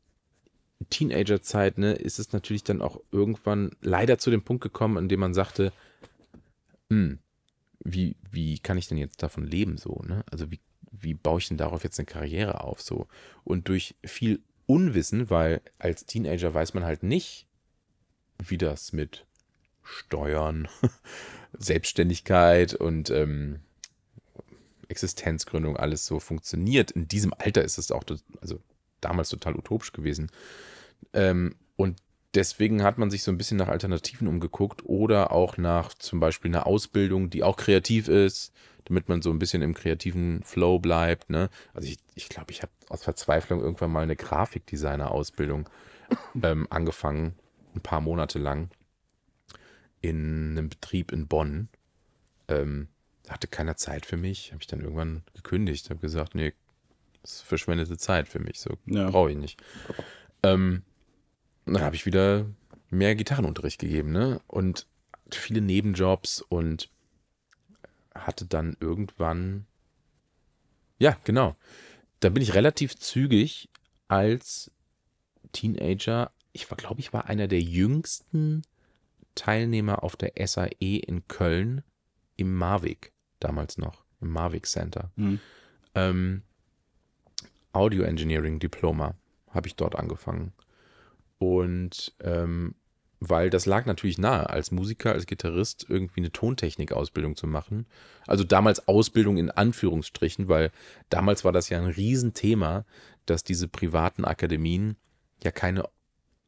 Teenagerzeit 0.90 1.78
ne, 1.78 1.94
ist 1.94 2.20
es 2.20 2.34
natürlich 2.34 2.64
dann 2.64 2.82
auch 2.82 3.00
irgendwann 3.12 3.72
leider 3.82 4.18
zu 4.18 4.30
dem 4.30 4.42
Punkt 4.42 4.62
gekommen, 4.62 4.98
an 4.98 5.10
dem 5.10 5.20
man 5.20 5.34
sagte, 5.34 5.72
hm, 6.90 7.20
wie, 7.84 8.16
wie 8.32 8.60
kann 8.60 8.78
ich 8.78 8.88
denn 8.88 8.98
jetzt 8.98 9.22
davon 9.22 9.46
leben 9.46 9.78
so? 9.78 10.02
Ne? 10.06 10.24
Also 10.32 10.52
wie, 10.52 10.60
wie 10.92 11.14
baue 11.14 11.40
ich 11.40 11.48
denn 11.48 11.58
darauf 11.58 11.84
jetzt 11.84 12.00
eine 12.00 12.06
Karriere 12.06 12.62
auf 12.62 12.82
so? 12.82 13.08
Und 13.44 13.68
durch 13.68 13.96
viel 14.04 14.42
Unwissen, 14.66 15.30
weil 15.30 15.62
als 15.78 16.06
Teenager 16.06 16.54
weiß 16.54 16.74
man 16.74 16.84
halt 16.84 17.04
nicht, 17.04 17.48
wie 18.40 18.58
das 18.58 18.94
mit 18.94 19.26
Steuern, 19.84 20.68
Selbstständigkeit 21.54 22.74
und 22.74 23.10
ähm, 23.12 23.60
Existenzgründung 24.88 25.78
alles 25.78 26.06
so 26.06 26.20
funktioniert. 26.20 26.92
In 26.92 27.08
diesem 27.08 27.34
Alter 27.38 27.64
ist 27.64 27.78
es 27.78 27.92
auch, 27.92 28.04
also 28.42 28.60
damals 29.02 29.30
total 29.30 29.56
utopisch 29.56 29.92
gewesen. 29.94 30.32
Ähm, 31.14 31.56
und 31.76 32.02
deswegen 32.36 32.84
hat 32.84 32.98
man 32.98 33.10
sich 33.10 33.24
so 33.24 33.32
ein 33.32 33.38
bisschen 33.38 33.58
nach 33.58 33.68
Alternativen 33.68 34.28
umgeguckt 34.28 34.86
oder 34.86 35.32
auch 35.32 35.58
nach 35.58 35.94
zum 35.94 36.20
Beispiel 36.20 36.52
einer 36.52 36.68
Ausbildung, 36.68 37.30
die 37.30 37.44
auch 37.44 37.58
kreativ 37.58 38.08
ist, 38.08 38.54
damit 38.86 39.10
man 39.10 39.22
so 39.22 39.32
ein 39.32 39.40
bisschen 39.40 39.62
im 39.62 39.74
kreativen 39.74 40.44
Flow 40.44 40.80
bleibt. 40.80 41.30
Ne? 41.30 41.50
Also 41.74 41.88
ich 41.88 41.98
glaube, 41.98 42.12
ich, 42.16 42.30
glaub, 42.30 42.52
ich 42.52 42.62
habe 42.62 42.72
aus 42.90 43.04
Verzweiflung 43.04 43.62
irgendwann 43.62 43.92
mal 43.92 44.04
eine 44.04 44.16
Grafikdesigner-Ausbildung 44.16 45.70
ähm, 46.44 46.68
angefangen, 46.70 47.36
ein 47.74 47.82
paar 47.82 48.02
Monate 48.02 48.40
lang 48.40 48.70
in 50.02 50.52
einem 50.52 50.70
Betrieb 50.70 51.12
in 51.12 51.28
Bonn. 51.28 51.70
Ähm, 52.48 52.90
hatte 53.28 53.48
keiner 53.48 53.76
Zeit 53.76 54.06
für 54.06 54.18
mich, 54.18 54.52
habe 54.52 54.62
ich 54.62 54.68
dann 54.68 54.82
irgendwann 54.82 55.24
gekündigt, 55.34 55.90
habe 55.90 56.00
gesagt, 56.00 56.36
nee, 56.36 56.54
das 57.24 57.38
ist 57.38 57.42
verschwendete 57.42 57.98
Zeit 57.98 58.28
für 58.28 58.38
mich, 58.38 58.60
so 58.60 58.78
Ja. 58.86 59.10
brauche 59.10 59.32
ich 59.32 59.38
nicht. 59.38 59.60
Ähm, 60.44 60.84
dann 61.74 61.84
habe 61.84 61.96
ich 61.96 62.06
wieder 62.06 62.46
mehr 62.90 63.16
Gitarrenunterricht 63.16 63.80
gegeben, 63.80 64.12
ne? 64.12 64.42
Und 64.48 64.88
viele 65.32 65.62
Nebenjobs 65.62 66.42
und 66.42 66.90
hatte 68.14 68.46
dann 68.46 68.78
irgendwann, 68.80 69.66
ja, 71.00 71.18
genau. 71.24 71.56
Da 72.20 72.30
bin 72.30 72.42
ich 72.42 72.54
relativ 72.54 72.96
zügig 72.96 73.70
als 74.08 74.72
Teenager, 75.52 76.32
ich 76.54 76.70
war, 76.72 76.78
glaube 76.78 77.02
ich, 77.02 77.12
war 77.12 77.26
einer 77.26 77.48
der 77.48 77.62
jüngsten 77.62 78.62
Teilnehmer 79.36 80.04
auf 80.04 80.16
der 80.16 80.34
SAE 80.48 80.98
in 80.98 81.28
Köln 81.28 81.84
im 82.38 82.56
Mavic, 82.56 83.12
damals 83.40 83.78
noch, 83.78 84.06
im 84.22 84.30
Mavic 84.30 84.66
Center. 84.66 85.12
Hm. 85.16 85.40
Ähm, 85.96 86.44
Audio 87.74 88.04
Engineering 88.04 88.60
Diploma 88.60 89.16
habe 89.50 89.68
ich 89.68 89.76
dort 89.76 89.96
angefangen. 89.96 90.54
Und 91.38 92.14
ähm, 92.22 92.76
weil 93.20 93.50
das 93.50 93.66
lag 93.66 93.86
natürlich 93.86 94.18
nahe, 94.18 94.50
als 94.50 94.72
Musiker, 94.72 95.14
als 95.14 95.26
Gitarrist 95.26 95.86
irgendwie 95.90 96.20
eine 96.20 96.32
Tontechnik-Ausbildung 96.32 97.36
zu 97.36 97.48
machen. 97.48 97.88
Also 98.28 98.44
damals 98.44 98.88
Ausbildung 98.88 99.38
in 99.38 99.50
Anführungsstrichen, 99.50 100.48
weil 100.48 100.72
damals 101.10 101.44
war 101.44 101.52
das 101.52 101.70
ja 101.70 101.80
ein 101.80 101.88
Riesenthema, 101.88 102.86
dass 103.26 103.44
diese 103.44 103.68
privaten 103.68 104.26
Akademien 104.26 104.98
ja 105.44 105.52
keine 105.52 105.86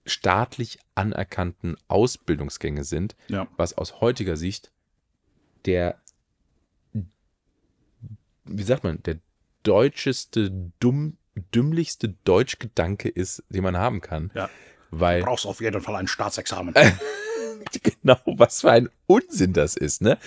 staatlich 0.05 0.79
anerkannten 0.95 1.75
Ausbildungsgänge 1.87 2.83
sind, 2.83 3.15
Ja. 3.27 3.47
was 3.57 3.77
aus 3.77 3.99
heutiger 3.99 4.37
Sicht 4.37 4.71
der, 5.65 5.99
wie 8.45 8.63
sagt 8.63 8.83
man, 8.83 9.01
der 9.03 9.19
deutscheste, 9.63 10.71
dumm, 10.79 11.17
dümmlichste 11.53 12.15
Deutschgedanke 12.23 13.09
ist, 13.09 13.43
den 13.49 13.63
man 13.63 13.77
haben 13.77 14.01
kann. 14.01 14.31
Ja. 14.33 14.49
Weil 14.91 15.21
brauchst 15.23 15.45
auf 15.45 15.61
jeden 15.61 15.81
Fall 15.81 15.95
ein 15.95 16.07
Staatsexamen. 16.07 16.73
genau, 17.83 18.17
was 18.25 18.61
für 18.61 18.71
ein 18.71 18.89
Unsinn 19.07 19.53
das 19.53 19.75
ist, 19.75 20.01
ne? 20.01 20.17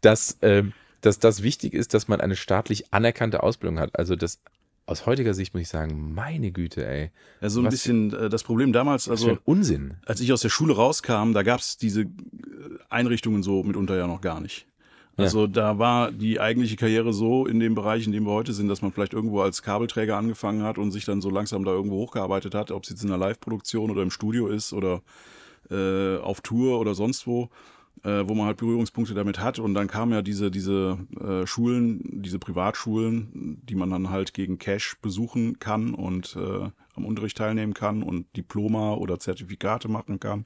Dass, 0.00 0.38
ähm, 0.42 0.72
dass 1.00 1.18
das 1.18 1.42
wichtig 1.42 1.74
ist, 1.74 1.94
dass 1.94 2.08
man 2.08 2.20
eine 2.20 2.36
staatlich 2.36 2.92
anerkannte 2.92 3.42
Ausbildung 3.42 3.78
hat. 3.78 3.98
Also 3.98 4.16
das 4.16 4.40
aus 4.86 5.04
heutiger 5.04 5.34
Sicht 5.34 5.52
muss 5.52 5.62
ich 5.62 5.68
sagen, 5.68 6.14
meine 6.14 6.52
Güte, 6.52 6.86
ey. 6.86 7.10
Ja, 7.40 7.50
so 7.50 7.60
ein 7.60 7.66
Was- 7.66 7.72
bisschen 7.74 8.14
äh, 8.14 8.28
das 8.28 8.44
Problem 8.44 8.72
damals, 8.72 9.08
Was 9.08 9.20
für 9.20 9.26
also 9.30 9.30
ein 9.32 9.38
Unsinn. 9.44 9.94
als 10.06 10.20
ich 10.20 10.32
aus 10.32 10.42
der 10.42 10.48
Schule 10.48 10.74
rauskam, 10.76 11.32
da 11.32 11.42
gab 11.42 11.58
es 11.60 11.76
diese 11.76 12.02
äh, 12.02 12.06
Einrichtungen 12.88 13.42
so 13.42 13.62
mitunter 13.64 13.96
ja 13.96 14.06
noch 14.06 14.20
gar 14.20 14.40
nicht. 14.40 14.66
Also 15.24 15.46
da 15.46 15.78
war 15.78 16.12
die 16.12 16.40
eigentliche 16.40 16.76
Karriere 16.76 17.12
so 17.12 17.46
in 17.46 17.58
dem 17.58 17.74
Bereich, 17.74 18.06
in 18.06 18.12
dem 18.12 18.24
wir 18.24 18.32
heute 18.32 18.52
sind, 18.52 18.68
dass 18.68 18.82
man 18.82 18.92
vielleicht 18.92 19.14
irgendwo 19.14 19.40
als 19.40 19.62
Kabelträger 19.62 20.16
angefangen 20.16 20.62
hat 20.62 20.76
und 20.76 20.90
sich 20.90 21.06
dann 21.06 21.22
so 21.22 21.30
langsam 21.30 21.64
da 21.64 21.70
irgendwo 21.70 21.96
hochgearbeitet 21.96 22.54
hat, 22.54 22.70
ob 22.70 22.82
es 22.84 22.90
jetzt 22.90 23.02
in 23.02 23.10
einer 23.10 23.18
Live-Produktion 23.18 23.90
oder 23.90 24.02
im 24.02 24.10
Studio 24.10 24.46
ist 24.48 24.74
oder 24.74 25.02
äh, 25.70 26.18
auf 26.18 26.42
Tour 26.42 26.78
oder 26.78 26.94
sonst 26.94 27.26
wo, 27.26 27.48
äh, 28.04 28.24
wo 28.26 28.34
man 28.34 28.46
halt 28.46 28.58
Berührungspunkte 28.58 29.14
damit 29.14 29.40
hat. 29.40 29.58
Und 29.58 29.72
dann 29.72 29.88
kamen 29.88 30.12
ja 30.12 30.20
diese, 30.20 30.50
diese 30.50 30.98
äh, 31.18 31.46
Schulen, 31.46 32.22
diese 32.22 32.38
Privatschulen, 32.38 33.62
die 33.64 33.74
man 33.74 33.88
dann 33.88 34.10
halt 34.10 34.34
gegen 34.34 34.58
Cash 34.58 34.98
besuchen 35.00 35.58
kann 35.58 35.94
und 35.94 36.36
äh, 36.36 36.68
am 36.94 37.04
Unterricht 37.06 37.38
teilnehmen 37.38 37.72
kann 37.72 38.02
und 38.02 38.26
Diploma 38.36 38.94
oder 38.94 39.18
Zertifikate 39.18 39.88
machen 39.88 40.20
kann. 40.20 40.44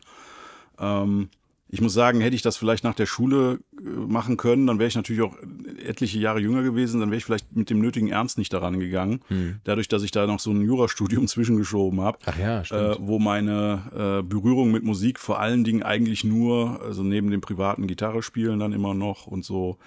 Ähm, 0.78 1.28
ich 1.72 1.80
muss 1.80 1.92
sagen, 1.92 2.20
hätte 2.20 2.34
ich 2.34 2.42
das 2.42 2.56
vielleicht 2.56 2.82
nach 2.82 2.94
der 2.94 3.06
Schule 3.06 3.60
äh, 3.78 3.88
machen 3.88 4.36
können, 4.36 4.66
dann 4.66 4.78
wäre 4.78 4.88
ich 4.88 4.96
natürlich 4.96 5.22
auch 5.22 5.36
etliche 5.84 6.18
Jahre 6.18 6.40
jünger 6.40 6.62
gewesen, 6.62 7.00
dann 7.00 7.10
wäre 7.10 7.18
ich 7.18 7.24
vielleicht 7.24 7.54
mit 7.54 7.70
dem 7.70 7.80
nötigen 7.80 8.08
Ernst 8.08 8.38
nicht 8.38 8.52
daran 8.52 8.80
gegangen. 8.80 9.20
Dadurch, 9.64 9.86
dass 9.86 10.02
ich 10.02 10.10
da 10.10 10.26
noch 10.26 10.40
so 10.40 10.50
ein 10.50 10.62
Jurastudium 10.62 11.26
zwischengeschoben 11.28 12.00
habe, 12.00 12.18
ja, 12.38 12.62
äh, 12.62 12.96
wo 12.98 13.18
meine 13.18 14.20
äh, 14.20 14.22
Berührung 14.22 14.72
mit 14.72 14.82
Musik 14.82 15.20
vor 15.20 15.38
allen 15.38 15.62
Dingen 15.62 15.82
eigentlich 15.82 16.24
nur, 16.24 16.82
also 16.82 17.02
neben 17.02 17.30
dem 17.30 17.40
privaten 17.40 17.86
Gitarre 17.86 18.22
spielen 18.22 18.58
dann 18.58 18.72
immer 18.72 18.94
noch 18.94 19.26
und 19.26 19.44
so, 19.44 19.78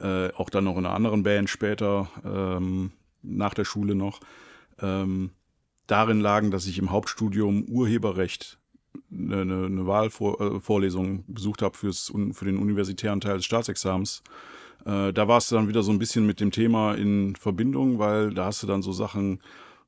äh, 0.00 0.32
auch 0.34 0.50
dann 0.50 0.64
noch 0.64 0.76
in 0.76 0.86
einer 0.86 0.94
anderen 0.94 1.24
Band 1.24 1.50
später, 1.50 2.08
ähm, 2.24 2.92
nach 3.22 3.54
der 3.54 3.64
Schule 3.64 3.94
noch, 3.94 4.20
ähm, 4.80 5.30
darin 5.86 6.20
lagen, 6.20 6.50
dass 6.50 6.66
ich 6.66 6.78
im 6.78 6.90
Hauptstudium 6.90 7.64
Urheberrecht 7.64 8.58
eine, 9.10 9.40
eine, 9.40 9.86
Wahlvorlesung 9.86 11.24
besucht 11.26 11.62
habe 11.62 11.76
fürs, 11.76 12.12
für 12.32 12.44
den 12.44 12.58
universitären 12.58 13.20
Teil 13.20 13.36
des 13.36 13.44
Staatsexamens. 13.44 14.22
Äh, 14.84 15.12
da 15.12 15.28
warst 15.28 15.50
du 15.50 15.56
dann 15.56 15.68
wieder 15.68 15.82
so 15.82 15.92
ein 15.92 15.98
bisschen 15.98 16.26
mit 16.26 16.40
dem 16.40 16.50
Thema 16.50 16.94
in 16.94 17.36
Verbindung, 17.36 17.98
weil 17.98 18.34
da 18.34 18.46
hast 18.46 18.62
du 18.62 18.66
dann 18.66 18.82
so 18.82 18.92
Sachen 18.92 19.40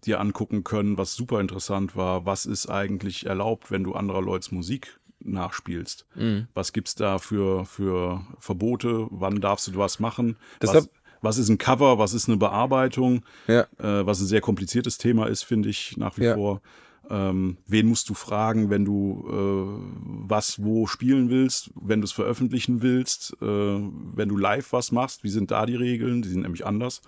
dir 0.04 0.20
angucken 0.20 0.64
können, 0.64 0.98
was 0.98 1.14
super 1.14 1.40
interessant 1.40 1.96
war. 1.96 2.26
Was 2.26 2.46
ist 2.46 2.68
eigentlich 2.68 3.26
erlaubt, 3.26 3.70
wenn 3.70 3.84
du 3.84 3.94
anderer 3.94 4.22
Leute's 4.22 4.52
Musik 4.52 4.98
nachspielst? 5.20 6.06
Mhm. 6.14 6.48
Was 6.54 6.72
gibt's 6.72 6.94
da 6.94 7.18
für, 7.18 7.64
für 7.64 8.24
Verbote? 8.38 9.06
Wann 9.10 9.40
darfst 9.40 9.66
du 9.68 9.76
was 9.76 9.98
machen? 9.98 10.36
Was, 10.60 10.88
was 11.20 11.38
ist 11.38 11.48
ein 11.48 11.58
Cover? 11.58 11.98
Was 11.98 12.14
ist 12.14 12.28
eine 12.28 12.36
Bearbeitung? 12.36 13.24
Ja. 13.48 13.62
äh, 13.78 14.06
was 14.06 14.20
ein 14.20 14.26
sehr 14.26 14.40
kompliziertes 14.40 14.98
Thema 14.98 15.26
ist, 15.26 15.42
finde 15.42 15.68
ich 15.68 15.96
nach 15.96 16.16
wie 16.18 16.24
Ja. 16.24 16.34
vor. 16.34 16.60
Ähm, 17.08 17.58
wen 17.66 17.86
musst 17.86 18.08
du 18.08 18.14
fragen, 18.14 18.70
wenn 18.70 18.84
du 18.84 19.24
äh, 19.28 20.28
was 20.28 20.62
wo 20.62 20.86
spielen 20.86 21.30
willst, 21.30 21.70
wenn 21.74 22.00
du 22.00 22.04
es 22.04 22.12
veröffentlichen 22.12 22.82
willst, 22.82 23.36
äh, 23.40 23.46
wenn 23.46 24.28
du 24.28 24.36
live 24.36 24.72
was 24.72 24.92
machst, 24.92 25.22
wie 25.24 25.30
sind 25.30 25.50
da 25.50 25.66
die 25.66 25.76
Regeln? 25.76 26.22
Die 26.22 26.28
sind 26.28 26.42
nämlich 26.42 26.66
anders. 26.66 27.02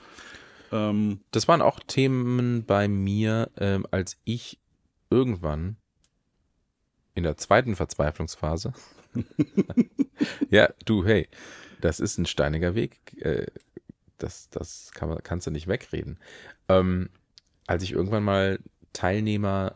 Ähm, 0.72 1.20
Das 1.30 1.48
waren 1.48 1.62
auch 1.62 1.80
Themen 1.80 2.64
bei 2.64 2.88
mir, 2.88 3.50
ähm, 3.56 3.86
als 3.90 4.16
ich 4.24 4.58
irgendwann 5.10 5.76
in 7.14 7.24
der 7.24 7.36
zweiten 7.36 7.74
Verzweiflungsphase. 7.74 8.72
ja, 10.50 10.68
du, 10.84 11.04
hey, 11.04 11.28
das 11.80 12.00
ist 12.00 12.18
ein 12.18 12.26
steiniger 12.26 12.74
Weg. 12.74 13.16
Äh, 13.20 13.46
das, 14.18 14.48
das 14.50 14.90
kann 14.92 15.08
man, 15.08 15.22
kannst 15.22 15.46
du 15.46 15.50
nicht 15.50 15.66
wegreden. 15.68 16.18
Ähm, 16.68 17.08
als 17.66 17.82
ich 17.82 17.92
irgendwann 17.92 18.24
mal 18.24 18.58
Teilnehmer 18.92 19.74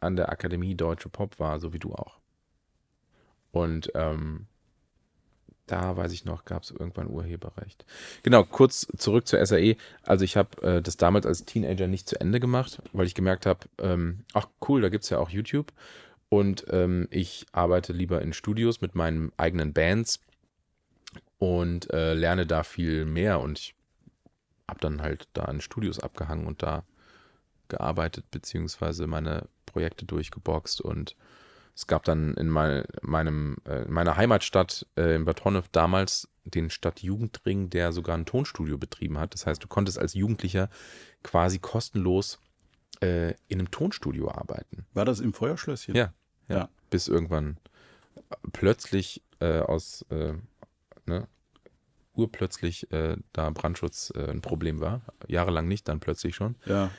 an 0.00 0.16
der 0.16 0.30
Akademie 0.30 0.74
Deutsche 0.74 1.08
Pop 1.08 1.38
war, 1.38 1.58
so 1.58 1.72
wie 1.72 1.78
du 1.78 1.92
auch. 1.92 2.18
Und 3.52 3.90
ähm, 3.94 4.46
da 5.66 5.96
weiß 5.96 6.12
ich 6.12 6.24
noch, 6.24 6.44
gab 6.44 6.62
es 6.62 6.70
irgendwann 6.70 7.10
Urheberrecht. 7.10 7.84
Genau, 8.22 8.44
kurz 8.44 8.86
zurück 8.96 9.26
zur 9.26 9.44
SAE. 9.44 9.76
Also 10.02 10.24
ich 10.24 10.36
habe 10.36 10.62
äh, 10.62 10.82
das 10.82 10.96
damals 10.96 11.26
als 11.26 11.44
Teenager 11.44 11.88
nicht 11.88 12.08
zu 12.08 12.20
Ende 12.20 12.38
gemacht, 12.38 12.80
weil 12.92 13.06
ich 13.06 13.14
gemerkt 13.14 13.46
habe, 13.46 13.60
ähm, 13.78 14.24
ach 14.32 14.46
cool, 14.68 14.80
da 14.80 14.88
gibt 14.88 15.04
es 15.04 15.10
ja 15.10 15.18
auch 15.18 15.30
YouTube. 15.30 15.72
Und 16.28 16.66
ähm, 16.70 17.08
ich 17.10 17.46
arbeite 17.52 17.92
lieber 17.92 18.22
in 18.22 18.32
Studios 18.32 18.80
mit 18.80 18.94
meinen 18.94 19.32
eigenen 19.36 19.72
Bands 19.72 20.20
und 21.38 21.92
äh, 21.92 22.14
lerne 22.14 22.46
da 22.46 22.62
viel 22.62 23.04
mehr. 23.04 23.40
Und 23.40 23.58
ich 23.58 23.74
habe 24.68 24.80
dann 24.80 25.02
halt 25.02 25.28
da 25.32 25.44
in 25.46 25.60
Studios 25.60 25.98
abgehangen 25.98 26.46
und 26.46 26.62
da 26.62 26.84
gearbeitet, 27.68 28.30
beziehungsweise 28.30 29.06
meine 29.06 29.48
Projekte 29.76 30.06
durchgeboxt 30.06 30.80
und 30.80 31.16
es 31.74 31.86
gab 31.86 32.04
dann 32.04 32.32
in, 32.34 32.48
mein, 32.48 32.84
meinem, 33.02 33.58
äh, 33.68 33.82
in 33.82 33.92
meiner 33.92 34.16
Heimatstadt 34.16 34.86
äh, 34.96 35.14
in 35.14 35.26
Bad 35.26 35.44
Honnef 35.44 35.68
damals 35.68 36.30
den 36.44 36.70
Stadtjugendring, 36.70 37.68
der 37.68 37.92
sogar 37.92 38.16
ein 38.16 38.24
Tonstudio 38.24 38.78
betrieben 38.78 39.18
hat. 39.18 39.34
Das 39.34 39.44
heißt, 39.44 39.62
du 39.62 39.68
konntest 39.68 39.98
als 39.98 40.14
Jugendlicher 40.14 40.70
quasi 41.22 41.58
kostenlos 41.58 42.38
äh, 43.02 43.32
in 43.48 43.58
einem 43.58 43.70
Tonstudio 43.70 44.30
arbeiten. 44.30 44.86
War 44.94 45.04
das 45.04 45.20
im 45.20 45.34
Feuerschlösschen? 45.34 45.94
Ja, 45.94 46.14
ja. 46.48 46.56
ja. 46.56 46.68
Bis 46.88 47.06
irgendwann 47.06 47.58
plötzlich 48.54 49.22
äh, 49.40 49.58
aus, 49.58 50.06
äh, 50.08 50.32
ne, 51.04 51.28
urplötzlich 52.14 52.90
äh, 52.92 53.18
da 53.34 53.50
Brandschutz 53.50 54.10
ein 54.10 54.40
Problem 54.40 54.80
war. 54.80 55.02
Jahrelang 55.28 55.68
nicht, 55.68 55.86
dann 55.88 56.00
plötzlich 56.00 56.34
schon. 56.34 56.56
Ja. 56.64 56.90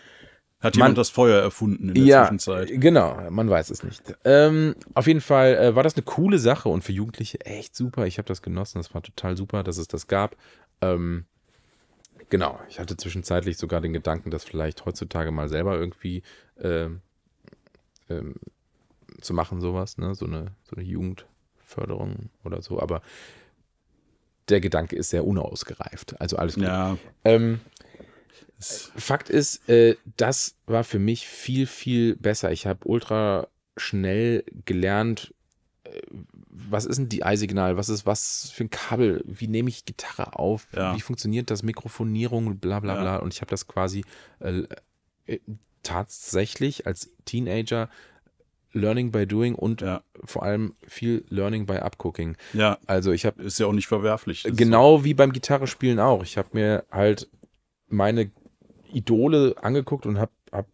Hat 0.60 0.76
jemand 0.76 0.92
man, 0.92 0.96
das 0.96 1.10
Feuer 1.10 1.40
erfunden 1.40 1.90
in 1.90 1.96
der 1.96 2.04
ja, 2.04 2.24
Zwischenzeit? 2.24 2.70
Genau, 2.72 3.30
man 3.30 3.48
weiß 3.48 3.70
es 3.70 3.84
nicht. 3.84 4.02
Ähm, 4.24 4.76
auf 4.96 5.06
jeden 5.06 5.22
Fall 5.22 5.56
äh, 5.56 5.76
war 5.76 5.84
das 5.84 5.96
eine 5.96 6.04
coole 6.04 6.40
Sache 6.40 6.68
und 6.70 6.84
für 6.84 6.94
Jugendliche 6.94 7.42
echt 7.42 7.76
super. 7.76 8.08
Ich 8.08 8.18
habe 8.18 8.28
das 8.28 8.42
genossen, 8.42 8.80
das 8.80 8.94
war 8.94 9.04
total 9.04 9.38
super, 9.38 9.62
dass 9.64 9.78
es 9.78 9.88
das 9.88 10.08
gab. 10.08 10.36
Ähm, 10.82 11.26
genau, 12.30 12.60
ich 12.70 12.80
hatte 12.80 12.98
zwischenzeitlich 12.98 13.58
sogar 13.58 13.82
den 13.82 13.94
Gedanken, 13.94 14.32
das 14.32 14.46
vielleicht 14.46 14.86
heutzutage 14.86 15.32
mal 15.32 15.48
selber 15.48 15.78
irgendwie 15.78 16.24
äh, 16.56 16.90
ähm, 18.10 18.36
zu 19.22 19.36
machen, 19.36 19.62
sowas, 19.62 20.00
ne? 20.00 20.16
so, 20.16 20.26
eine, 20.26 20.48
so 20.64 20.76
eine 20.76 20.86
Jugendförderung 20.86 22.30
oder 22.44 22.64
so. 22.64 22.82
Aber 22.82 23.02
der 24.50 24.60
Gedanke 24.60 24.96
ist 24.96 25.10
sehr 25.10 25.26
unausgereift. 25.26 26.20
Also 26.20 26.38
alles 26.38 26.56
gut. 26.56 26.64
Ja. 26.64 26.98
Ähm, 27.26 27.60
Fakt 28.60 29.30
ist, 29.30 29.68
äh, 29.70 29.96
das 30.18 30.56
war 30.66 30.84
für 30.84 31.00
mich 31.00 31.28
viel, 31.28 31.68
viel 31.68 32.16
besser. 32.16 32.52
Ich 32.52 32.66
habe 32.66 32.88
ultra 32.88 33.48
schnell 33.76 34.44
gelernt, 34.66 35.34
äh, 35.84 36.02
was 36.50 36.86
ist 36.86 36.98
ein 36.98 37.10
DI-Signal, 37.10 37.78
was 37.78 37.90
ist 37.90 38.06
was 38.06 38.50
für 38.52 38.64
ein 38.64 38.70
Kabel, 38.70 39.24
wie 39.28 39.48
nehme 39.48 39.70
ich 39.70 39.86
Gitarre 39.86 40.38
auf, 40.38 40.68
ja. 40.76 40.96
wie 40.96 41.02
funktioniert 41.02 41.52
das, 41.52 41.62
Mikrofonierung, 41.62 42.58
bla 42.58 42.80
bla 42.80 42.96
ja. 42.96 43.02
bla. 43.02 43.18
Und 43.18 43.34
ich 43.34 43.42
habe 43.42 43.52
das 43.52 43.68
quasi 43.68 44.04
äh, 44.40 44.64
äh, 45.28 45.40
tatsächlich 45.84 46.88
als 46.88 47.12
Teenager 47.26 47.90
Learning 48.74 49.12
by 49.12 49.26
Doing 49.26 49.56
und 49.56 49.82
ja. 49.82 50.04
vor 50.24 50.44
allem 50.44 50.76
viel 50.86 51.26
Learning 51.30 51.66
by 51.66 51.78
Upcooking. 51.78 52.36
Ja. 52.54 52.78
Also 52.86 53.12
ich 53.12 53.26
habe 53.26 53.44
ist 53.44 53.60
ja 53.60 53.68
auch 53.68 53.74
nicht 53.74 53.88
verwerflich. 53.88 54.46
Genau 54.50 55.04
wie 55.04 55.14
beim 55.14 55.32
Gitarre 55.32 55.68
spielen 55.68 56.00
auch. 56.00 56.24
Ich 56.24 56.38
habe 56.38 56.50
mir 56.54 56.86
halt 56.92 57.30
meine 57.88 58.32
Idole 58.94 59.56
angeguckt 59.62 60.06
und 60.06 60.18
habe 60.18 60.32
hab, 60.52 60.68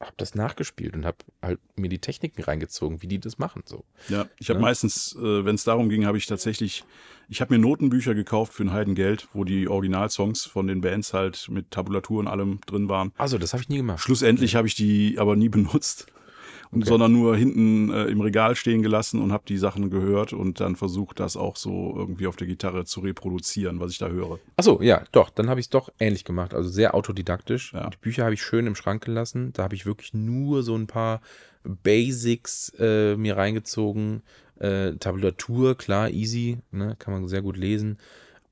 hab 0.00 0.16
das 0.18 0.34
nachgespielt 0.34 0.94
und 0.94 1.04
habe 1.04 1.18
halt 1.40 1.60
mir 1.76 1.88
die 1.88 1.98
Techniken 1.98 2.42
reingezogen, 2.42 3.02
wie 3.02 3.06
die 3.06 3.20
das 3.20 3.38
machen. 3.38 3.62
So. 3.66 3.84
Ja, 4.08 4.26
ich 4.38 4.50
habe 4.50 4.58
ja? 4.58 4.62
meistens, 4.62 5.16
äh, 5.16 5.44
wenn 5.44 5.54
es 5.54 5.64
darum 5.64 5.88
ging, 5.88 6.06
habe 6.06 6.18
ich 6.18 6.26
tatsächlich, 6.26 6.84
ich 7.28 7.40
habe 7.40 7.54
mir 7.54 7.60
Notenbücher 7.60 8.14
gekauft 8.14 8.52
für 8.52 8.64
ein 8.64 8.72
Heidengeld, 8.72 9.28
wo 9.32 9.44
die 9.44 9.68
Originalsongs 9.68 10.44
von 10.44 10.66
den 10.66 10.80
Bands 10.80 11.12
halt 11.12 11.48
mit 11.50 11.70
Tabulatur 11.70 12.20
und 12.20 12.28
allem 12.28 12.60
drin 12.66 12.88
waren. 12.88 13.12
Also, 13.16 13.38
das 13.38 13.52
habe 13.52 13.62
ich 13.62 13.68
nie 13.68 13.78
gemacht. 13.78 14.00
Schlussendlich 14.00 14.52
okay. 14.52 14.58
habe 14.58 14.68
ich 14.68 14.74
die 14.74 15.16
aber 15.18 15.36
nie 15.36 15.48
benutzt 15.48 16.06
okay. 16.72 16.84
sondern 16.84 17.12
nur 17.12 17.36
hinten 17.36 17.90
äh, 17.90 18.04
im 18.04 18.20
Regal 18.20 18.56
stehen 18.56 18.82
gelassen 18.82 19.20
und 19.20 19.32
habe 19.32 19.44
die 19.46 19.58
Sachen 19.58 19.90
gehört 19.90 20.32
und 20.32 20.60
dann 20.60 20.76
versucht, 20.76 21.20
das 21.20 21.36
auch 21.36 21.56
so 21.56 21.94
irgendwie 21.96 22.26
auf 22.26 22.36
der 22.36 22.46
Gitarre 22.46 22.84
zu 22.84 23.00
reproduzieren, 23.00 23.80
was 23.80 23.92
ich 23.92 23.98
da 23.98 24.08
höre. 24.08 24.38
Achso, 24.56 24.80
ja, 24.82 25.04
doch, 25.12 25.30
dann 25.30 25.48
habe 25.48 25.60
ich 25.60 25.66
es 25.66 25.70
doch 25.70 25.90
ähnlich 25.98 26.24
gemacht. 26.24 26.54
Also 26.54 26.68
sehr 26.68 26.94
autodidaktisch. 26.94 27.72
Ja. 27.72 27.90
Die 27.90 27.98
Bücher 27.98 28.24
habe 28.24 28.34
ich 28.34 28.42
schön 28.42 28.66
im 28.66 28.74
Schrank 28.74 29.04
gelassen. 29.04 29.52
Da 29.52 29.64
habe 29.64 29.74
ich 29.74 29.86
wirklich 29.86 30.14
nur 30.14 30.62
so 30.62 30.74
ein 30.74 30.86
paar 30.86 31.20
Basics 31.64 32.72
äh, 32.78 33.16
mir 33.16 33.36
reingezogen. 33.36 34.22
Äh, 34.58 34.94
Tabulatur, 34.94 35.76
klar, 35.76 36.10
easy, 36.10 36.58
ne, 36.70 36.96
kann 36.98 37.14
man 37.14 37.28
sehr 37.28 37.42
gut 37.42 37.56
lesen. 37.56 37.98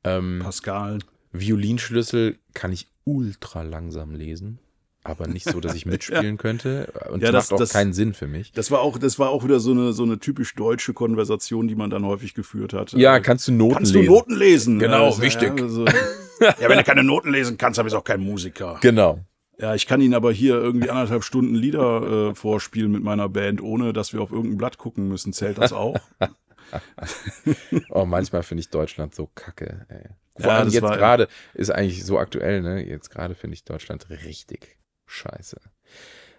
Ähm, 0.05 0.41
Pascal. 0.43 0.99
Violinschlüssel 1.33 2.39
kann 2.55 2.73
ich 2.73 2.89
ultra 3.05 3.63
langsam 3.63 4.15
lesen 4.15 4.59
aber 5.03 5.27
nicht 5.27 5.49
so, 5.49 5.61
dass 5.61 5.75
ich 5.75 5.87
mitspielen 5.87 6.25
ja. 6.25 6.37
könnte. 6.37 6.93
Und 7.11 7.23
ja, 7.23 7.33
das 7.33 7.47
macht 7.47 7.55
auch 7.55 7.59
das, 7.59 7.73
keinen 7.73 7.93
Sinn 7.93 8.15
für 8.15 8.27
mich. 8.27 8.53
Das 8.53 8.71
war 8.71 8.81
auch, 8.81 8.99
das 8.99 9.19
war 9.19 9.31
auch 9.31 9.45
wieder 9.45 9.61
so 9.61 9.73
eine, 9.73 9.93
so 9.93 10.03
eine 10.03 10.19
typisch 10.19 10.55
deutsche 10.55 10.93
Konversation, 10.93 11.69
die 11.69 11.75
man 11.75 11.91
dann 11.91 12.05
häufig 12.05 12.35
geführt 12.35 12.73
hat. 12.73 12.93
Ja, 12.93 13.21
kannst 13.21 13.49
du 13.49 13.53
Noten 13.53 13.75
kannst 13.75 13.95
lesen? 13.95 14.07
Kannst 14.07 14.09
du 14.09 14.15
Noten 14.15 14.37
lesen? 14.37 14.79
Genau, 14.79 15.07
also, 15.07 15.23
wichtig. 15.23 15.53
Ja, 15.57 15.63
also, 15.63 15.85
ja, 15.87 16.69
wenn 16.69 16.79
du 16.79 16.85
keine 16.85 17.05
Noten 17.05 17.31
lesen 17.31 17.57
kannst, 17.57 17.79
dann 17.79 17.85
bist 17.85 17.95
du 17.95 17.99
auch 17.99 18.05
kein 18.05 18.21
Musiker. 18.21 18.79
Genau. 18.81 19.21
Ja, 19.59 19.75
ich 19.75 19.87
kann 19.87 20.01
Ihnen 20.01 20.15
aber 20.15 20.33
hier 20.33 20.55
irgendwie 20.55 20.89
anderthalb 20.89 21.23
Stunden 21.23 21.55
Lieder 21.55 22.31
äh, 22.31 22.35
vorspielen 22.35 22.91
mit 22.91 23.03
meiner 23.03 23.29
Band, 23.29 23.63
ohne 23.63 23.93
dass 23.93 24.15
wir 24.15 24.23
auf 24.23 24.33
irgendein 24.33 24.57
Blatt 24.57 24.79
gucken 24.79 25.07
müssen. 25.09 25.35
Zählt 25.35 25.59
das 25.59 25.75
auch? 25.75 25.99
oh, 27.91 28.07
manchmal 28.07 28.43
finde 28.43 28.61
ich 28.61 28.71
Deutschland 28.71 29.15
so 29.15 29.29
kacke. 29.35 29.85
Ey. 29.89 30.05
Vor 30.37 30.47
ja, 30.47 30.59
allem 30.59 30.71
jetzt 30.71 30.81
gerade 30.81 31.29
ist 31.53 31.71
eigentlich 31.71 32.07
so 32.07 32.19
aktuell, 32.19 32.63
ne? 32.63 32.87
Jetzt 32.87 33.11
gerade 33.11 33.35
finde 33.35 33.55
ich 33.55 33.65
Deutschland 33.65 34.09
richtig 34.09 34.79
scheiße. 35.11 35.57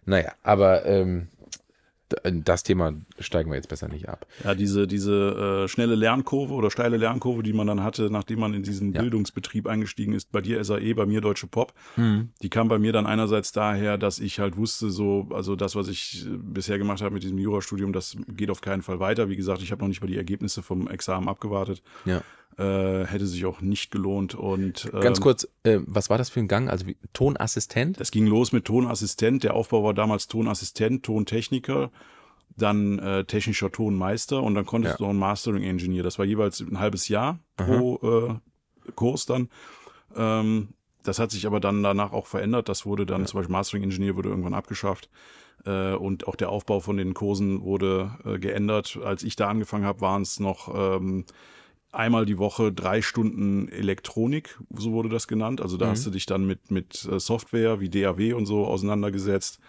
Naja, 0.05 0.33
aber 0.43 0.85
ähm, 0.85 1.27
das 2.23 2.63
Thema 2.63 2.93
steigen 3.19 3.49
wir 3.51 3.55
jetzt 3.55 3.69
besser 3.69 3.87
nicht 3.87 4.09
ab. 4.09 4.25
Ja, 4.43 4.55
diese, 4.55 4.87
diese 4.87 5.63
äh, 5.63 5.67
schnelle 5.67 5.95
Lernkurve 5.95 6.53
oder 6.53 6.71
steile 6.71 6.97
Lernkurve, 6.97 7.43
die 7.43 7.53
man 7.53 7.67
dann 7.67 7.83
hatte, 7.83 8.09
nachdem 8.09 8.39
man 8.39 8.53
in 8.53 8.63
diesen 8.63 8.93
ja. 8.93 9.01
Bildungsbetrieb 9.01 9.67
eingestiegen 9.67 10.13
ist, 10.13 10.31
bei 10.31 10.41
dir 10.41 10.63
SAE, 10.63 10.93
bei 10.93 11.05
mir 11.05 11.21
Deutsche 11.21 11.47
Pop, 11.47 11.73
mhm. 11.95 12.29
die 12.41 12.49
kam 12.49 12.67
bei 12.67 12.79
mir 12.79 12.91
dann 12.91 13.05
einerseits 13.05 13.51
daher, 13.51 13.97
dass 13.97 14.19
ich 14.19 14.39
halt 14.39 14.57
wusste, 14.57 14.89
so, 14.89 15.27
also 15.31 15.55
das, 15.55 15.75
was 15.75 15.87
ich 15.87 16.25
äh, 16.25 16.29
bisher 16.37 16.77
gemacht 16.77 17.01
habe 17.01 17.13
mit 17.13 17.23
diesem 17.23 17.37
Jurastudium, 17.37 17.93
das 17.93 18.17
geht 18.27 18.49
auf 18.49 18.61
keinen 18.61 18.81
Fall 18.81 18.99
weiter. 18.99 19.29
Wie 19.29 19.37
gesagt, 19.37 19.61
ich 19.61 19.71
habe 19.71 19.81
noch 19.81 19.89
nicht 19.89 20.01
mal 20.01 20.07
die 20.07 20.17
Ergebnisse 20.17 20.61
vom 20.61 20.87
Examen 20.87 21.27
abgewartet. 21.27 21.81
Ja. 22.05 22.21
Äh, 22.57 23.05
hätte 23.05 23.25
sich 23.25 23.45
auch 23.45 23.61
nicht 23.61 23.91
gelohnt. 23.91 24.35
Und, 24.35 24.89
ähm, 24.93 24.99
Ganz 24.99 25.21
kurz, 25.21 25.47
äh, 25.63 25.79
was 25.85 26.09
war 26.09 26.17
das 26.17 26.29
für 26.29 26.41
ein 26.41 26.47
Gang? 26.47 26.69
Also 26.69 26.85
wie, 26.85 26.97
Tonassistent? 27.13 27.99
Es 27.99 28.11
ging 28.11 28.27
los 28.27 28.51
mit 28.51 28.65
Tonassistent. 28.65 29.43
Der 29.43 29.53
Aufbau 29.53 29.83
war 29.83 29.93
damals 29.93 30.27
Tonassistent, 30.27 31.03
Tontechniker, 31.03 31.91
dann 32.57 32.99
äh, 32.99 33.23
technischer 33.23 33.71
Tonmeister 33.71 34.43
und 34.43 34.55
dann 34.55 34.65
konntest 34.65 34.93
ja. 34.93 34.97
du 34.97 35.03
noch 35.03 35.09
einen 35.11 35.19
Mastering 35.19 35.63
Engineer. 35.63 36.03
Das 36.03 36.19
war 36.19 36.25
jeweils 36.25 36.59
ein 36.59 36.79
halbes 36.79 37.07
Jahr 37.07 37.39
pro 37.55 37.99
äh, 38.03 38.91
Kurs 38.95 39.25
dann. 39.25 39.49
Ähm, 40.15 40.69
das 41.03 41.19
hat 41.19 41.31
sich 41.31 41.47
aber 41.47 41.59
dann 41.59 41.81
danach 41.81 42.11
auch 42.11 42.27
verändert. 42.27 42.69
Das 42.69 42.85
wurde 42.85 43.05
dann, 43.05 43.21
ja. 43.21 43.27
zum 43.27 43.39
Beispiel 43.39 43.53
Mastering 43.53 43.83
Engineer 43.83 44.15
wurde 44.15 44.29
irgendwann 44.29 44.53
abgeschafft. 44.53 45.09
Äh, 45.65 45.93
und 45.93 46.27
auch 46.27 46.35
der 46.35 46.49
Aufbau 46.49 46.79
von 46.79 46.97
den 46.97 47.13
Kursen 47.13 47.61
wurde 47.61 48.17
äh, 48.25 48.39
geändert. 48.39 48.99
Als 49.03 49.23
ich 49.23 49.35
da 49.35 49.47
angefangen 49.47 49.85
habe, 49.85 50.01
waren 50.01 50.21
es 50.21 50.39
noch 50.39 50.73
ähm, 50.73 51.25
einmal 51.91 52.25
die 52.25 52.37
Woche 52.37 52.71
drei 52.71 53.01
Stunden 53.01 53.67
Elektronik, 53.69 54.59
so 54.75 54.91
wurde 54.91 55.09
das 55.09 55.27
genannt. 55.27 55.61
Also 55.61 55.77
da 55.77 55.87
mhm. 55.87 55.91
hast 55.91 56.05
du 56.05 56.09
dich 56.09 56.25
dann 56.25 56.45
mit, 56.45 56.71
mit 56.71 57.05
äh, 57.05 57.19
Software 57.19 57.79
wie 57.79 57.89
DAW 57.89 58.33
und 58.33 58.45
so 58.45 58.65
auseinandergesetzt, 58.65 59.59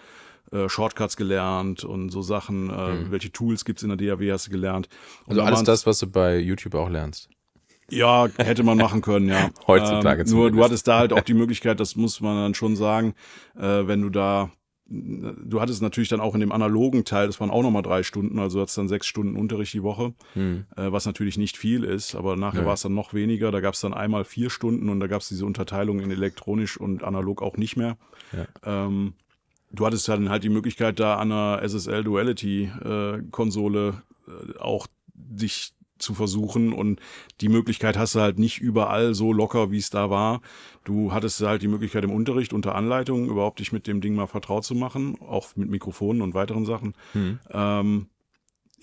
äh, 0.52 0.68
Shortcuts 0.68 1.16
gelernt 1.16 1.84
und 1.84 2.10
so 2.10 2.22
Sachen, 2.22 2.70
äh, 2.70 2.92
mhm. 2.92 3.10
welche 3.10 3.32
Tools 3.32 3.64
gibt's 3.64 3.82
in 3.82 3.96
der 3.96 3.98
DAW 4.16 4.32
hast 4.32 4.46
du 4.46 4.50
gelernt. 4.50 4.88
Und 5.26 5.38
also 5.38 5.42
alles 5.42 5.62
das, 5.64 5.86
was 5.86 5.98
du 5.98 6.06
bei 6.06 6.38
YouTube 6.38 6.74
auch 6.74 6.88
lernst. 6.88 7.28
Ja, 7.90 8.28
hätte 8.38 8.62
man 8.62 8.78
machen 8.78 9.02
können, 9.02 9.28
ja. 9.28 9.50
Heutzutage 9.66 10.22
ähm, 10.22 10.30
Nur 10.30 10.50
du 10.50 10.64
hattest 10.64 10.88
da 10.88 10.98
halt 10.98 11.12
auch 11.12 11.20
die 11.20 11.34
Möglichkeit, 11.34 11.78
das 11.78 11.96
muss 11.96 12.20
man 12.20 12.36
dann 12.36 12.54
schon 12.54 12.76
sagen, 12.76 13.14
äh, 13.56 13.86
wenn 13.86 14.00
du 14.00 14.08
da 14.08 14.50
du 14.86 15.60
hattest 15.60 15.80
natürlich 15.80 16.08
dann 16.08 16.20
auch 16.20 16.34
in 16.34 16.40
dem 16.40 16.52
analogen 16.52 17.04
Teil, 17.04 17.26
das 17.26 17.40
waren 17.40 17.50
auch 17.50 17.62
nochmal 17.62 17.82
drei 17.82 18.02
Stunden, 18.02 18.38
also 18.38 18.58
du 18.58 18.62
hattest 18.62 18.78
dann 18.78 18.88
sechs 18.88 19.06
Stunden 19.06 19.36
Unterricht 19.36 19.72
die 19.72 19.82
Woche, 19.82 20.12
hm. 20.34 20.66
äh, 20.76 20.92
was 20.92 21.06
natürlich 21.06 21.38
nicht 21.38 21.56
viel 21.56 21.84
ist, 21.84 22.14
aber 22.14 22.36
nachher 22.36 22.60
ja. 22.60 22.66
war 22.66 22.74
es 22.74 22.82
dann 22.82 22.94
noch 22.94 23.14
weniger. 23.14 23.50
Da 23.50 23.60
gab 23.60 23.74
es 23.74 23.80
dann 23.80 23.94
einmal 23.94 24.24
vier 24.24 24.50
Stunden 24.50 24.88
und 24.88 25.00
da 25.00 25.06
gab 25.06 25.22
es 25.22 25.28
diese 25.28 25.46
Unterteilung 25.46 26.00
in 26.00 26.10
elektronisch 26.10 26.76
und 26.76 27.04
analog 27.04 27.42
auch 27.42 27.56
nicht 27.56 27.76
mehr. 27.76 27.96
Ja. 28.32 28.46
Ähm, 28.86 29.14
du 29.70 29.86
hattest 29.86 30.08
dann 30.08 30.28
halt 30.28 30.44
die 30.44 30.50
Möglichkeit, 30.50 31.00
da 31.00 31.16
an 31.16 31.32
einer 31.32 31.62
SSL 31.62 32.04
Duality 32.04 32.64
äh, 32.64 33.22
Konsole 33.30 34.02
äh, 34.26 34.58
auch 34.58 34.86
dich 35.14 35.72
zu 36.03 36.14
versuchen. 36.14 36.72
Und 36.72 37.00
die 37.40 37.48
Möglichkeit 37.48 37.96
hast 37.96 38.14
du 38.14 38.20
halt 38.20 38.38
nicht 38.38 38.61
überall 38.61 39.14
so 39.14 39.32
locker, 39.32 39.70
wie 39.70 39.78
es 39.78 39.90
da 39.90 40.11
war. 40.11 40.40
Du 40.84 41.12
hattest 41.12 41.40
halt 41.40 41.62
die 41.62 41.68
Möglichkeit 41.68 42.05
im 42.05 42.11
Unterricht 42.12 42.53
unter 42.53 42.74
Anleitung 42.74 43.28
überhaupt 43.28 43.61
dich 43.61 43.72
mit 43.72 43.86
dem 43.86 44.00
Ding 44.00 44.14
mal 44.14 44.26
vertraut 44.26 44.64
zu 44.64 44.74
machen, 44.74 45.16
auch 45.20 45.57
mit 45.57 45.70
Mikrofonen 45.70 46.20
und 46.22 46.34
weiteren 46.34 46.64
Sachen. 46.66 46.94
Mhm. 47.14 47.38
Ähm, 47.50 48.07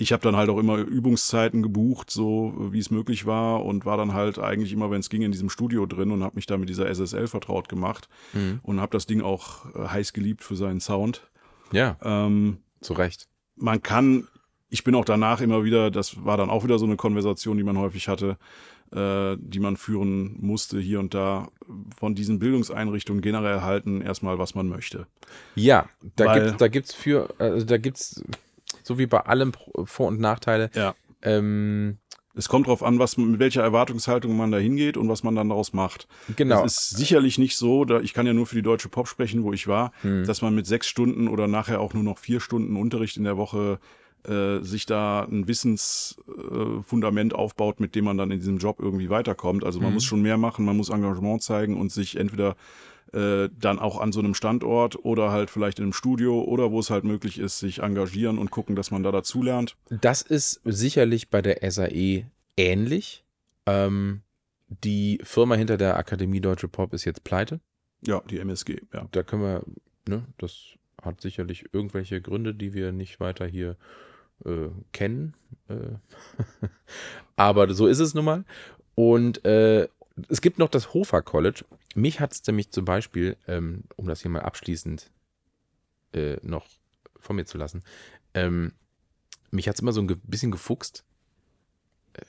ich 0.01 0.13
habe 0.13 0.23
dann 0.23 0.37
halt 0.37 0.49
auch 0.49 0.57
immer 0.57 0.77
Übungszeiten 0.77 1.61
gebucht, 1.61 2.09
so 2.09 2.53
wie 2.71 2.79
es 2.79 2.89
möglich 2.89 3.25
war 3.25 3.65
und 3.65 3.85
war 3.85 3.97
dann 3.97 4.13
halt 4.13 4.39
eigentlich 4.39 4.71
immer, 4.71 4.89
wenn 4.91 5.01
es 5.01 5.09
ging, 5.09 5.23
in 5.23 5.33
diesem 5.33 5.49
Studio 5.49 5.85
drin 5.85 6.11
und 6.11 6.23
habe 6.23 6.35
mich 6.37 6.45
da 6.45 6.57
mit 6.57 6.69
dieser 6.69 6.87
SSL 6.87 7.27
vertraut 7.27 7.67
gemacht 7.67 8.07
Mhm. 8.33 8.61
und 8.63 8.79
habe 8.79 8.91
das 8.93 9.07
Ding 9.07 9.21
auch 9.21 9.65
äh, 9.75 9.89
heiß 9.89 10.13
geliebt 10.13 10.41
für 10.45 10.55
seinen 10.55 10.79
Sound. 10.79 11.29
Ja, 11.73 11.97
Ähm, 12.01 12.59
zu 12.79 12.93
Recht. 12.93 13.27
man 13.57 13.83
kann, 13.83 14.25
ich 14.69 14.83
bin 14.83 14.95
auch 14.95 15.05
danach 15.05 15.41
immer 15.41 15.63
wieder, 15.63 15.91
das 15.91 16.23
war 16.25 16.37
dann 16.37 16.49
auch 16.49 16.63
wieder 16.63 16.77
so 16.79 16.85
eine 16.85 16.95
Konversation, 16.95 17.57
die 17.57 17.63
man 17.63 17.77
häufig 17.77 18.07
hatte, 18.07 18.37
äh, 18.93 19.35
die 19.39 19.59
man 19.59 19.77
führen 19.77 20.35
musste 20.39 20.79
hier 20.79 20.99
und 20.99 21.13
da, 21.13 21.47
von 21.99 22.15
diesen 22.15 22.39
Bildungseinrichtungen 22.39 23.21
generell 23.21 23.61
halten, 23.61 24.01
erstmal, 24.01 24.37
was 24.39 24.55
man 24.55 24.67
möchte. 24.67 25.07
Ja, 25.55 25.87
da 26.15 26.25
Weil- 26.25 26.41
gibt's, 26.43 26.57
da 26.57 26.67
gibt's 26.67 26.93
für, 26.93 27.33
also 27.39 27.65
da 27.65 27.77
gibt's 27.77 28.23
so 28.83 28.97
wie 28.97 29.05
bei 29.07 29.19
allem 29.21 29.51
Vor- 29.85 30.07
und 30.07 30.19
Nachteile. 30.19 30.69
Ja. 30.73 30.95
Ähm, 31.21 31.97
Es 32.35 32.47
kommt 32.47 32.67
drauf 32.67 32.81
an, 32.83 32.97
was, 32.99 33.17
mit 33.17 33.39
welcher 33.39 33.61
Erwartungshaltung 33.61 34.35
man 34.37 34.51
da 34.51 34.57
hingeht 34.57 34.95
und 34.97 35.09
was 35.09 35.23
man 35.23 35.35
dann 35.35 35.49
daraus 35.49 35.73
macht. 35.73 36.07
genau. 36.35 36.63
Es 36.63 36.77
ist 36.89 36.97
sicherlich 36.97 37.37
nicht 37.37 37.57
so, 37.57 37.85
da, 37.85 37.99
ich 37.99 38.13
kann 38.13 38.25
ja 38.25 38.33
nur 38.33 38.45
für 38.45 38.55
die 38.55 38.61
deutsche 38.61 38.87
Pop 38.89 39.07
sprechen, 39.07 39.43
wo 39.43 39.51
ich 39.53 39.67
war, 39.67 39.91
Hm. 40.01 40.25
dass 40.25 40.41
man 40.41 40.55
mit 40.55 40.65
sechs 40.65 40.87
Stunden 40.87 41.27
oder 41.27 41.47
nachher 41.47 41.81
auch 41.81 41.93
nur 41.93 42.03
noch 42.03 42.17
vier 42.17 42.39
Stunden 42.39 42.75
Unterricht 42.77 43.17
in 43.17 43.23
der 43.25 43.35
Woche 43.37 43.79
äh, 44.27 44.59
sich 44.63 44.85
da 44.85 45.23
ein 45.23 45.47
Wissensfundament 45.47 47.33
äh, 47.33 47.35
aufbaut, 47.35 47.79
mit 47.79 47.95
dem 47.95 48.05
man 48.05 48.17
dann 48.17 48.31
in 48.31 48.39
diesem 48.39 48.57
Job 48.57 48.79
irgendwie 48.79 49.09
weiterkommt. 49.09 49.63
Also 49.63 49.79
man 49.79 49.89
Mhm. 49.89 49.93
muss 49.95 50.03
schon 50.03 50.21
mehr 50.21 50.37
machen, 50.37 50.65
man 50.65 50.77
muss 50.77 50.89
Engagement 50.89 51.41
zeigen 51.41 51.79
und 51.79 51.91
sich 51.91 52.17
entweder 52.17 52.55
äh, 53.13 53.49
dann 53.59 53.79
auch 53.79 53.99
an 53.99 54.11
so 54.11 54.19
einem 54.19 54.35
Standort 54.35 55.03
oder 55.03 55.31
halt 55.31 55.49
vielleicht 55.49 55.79
in 55.79 55.85
einem 55.85 55.93
Studio 55.93 56.43
oder 56.43 56.71
wo 56.71 56.79
es 56.79 56.91
halt 56.91 57.03
möglich 57.05 57.39
ist, 57.39 57.57
sich 57.59 57.79
engagieren 57.79 58.37
und 58.37 58.51
gucken, 58.51 58.75
dass 58.75 58.91
man 58.91 59.01
da 59.01 59.11
dazulernt. 59.11 59.75
Das 59.89 60.21
ist 60.21 60.61
sicherlich 60.63 61.29
bei 61.29 61.41
der 61.41 61.59
SAE 61.71 62.25
ähnlich. 62.55 63.23
Ähm, 63.65 64.21
die 64.67 65.19
Firma 65.23 65.55
hinter 65.55 65.77
der 65.77 65.97
Akademie 65.97 66.39
Deutsche 66.39 66.67
Pop 66.67 66.93
ist 66.93 67.03
jetzt 67.05 67.23
pleite. 67.23 67.59
Ja, 68.05 68.21
die 68.29 68.37
MSG, 68.37 68.81
ja. 68.93 69.07
Da 69.11 69.23
können 69.23 69.41
wir, 69.41 69.63
ne, 70.07 70.25
das 70.37 70.75
hat 71.01 71.19
sicherlich 71.21 71.65
irgendwelche 71.73 72.21
Gründe, 72.21 72.53
die 72.53 72.75
wir 72.75 72.91
nicht 72.91 73.19
weiter 73.19 73.47
hier 73.47 73.71
äh, 73.71 73.75
kennen. 74.91 75.33
Äh, 75.67 75.95
aber 77.35 77.73
so 77.73 77.87
ist 77.87 77.99
es 77.99 78.13
nun 78.13 78.25
mal. 78.25 78.45
Und 78.95 79.45
äh, 79.45 79.87
es 80.27 80.41
gibt 80.41 80.59
noch 80.59 80.69
das 80.69 80.93
Hofer 80.93 81.21
College. 81.21 81.63
Mich 81.95 82.19
hat 82.19 82.33
es 82.33 82.45
nämlich 82.45 82.71
zum 82.71 82.85
Beispiel, 82.85 83.37
ähm, 83.47 83.83
um 83.95 84.07
das 84.07 84.21
hier 84.21 84.31
mal 84.31 84.41
abschließend 84.41 85.11
äh, 86.13 86.37
noch 86.41 86.67
von 87.19 87.35
mir 87.35 87.45
zu 87.45 87.57
lassen, 87.57 87.83
ähm, 88.33 88.73
mich 89.51 89.67
hat 89.67 89.75
es 89.75 89.81
immer 89.81 89.91
so 89.93 90.01
ein 90.01 90.21
bisschen 90.23 90.51
gefuchst, 90.51 91.03
äh, 92.13 92.21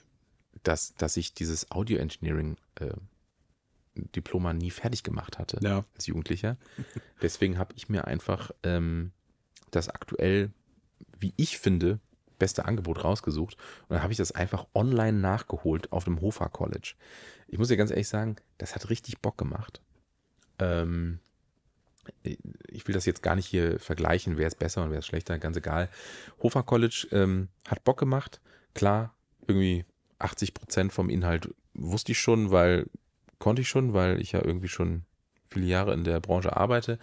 dass, 0.63 0.95
dass 0.95 1.17
ich 1.17 1.33
dieses 1.33 1.71
Audio 1.71 1.97
Engineering 1.97 2.57
äh, 2.75 2.91
Diploma 3.95 4.53
nie 4.53 4.71
fertig 4.71 5.03
gemacht 5.03 5.37
hatte 5.37 5.59
Ja, 5.61 5.85
als 5.95 6.07
Jugendlicher. 6.07 6.57
Deswegen 7.21 7.57
habe 7.57 7.73
ich 7.75 7.89
mir 7.89 8.05
einfach 8.05 8.51
ähm, 8.63 9.11
das 9.69 9.89
aktuell, 9.89 10.51
wie 11.21 11.33
ich 11.37 11.57
finde, 11.57 11.99
beste 12.39 12.65
Angebot 12.65 13.03
rausgesucht. 13.03 13.55
Und 13.83 13.91
dann 13.91 14.03
habe 14.03 14.13
ich 14.13 14.17
das 14.17 14.31
einfach 14.31 14.65
online 14.73 15.17
nachgeholt 15.17 15.91
auf 15.91 16.05
dem 16.05 16.21
Hofer 16.21 16.49
College. 16.49 16.95
Ich 17.47 17.57
muss 17.57 17.67
dir 17.67 17.77
ganz 17.77 17.91
ehrlich 17.91 18.07
sagen, 18.07 18.37
das 18.57 18.75
hat 18.75 18.89
richtig 18.89 19.19
Bock 19.19 19.37
gemacht. 19.37 19.81
Ähm, 20.59 21.19
ich 22.23 22.87
will 22.87 22.93
das 22.93 23.05
jetzt 23.05 23.21
gar 23.21 23.35
nicht 23.35 23.45
hier 23.45 23.79
vergleichen, 23.79 24.37
wer 24.37 24.47
ist 24.47 24.57
besser 24.57 24.83
und 24.83 24.91
wer 24.91 24.99
ist 24.99 25.05
schlechter, 25.05 25.37
ganz 25.37 25.55
egal. 25.57 25.89
Hofer 26.41 26.63
College 26.63 27.07
ähm, 27.11 27.49
hat 27.67 27.83
Bock 27.83 27.99
gemacht. 27.99 28.41
Klar, 28.73 29.13
irgendwie 29.47 29.85
80 30.17 30.53
Prozent 30.53 30.93
vom 30.93 31.09
Inhalt 31.09 31.53
wusste 31.73 32.13
ich 32.13 32.19
schon, 32.19 32.51
weil 32.51 32.87
konnte 33.37 33.61
ich 33.61 33.69
schon, 33.69 33.93
weil 33.93 34.19
ich 34.19 34.31
ja 34.31 34.43
irgendwie 34.43 34.67
schon 34.67 35.03
viele 35.45 35.65
Jahre 35.65 35.93
in 35.93 36.03
der 36.03 36.19
Branche 36.19 36.55
arbeite 36.55 36.99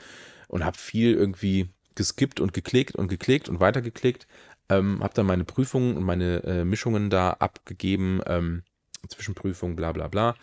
und 0.48 0.64
habe 0.64 0.78
viel 0.78 1.14
irgendwie 1.14 1.68
geskippt 1.98 2.40
und 2.40 2.52
geklickt 2.54 2.94
und 2.94 3.08
geklickt 3.08 3.48
und 3.48 3.60
weitergeklickt. 3.60 4.26
Ähm, 4.70 5.02
habe 5.02 5.14
dann 5.14 5.26
meine 5.26 5.44
Prüfungen 5.44 5.96
und 5.96 6.04
meine 6.04 6.42
äh, 6.44 6.64
Mischungen 6.64 7.10
da 7.10 7.32
abgegeben, 7.32 8.20
ähm, 8.26 8.62
Zwischenprüfung, 9.08 9.76
bla 9.76 9.92
bla 9.92 10.08
bla. 10.08 10.34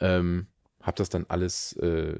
Ähm, 0.00 0.46
habe 0.80 0.96
das 0.96 1.10
dann 1.10 1.26
alles 1.28 1.74
äh, 1.74 2.16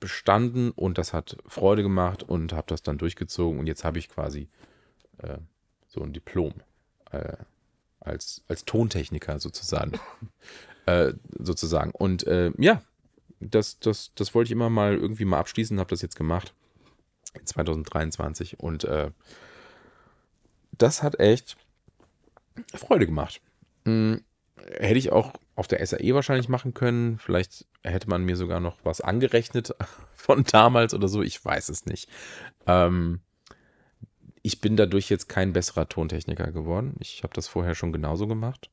bestanden 0.00 0.70
und 0.70 0.98
das 0.98 1.12
hat 1.12 1.36
Freude 1.46 1.82
gemacht 1.82 2.22
und 2.22 2.52
habe 2.52 2.66
das 2.68 2.82
dann 2.82 2.98
durchgezogen 2.98 3.60
und 3.60 3.66
jetzt 3.66 3.84
habe 3.84 3.98
ich 3.98 4.08
quasi 4.08 4.48
äh, 5.18 5.38
so 5.86 6.02
ein 6.02 6.12
Diplom 6.12 6.54
äh, 7.10 7.36
als, 8.00 8.42
als 8.48 8.64
Tontechniker 8.64 9.38
sozusagen. 9.38 9.92
äh, 10.86 11.12
sozusagen. 11.38 11.90
Und 11.90 12.26
äh, 12.26 12.52
ja, 12.56 12.82
das, 13.40 13.78
das, 13.80 14.12
das 14.14 14.34
wollte 14.34 14.48
ich 14.48 14.52
immer 14.52 14.70
mal 14.70 14.94
irgendwie 14.94 15.24
mal 15.24 15.38
abschließen, 15.38 15.78
habe 15.78 15.90
das 15.90 16.02
jetzt 16.02 16.16
gemacht. 16.16 16.54
2023 17.44 18.60
und 18.60 18.84
äh, 18.84 19.10
das 20.72 21.02
hat 21.02 21.20
echt 21.20 21.56
Freude 22.74 23.06
gemacht. 23.06 23.40
Hm, 23.84 24.22
hätte 24.56 24.98
ich 24.98 25.12
auch 25.12 25.32
auf 25.54 25.68
der 25.68 25.84
SAE 25.84 26.14
wahrscheinlich 26.14 26.48
machen 26.48 26.74
können. 26.74 27.18
Vielleicht 27.18 27.66
hätte 27.82 28.08
man 28.08 28.24
mir 28.24 28.36
sogar 28.36 28.60
noch 28.60 28.78
was 28.84 29.00
angerechnet 29.00 29.74
von 30.12 30.44
damals 30.44 30.94
oder 30.94 31.08
so. 31.08 31.22
Ich 31.22 31.44
weiß 31.44 31.68
es 31.68 31.86
nicht. 31.86 32.08
Ähm, 32.66 33.20
ich 34.42 34.60
bin 34.60 34.76
dadurch 34.76 35.08
jetzt 35.08 35.28
kein 35.28 35.52
besserer 35.52 35.88
Tontechniker 35.88 36.50
geworden. 36.52 36.96
Ich 37.00 37.22
habe 37.22 37.34
das 37.34 37.48
vorher 37.48 37.74
schon 37.74 37.92
genauso 37.92 38.26
gemacht. 38.26 38.70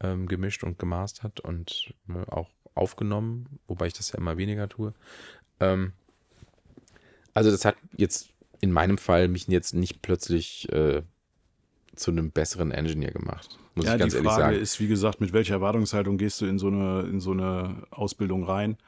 Ähm, 0.00 0.26
gemischt 0.26 0.62
und 0.62 0.78
gemastert 0.78 1.40
und 1.40 1.94
ne, 2.06 2.26
auch 2.30 2.50
aufgenommen, 2.74 3.58
wobei 3.66 3.86
ich 3.86 3.94
das 3.94 4.12
ja 4.12 4.18
immer 4.18 4.36
weniger 4.36 4.68
tue. 4.68 4.92
Ähm, 5.58 5.94
also 7.36 7.50
das 7.50 7.66
hat 7.66 7.76
jetzt 7.96 8.30
in 8.62 8.72
meinem 8.72 8.96
Fall 8.96 9.28
mich 9.28 9.46
jetzt 9.46 9.74
nicht 9.74 10.00
plötzlich 10.00 10.72
äh, 10.72 11.02
zu 11.94 12.10
einem 12.10 12.30
besseren 12.30 12.70
Engineer 12.70 13.10
gemacht, 13.10 13.58
muss 13.74 13.84
ja, 13.84 13.92
ich 13.92 13.98
ganz 14.00 14.12
die 14.14 14.18
ehrlich 14.18 14.32
Frage 14.32 14.54
sagen. 14.54 14.62
ist, 14.62 14.80
wie 14.80 14.88
gesagt, 14.88 15.20
mit 15.20 15.34
welcher 15.34 15.54
Erwartungshaltung 15.54 16.16
gehst 16.16 16.40
du 16.40 16.46
in 16.46 16.58
so 16.58 16.68
eine, 16.68 17.02
in 17.02 17.20
so 17.20 17.32
eine 17.32 17.82
Ausbildung 17.90 18.44
rein? 18.44 18.78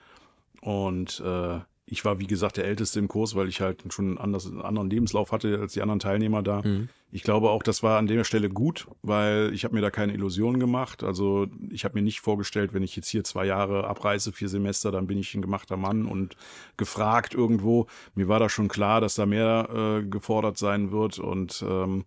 Und 0.63 1.21
äh, 1.21 1.61
ich 1.91 2.05
war, 2.05 2.19
wie 2.19 2.27
gesagt, 2.27 2.57
der 2.59 2.65
Älteste 2.65 2.99
im 2.99 3.09
Kurs, 3.09 3.35
weil 3.35 3.49
ich 3.49 3.61
halt 3.61 3.83
schon 3.93 4.09
einen, 4.09 4.19
anders, 4.19 4.47
einen 4.47 4.61
anderen 4.61 4.91
Lebenslauf 4.91 5.33
hatte 5.33 5.59
als 5.59 5.73
die 5.73 5.83
anderen 5.83 6.01
Teilnehmer 6.01 6.43
da. 6.43 6.63
Mhm. 6.63 6.89
Ich 7.11 7.23
glaube 7.23 7.49
auch, 7.49 7.63
das 7.63 7.83
war 7.83 7.99
an 7.99 8.07
der 8.07 8.25
Stelle 8.25 8.51
gut, 8.51 8.87
weil 9.03 9.51
ich 9.55 9.65
habe 9.65 9.75
mir 9.75 9.81
da 9.81 9.91
keine 9.91 10.13
Illusionen 10.13 10.61
gemacht. 10.61 11.03
Also 11.03 11.47
ich 11.71 11.85
habe 11.85 11.95
mir 11.95 12.03
nicht 12.03 12.21
vorgestellt, 12.21 12.75
wenn 12.75 12.83
ich 12.83 12.95
jetzt 12.97 13.09
hier 13.09 13.25
zwei 13.25 13.47
Jahre 13.47 13.87
abreise, 13.87 14.33
vier 14.33 14.51
Semester, 14.51 14.91
dann 14.91 15.07
bin 15.07 15.19
ich 15.19 15.35
ein 15.35 15.41
gemachter 15.41 15.79
Mann 15.79 16.05
und 16.05 16.37
gefragt 16.77 17.33
irgendwo. 17.33 17.87
Mir 18.15 18.29
war 18.29 18.39
da 18.39 18.51
schon 18.51 18.69
klar, 18.69 19.01
dass 19.01 19.15
da 19.15 19.25
mehr 19.25 19.69
äh, 20.03 20.07
gefordert 20.07 20.59
sein 20.59 20.93
wird 20.93 21.19
und 21.19 21.65
ähm, 21.67 22.05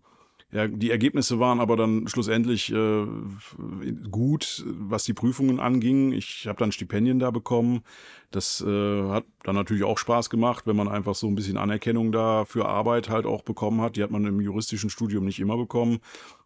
ja, 0.52 0.68
die 0.68 0.90
Ergebnisse 0.90 1.40
waren 1.40 1.60
aber 1.60 1.76
dann 1.76 2.06
schlussendlich 2.08 2.70
äh, 2.70 3.06
gut, 4.10 4.64
was 4.66 5.04
die 5.04 5.14
Prüfungen 5.14 5.60
anging. 5.60 6.12
Ich 6.12 6.46
habe 6.46 6.58
dann 6.58 6.72
Stipendien 6.72 7.18
da 7.18 7.30
bekommen. 7.30 7.82
Das 8.30 8.60
äh, 8.60 9.02
hat 9.08 9.24
dann 9.44 9.54
natürlich 9.54 9.84
auch 9.84 9.96
Spaß 9.96 10.28
gemacht, 10.28 10.66
wenn 10.66 10.76
man 10.76 10.88
einfach 10.88 11.14
so 11.14 11.26
ein 11.26 11.34
bisschen 11.34 11.56
Anerkennung 11.56 12.12
da 12.12 12.44
für 12.44 12.66
Arbeit 12.66 13.08
halt 13.08 13.24
auch 13.24 13.42
bekommen 13.42 13.80
hat. 13.80 13.96
Die 13.96 14.02
hat 14.02 14.10
man 14.10 14.26
im 14.26 14.42
juristischen 14.42 14.90
Studium 14.90 15.24
nicht 15.24 15.40
immer 15.40 15.56
bekommen. 15.56 16.00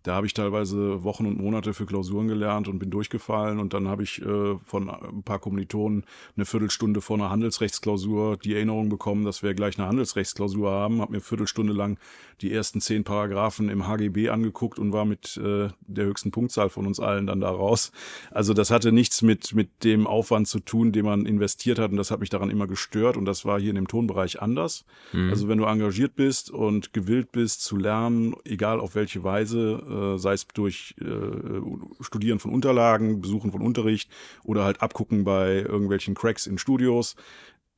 Da 0.07 0.15
habe 0.15 0.29
ich 0.29 0.35
teilweise 0.35 1.03
Wochen 1.03 1.27
und 1.27 1.37
Monate 1.37 1.75
für 1.75 1.85
Klausuren 1.85 2.29
gelernt 2.29 2.69
und 2.69 2.79
bin 2.79 2.91
durchgefallen. 2.91 3.59
Und 3.59 3.75
dann 3.75 3.89
habe 3.89 4.05
ich 4.05 4.23
äh, 4.23 4.57
von 4.65 4.89
ein 4.89 5.25
paar 5.25 5.41
Kommilitonen 5.41 6.05
eine 6.37 6.47
Viertelstunde 6.47 7.01
vor 7.01 7.17
einer 7.17 7.31
Handelsrechtsklausur 7.31 8.37
die 8.37 8.55
Erinnerung 8.55 8.89
bekommen, 8.89 9.25
dass 9.25 9.43
wir 9.43 9.53
gleich 9.55 9.77
eine 9.81 9.89
Handelsrechtsklausur 9.89 10.71
haben. 10.71 11.01
Habe 11.01 11.11
mir 11.11 11.17
eine 11.17 11.25
Viertelstunde 11.25 11.73
lang 11.73 11.99
die 12.41 12.53
ersten 12.53 12.81
zehn 12.81 13.03
Paragraphen 13.03 13.69
im 13.69 13.89
HGB 13.89 14.29
angeguckt 14.29 14.79
und 14.79 14.93
war 14.93 15.07
mit 15.07 15.39
äh, 15.39 15.71
der 15.81 16.05
höchsten 16.05 16.31
Punktzahl 16.31 16.69
von 16.69 16.87
uns 16.87 17.01
allen 17.01 17.27
dann 17.27 17.41
da 17.41 17.51
raus. 17.51 17.91
Also 18.31 18.55
das 18.55 18.71
hatte 18.71 18.93
nichts 18.93 19.23
mit, 19.23 19.55
mit 19.55 19.83
dem 19.83 20.07
Aufwand 20.07 20.47
zu 20.47 20.61
tun, 20.61 20.93
den 20.93 21.05
man 21.05 21.27
investiert 21.27 21.81
hat. 21.81 21.91
Und 21.91 21.97
das 21.97 22.13
hat 22.13 22.21
mich 22.21 22.31
daran 22.31 22.51
immer 22.51 22.69
gestört. 22.69 23.17
Und 23.17 23.25
das 23.25 23.45
war 23.45 23.59
hier 23.59 23.71
in 23.71 23.77
dem 23.77 23.89
Tonbereich 23.89 24.41
anders. 24.41 24.85
Mhm. 25.13 25.31
Also 25.31 25.49
wenn 25.49 25.59
du 25.59 25.65
engagiert 25.65 26.15
bist 26.15 26.53
und 26.53 26.93
gewillt 26.93 27.33
bist 27.33 27.65
zu 27.65 27.77
lernen, 27.77 28.37
egal 28.45 28.79
auf 28.79 28.95
welche 28.95 29.25
Weise, 29.25 29.83
äh, 29.97 30.19
sei 30.19 30.35
es 30.35 30.47
durch 30.49 30.95
äh, 31.01 32.05
Studieren 32.05 32.39
von 32.39 32.53
Unterlagen, 32.53 33.21
Besuchen 33.21 33.53
von 33.53 33.63
Unterricht 33.63 34.11
oder 34.45 34.65
halt 34.65 34.83
abgucken 34.83 35.25
bei 35.25 35.57
irgendwelchen 35.57 36.15
Cracks 36.15 36.47
in 36.47 36.59
Studios, 36.59 37.17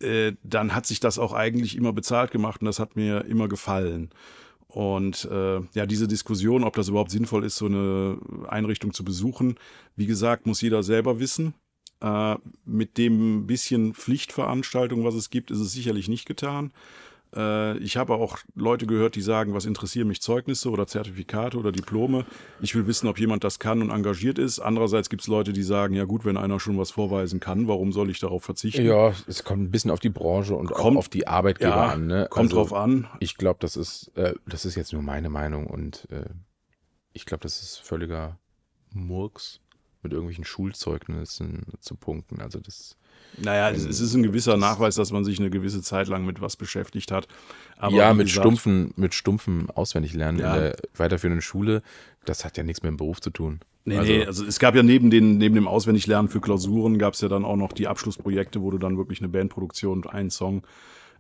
äh, 0.01 0.33
dann 0.43 0.75
hat 0.75 0.87
sich 0.87 1.01
das 1.01 1.19
auch 1.19 1.33
eigentlich 1.33 1.77
immer 1.77 1.93
bezahlt 1.93 2.31
gemacht 2.31 2.61
und 2.61 2.67
das 2.67 2.79
hat 2.79 2.97
mir 2.97 3.25
immer 3.25 3.49
gefallen. 3.49 4.11
Und 4.69 5.25
äh, 5.31 5.61
ja, 5.73 5.87
diese 5.87 6.07
Diskussion, 6.09 6.63
ob 6.63 6.77
das 6.77 6.89
überhaupt 6.89 7.11
sinnvoll 7.11 7.45
ist, 7.45 7.57
so 7.57 7.67
eine 7.67 8.19
Einrichtung 8.49 8.93
zu 8.93 9.03
besuchen, 9.03 9.57
wie 9.97 10.07
gesagt, 10.07 10.47
muss 10.47 10.61
jeder 10.61 10.83
selber 10.83 11.19
wissen. 11.21 11.55
Äh, 12.01 12.37
mit 12.65 12.99
dem 12.99 13.47
bisschen 13.47 13.95
Pflichtveranstaltung, 13.95 15.05
was 15.05 15.15
es 15.15 15.31
gibt, 15.31 15.51
ist 15.51 15.59
es 15.59 15.73
sicherlich 15.73 16.09
nicht 16.09 16.27
getan. 16.27 16.73
Äh, 17.35 17.77
ich 17.79 17.97
habe 17.97 18.15
auch 18.15 18.39
Leute 18.55 18.87
gehört, 18.87 19.15
die 19.17 19.21
sagen, 19.21 19.55
was 19.55 19.65
interessieren 19.67 20.09
mich 20.09 20.23
Zeugnisse 20.23 20.71
oder 20.71 20.87
Zertifikate 20.87 21.59
oder 21.59 21.73
Diplome. 21.73 22.25
Ich 22.61 22.75
will 22.75 22.87
wissen, 22.87 23.07
ob 23.09 23.19
jemand 23.19 23.45
das 23.45 23.59
kann 23.59 23.83
und 23.83 23.91
engagiert 23.91 24.39
ist. 24.39 24.59
Andererseits 24.61 25.09
gibt 25.11 25.23
es 25.23 25.29
Leute, 25.29 25.53
die 25.53 25.63
sagen, 25.63 25.95
ja 25.95 26.05
gut, 26.05 26.25
wenn 26.25 26.37
einer 26.37 26.59
schon 26.61 26.79
was 26.79 26.91
vorweisen 26.91 27.41
kann, 27.41 27.69
warum 27.69 27.93
soll 27.93 28.11
ich 28.11 28.21
darauf 28.21 28.45
verzichten? 28.45 28.85
Ja, 28.87 29.13
es 29.27 29.45
kommt 29.45 29.63
ein 29.63 29.71
bisschen 29.71 29.91
auf 29.91 30.01
die 30.01 30.11
Branche 30.11 30.55
und 30.55 30.69
Kommt- 30.71 30.97
auf 30.97 31.09
die 31.09 31.27
Arbeitgeber 31.27 31.71
Ja, 31.71 31.87
an. 31.89 32.07
Ne? 32.07 32.27
Kommt 32.31 32.47
Also, 32.51 32.57
drauf 32.57 32.73
an. 32.73 33.07
Ich 33.21 33.37
glaube, 33.37 33.59
das 33.61 33.77
ist, 33.77 34.11
äh, 34.17 34.35
das 34.47 34.65
ist 34.65 34.75
jetzt 34.75 34.93
nur 34.93 35.03
meine 35.03 35.29
Meinung 35.31 35.67
und 35.67 36.07
äh, 36.11 36.25
ich 37.13 37.27
glaube, 37.27 37.43
das 37.43 37.63
ist 37.63 37.79
völliger 37.79 38.39
Murks, 38.95 39.61
mit 40.03 40.13
irgendwelchen 40.13 40.45
Schulzeugnissen 40.45 41.65
zu 41.81 41.97
punkten. 41.97 42.41
Also 42.41 42.61
das, 42.61 42.97
Naja, 43.37 43.71
es, 43.71 43.85
es 43.85 44.01
ist 44.01 44.15
ein 44.15 44.23
gewisser 44.23 44.57
Nachweis, 44.57 44.97
dass 44.97 45.13
man 45.13 45.25
sich 45.25 45.39
eine 45.39 45.51
gewisse 45.51 45.83
Zeit 45.83 46.09
lang 46.09 46.25
mit 46.25 46.41
was 46.41 46.57
beschäftigt 46.57 47.13
hat. 47.13 47.29
Aber 47.77 47.95
ja, 47.95 48.13
mit 48.15 48.27
gesagt, 48.27 48.43
stumpfen, 48.45 48.93
mit 48.97 49.15
stumpfen 49.15 49.69
Auswendiglernen 49.71 50.41
Ja. 50.41 50.55
in 50.55 50.61
der 50.63 50.77
weiterführenden 50.97 51.43
Schule, 51.43 51.83
das 52.25 52.45
hat 52.45 52.57
ja 52.57 52.65
nichts 52.65 52.83
mit 52.83 52.89
dem 52.91 52.97
Beruf 52.97 53.21
zu 53.21 53.31
tun. 53.31 53.61
Nee, 53.85 53.97
Also- 53.99 54.13
nee, 54.13 54.25
also 54.27 54.45
es 54.45 54.59
gab 54.59 54.75
ja 54.75 54.83
neben, 54.83 55.11
den, 55.11 55.39
neben 55.39 55.55
dem 55.55 55.69
Auswendiglernen 55.69 56.29
für 56.29 56.41
Klausuren, 56.41 56.99
gab 56.99 57.15
es 57.15 57.21
ja 57.21 57.29
dann 57.29 57.45
auch 57.45 57.57
noch 57.57 57.73
die 57.73 57.87
Abschlussprojekte, 57.87 58.61
wo 58.61 58.71
du 58.71 58.79
dann 58.79 58.99
wirklich 58.99 59.21
eine 59.21 59.29
Bandproduktion 59.29 59.99
und 59.99 60.07
einen 60.09 60.31
Song 60.31 60.63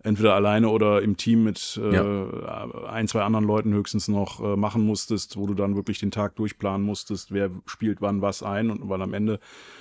entweder 0.02 0.34
alleine 0.34 0.68
oder 0.68 1.02
im 1.02 1.16
Team 1.16 1.44
mit 1.44 1.80
äh, 1.82 2.86
ein, 2.88 3.08
zwei 3.08 3.22
anderen 3.22 3.44
Leuten 3.44 3.72
höchstens 3.72 4.08
noch 4.08 4.40
äh, 4.40 4.56
machen 4.56 4.84
musstest, 4.84 5.36
wo 5.36 5.46
du 5.46 5.54
dann 5.54 5.76
wirklich 5.76 5.98
den 5.98 6.10
Tag 6.10 6.36
durchplanen 6.36 6.84
musstest, 6.86 7.32
wer 7.32 7.50
spielt 7.66 8.00
wann 8.00 8.22
was 8.22 8.42
ein 8.42 8.70
und 8.70 8.88
weil 8.88 9.02
am 9.02 9.14
Ende 9.14 9.40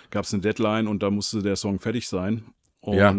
gab 0.09 0.25
es 0.25 0.33
eine 0.33 0.41
Deadline 0.41 0.87
und 0.87 1.03
da 1.03 1.11
musste 1.11 1.41
der 1.41 1.55
Song 1.55 1.79
fertig 1.79 2.07
sein. 2.07 2.45
Und 2.79 2.97
Ja. 2.97 3.13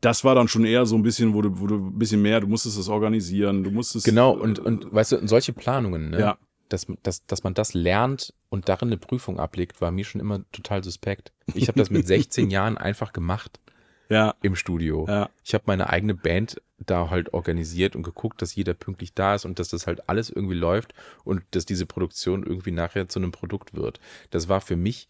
das 0.00 0.24
war 0.24 0.34
dann 0.34 0.48
schon 0.48 0.64
eher 0.64 0.86
so 0.86 0.96
ein 0.96 1.02
bisschen, 1.02 1.34
wo 1.34 1.42
du, 1.42 1.60
wo 1.60 1.66
du 1.66 1.76
ein 1.76 1.98
bisschen 1.98 2.22
mehr, 2.22 2.40
du 2.40 2.46
musstest 2.46 2.78
es 2.78 2.88
organisieren, 2.88 3.64
du 3.64 3.70
musstest 3.70 4.04
Genau, 4.04 4.32
und, 4.32 4.58
und 4.58 4.92
weißt 4.92 5.12
du, 5.12 5.26
solche 5.28 5.52
Planungen, 5.52 6.10
ne? 6.10 6.20
Ja. 6.20 6.38
Dass, 6.68 6.86
dass, 7.02 7.26
dass 7.26 7.44
man 7.44 7.52
das 7.52 7.74
lernt 7.74 8.32
und 8.48 8.70
darin 8.70 8.88
eine 8.88 8.96
Prüfung 8.96 9.38
ablegt, 9.38 9.82
war 9.82 9.90
mir 9.90 10.04
schon 10.06 10.22
immer 10.22 10.40
total 10.52 10.82
suspekt. 10.82 11.30
Ich 11.52 11.68
habe 11.68 11.78
das 11.78 11.90
mit 11.90 12.06
16 12.06 12.48
Jahren 12.50 12.78
einfach 12.78 13.12
gemacht 13.12 13.60
ja, 14.08 14.34
im 14.42 14.56
Studio. 14.56 15.06
ja, 15.08 15.30
Ich 15.44 15.54
habe 15.54 15.64
meine 15.66 15.88
eigene 15.90 16.14
Band 16.14 16.60
da 16.78 17.10
halt 17.10 17.32
organisiert 17.32 17.94
und 17.96 18.02
geguckt, 18.02 18.42
dass 18.42 18.54
jeder 18.54 18.74
pünktlich 18.74 19.14
da 19.14 19.34
ist 19.36 19.44
und 19.44 19.58
dass 19.58 19.68
das 19.68 19.86
halt 19.86 20.08
alles 20.08 20.30
irgendwie 20.30 20.56
läuft 20.56 20.94
und 21.24 21.42
dass 21.52 21.64
diese 21.64 21.86
Produktion 21.86 22.42
irgendwie 22.44 22.72
nachher 22.72 23.08
zu 23.08 23.18
einem 23.20 23.30
Produkt 23.32 23.74
wird. 23.74 24.00
Das 24.30 24.48
war 24.48 24.60
für 24.60 24.76
mich 24.76 25.08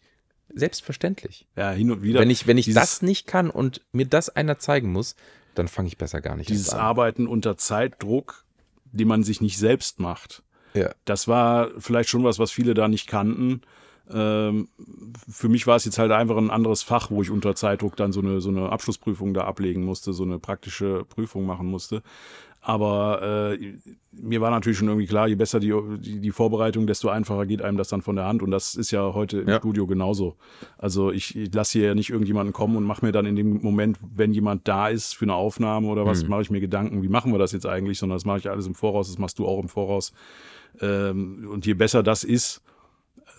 selbstverständlich. 0.53 1.47
ja, 1.55 1.71
hin 1.71 1.91
und 1.91 2.03
wieder. 2.03 2.19
wenn 2.19 2.29
ich, 2.29 2.47
wenn 2.47 2.57
ich 2.57 2.65
dieses- 2.65 2.81
das 2.81 3.01
nicht 3.01 3.27
kann 3.27 3.49
und 3.49 3.81
mir 3.91 4.05
das 4.05 4.29
einer 4.29 4.59
zeigen 4.59 4.91
muss, 4.91 5.15
dann 5.55 5.67
fange 5.67 5.87
ich 5.87 5.97
besser 5.97 6.21
gar 6.21 6.35
nicht 6.35 6.49
dieses 6.49 6.69
an. 6.69 6.79
Arbeiten 6.79 7.27
unter 7.27 7.57
Zeitdruck, 7.57 8.45
den 8.91 9.07
man 9.07 9.23
sich 9.23 9.41
nicht 9.41 9.57
selbst 9.57 9.99
macht. 9.99 10.43
Ja. 10.73 10.93
Das 11.05 11.27
war 11.27 11.69
vielleicht 11.79 12.09
schon 12.09 12.23
was, 12.23 12.39
was 12.39 12.51
viele 12.51 12.73
da 12.73 12.87
nicht 12.87 13.07
kannten. 13.07 13.61
Ähm, 14.11 14.67
für 15.29 15.47
mich 15.49 15.65
war 15.67 15.75
es 15.77 15.85
jetzt 15.85 15.97
halt 15.97 16.11
einfach 16.11 16.37
ein 16.37 16.49
anderes 16.51 16.83
Fach, 16.83 17.09
wo 17.09 17.21
ich 17.21 17.31
unter 17.31 17.55
Zeitdruck 17.55 17.95
dann 17.95 18.11
so 18.11 18.19
eine, 18.21 18.41
so 18.41 18.49
eine 18.49 18.69
Abschlussprüfung 18.69 19.33
da 19.33 19.45
ablegen 19.45 19.83
musste, 19.85 20.13
so 20.13 20.23
eine 20.23 20.39
praktische 20.39 21.05
Prüfung 21.05 21.45
machen 21.45 21.67
musste. 21.67 22.01
Aber 22.65 23.51
äh, 23.59 23.73
mir 24.13 24.39
war 24.39 24.49
natürlich 24.49 24.77
schon 24.77 24.87
irgendwie 24.87 25.05
klar, 25.07 25.27
je 25.27 25.35
besser 25.35 25.59
die, 25.59 25.73
die, 25.99 26.21
die 26.21 26.31
Vorbereitung, 26.31 26.87
desto 26.87 27.09
einfacher 27.09 27.45
geht 27.45 27.61
einem 27.61 27.77
das 27.77 27.89
dann 27.89 28.01
von 28.01 28.15
der 28.15 28.23
Hand. 28.25 28.41
Und 28.41 28.51
das 28.51 28.75
ist 28.75 28.91
ja 28.91 29.13
heute 29.13 29.39
im 29.41 29.49
Ja. 29.49 29.57
Studio 29.57 29.85
genauso. 29.85 30.37
Also 30.77 31.11
ich, 31.11 31.35
ich 31.35 31.53
lasse 31.53 31.79
hier 31.79 31.89
ja 31.89 31.95
nicht 31.95 32.09
irgendjemanden 32.09 32.53
kommen 32.53 32.77
und 32.77 32.85
mache 32.85 33.05
mir 33.05 33.11
dann 33.11 33.25
in 33.25 33.35
dem 33.35 33.61
Moment, 33.61 33.97
wenn 34.15 34.31
jemand 34.33 34.65
da 34.65 34.87
ist 34.87 35.13
für 35.13 35.25
eine 35.25 35.33
Aufnahme 35.35 35.87
oder 35.87 36.05
was, 36.05 36.23
Mhm. 36.23 36.29
mache 36.29 36.41
ich 36.43 36.51
mir 36.51 36.61
Gedanken, 36.61 37.03
wie 37.03 37.09
machen 37.09 37.33
wir 37.33 37.39
das 37.39 37.51
jetzt 37.51 37.65
eigentlich, 37.65 37.99
sondern 37.99 38.15
das 38.15 38.23
mache 38.23 38.37
ich 38.37 38.49
alles 38.49 38.65
im 38.65 38.75
Voraus, 38.75 39.07
das 39.09 39.17
machst 39.17 39.39
du 39.39 39.45
auch 39.45 39.61
im 39.61 39.67
Voraus. 39.67 40.13
Ähm, 40.79 41.49
und 41.51 41.65
je 41.65 41.73
besser 41.73 42.01
das 42.01 42.23
ist, 42.23 42.61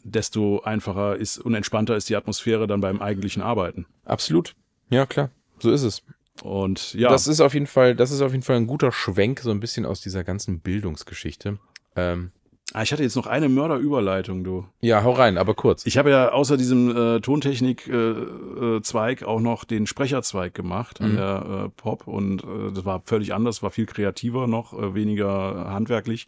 desto 0.05 0.61
einfacher 0.61 1.17
ist 1.17 1.39
und 1.39 1.55
entspannter 1.55 1.97
ist 1.97 2.09
die 2.09 2.17
Atmosphäre 2.17 2.67
dann 2.67 2.81
beim 2.81 3.01
eigentlichen 3.03 3.43
Arbeiten. 3.43 3.87
Absolut. 4.05 4.55
Ja, 4.91 5.07
klar. 5.07 5.31
So 5.59 5.71
ist 5.73 5.83
es. 5.83 6.03
Und 6.43 6.95
ja, 6.95 7.09
Das 7.09 7.27
ist 7.27 7.41
auf 7.41 7.55
jeden 7.55 7.67
Fall, 7.67 7.95
das 7.97 8.11
ist 8.11 8.21
auf 8.21 8.33
jeden 8.33 8.43
Fall 8.45 8.57
ein 8.57 8.67
guter 8.67 8.93
Schwenk, 8.93 9.41
so 9.41 9.51
ein 9.51 9.61
bisschen 9.61 9.87
aus 9.87 10.01
dieser 10.01 10.25
ganzen 10.25 10.61
Bildungsgeschichte. 10.61 11.59
Ähm, 11.97 12.31
Ah, 12.73 12.83
ich 12.83 12.93
hatte 12.93 13.03
jetzt 13.03 13.15
noch 13.15 13.27
eine 13.27 13.49
Mörderüberleitung, 13.51 14.43
du. 14.43 14.67
ja, 14.81 15.05
hau 15.05 15.13
rein, 15.13 15.37
aber 15.39 15.55
kurz. 15.55 15.85
Ich 15.87 15.97
habe 15.99 16.11
ja 16.11 16.33
außer 16.33 16.57
diesem 16.57 16.91
äh, 16.97 17.21
Tontechnik-Zweig 17.21 19.23
auch 19.23 19.41
noch 19.41 19.65
den 19.65 19.87
Sprecherzweig 19.87 20.55
gemacht 20.55 21.01
an 21.01 21.13
Mhm. 21.13 21.17
der 21.17 21.65
äh, 21.67 21.69
Pop 21.81 22.07
und 22.09 22.43
äh, 22.43 22.73
das 22.75 22.85
war 22.85 23.03
völlig 23.05 23.35
anders, 23.35 23.63
war 23.63 23.71
viel 23.71 23.87
kreativer 23.87 24.47
noch, 24.47 24.73
äh, 24.73 24.95
weniger 24.95 25.67
handwerklich. 25.71 26.27